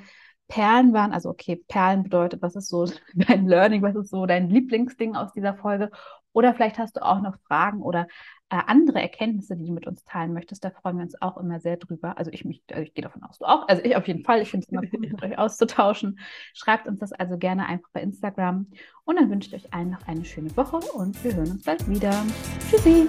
Perlen 0.54 0.94
waren, 0.94 1.14
also 1.14 1.30
okay, 1.30 1.56
Perlen 1.68 2.04
bedeutet, 2.04 2.44
was 2.44 2.56
ist 2.56 2.70
so 2.70 2.86
dein 3.16 3.48
Learning, 3.48 3.82
was 3.82 3.96
ist 3.96 4.12
so 4.12 4.28
dein 4.28 4.52
Lieblingsding 4.52 5.16
aus 5.16 5.34
dieser 5.34 5.56
Folge? 5.56 5.90
Oder 6.32 6.54
vielleicht 6.54 6.78
hast 6.78 6.96
du 6.96 7.02
auch 7.02 7.22
noch 7.22 7.38
Fragen 7.48 7.82
oder 7.82 8.06
äh, 8.50 8.60
andere 8.68 9.02
Erkenntnisse, 9.02 9.58
die 9.58 9.66
du 9.66 9.74
mit 9.74 9.88
uns 9.88 10.04
teilen 10.04 10.32
möchtest. 10.32 10.64
Da 10.64 10.70
freuen 10.70 10.98
wir 10.98 11.04
uns 11.04 11.20
auch 11.20 11.38
immer 11.38 11.60
sehr 11.60 11.78
drüber. 11.78 12.20
Also 12.20 12.30
ich, 12.30 12.46
mich, 12.46 12.62
also 12.70 12.84
ich 12.84 12.94
gehe 12.94 13.04
davon 13.04 13.24
aus, 13.24 13.40
du 13.40 13.46
auch. 13.46 13.68
Also 13.68 13.84
ich 13.84 13.96
auf 13.96 14.08
jeden 14.08 14.24
Fall. 14.24 14.44
Ich 14.44 14.52
finde 14.52 14.66
es 14.68 14.72
immer 14.72 14.82
gut, 14.84 15.00
mit 15.00 15.24
euch 15.24 15.40
auszutauschen. 15.40 16.20
Schreibt 16.54 16.88
uns 16.88 17.00
das 17.00 17.14
also 17.14 17.40
gerne 17.40 17.66
einfach 17.66 17.90
bei 17.92 18.02
Instagram. 18.02 18.68
Und 19.06 19.20
dann 19.20 19.32
wünsche 19.32 19.56
ich 19.56 19.66
euch 19.66 19.74
allen 19.74 19.90
noch 19.90 20.08
eine 20.08 20.24
schöne 20.24 20.56
Woche 20.56 20.78
und 20.78 21.24
wir 21.24 21.36
hören 21.36 21.50
uns 21.50 21.64
bald 21.64 21.88
wieder. 21.90 22.14
Tschüssi! 22.70 23.08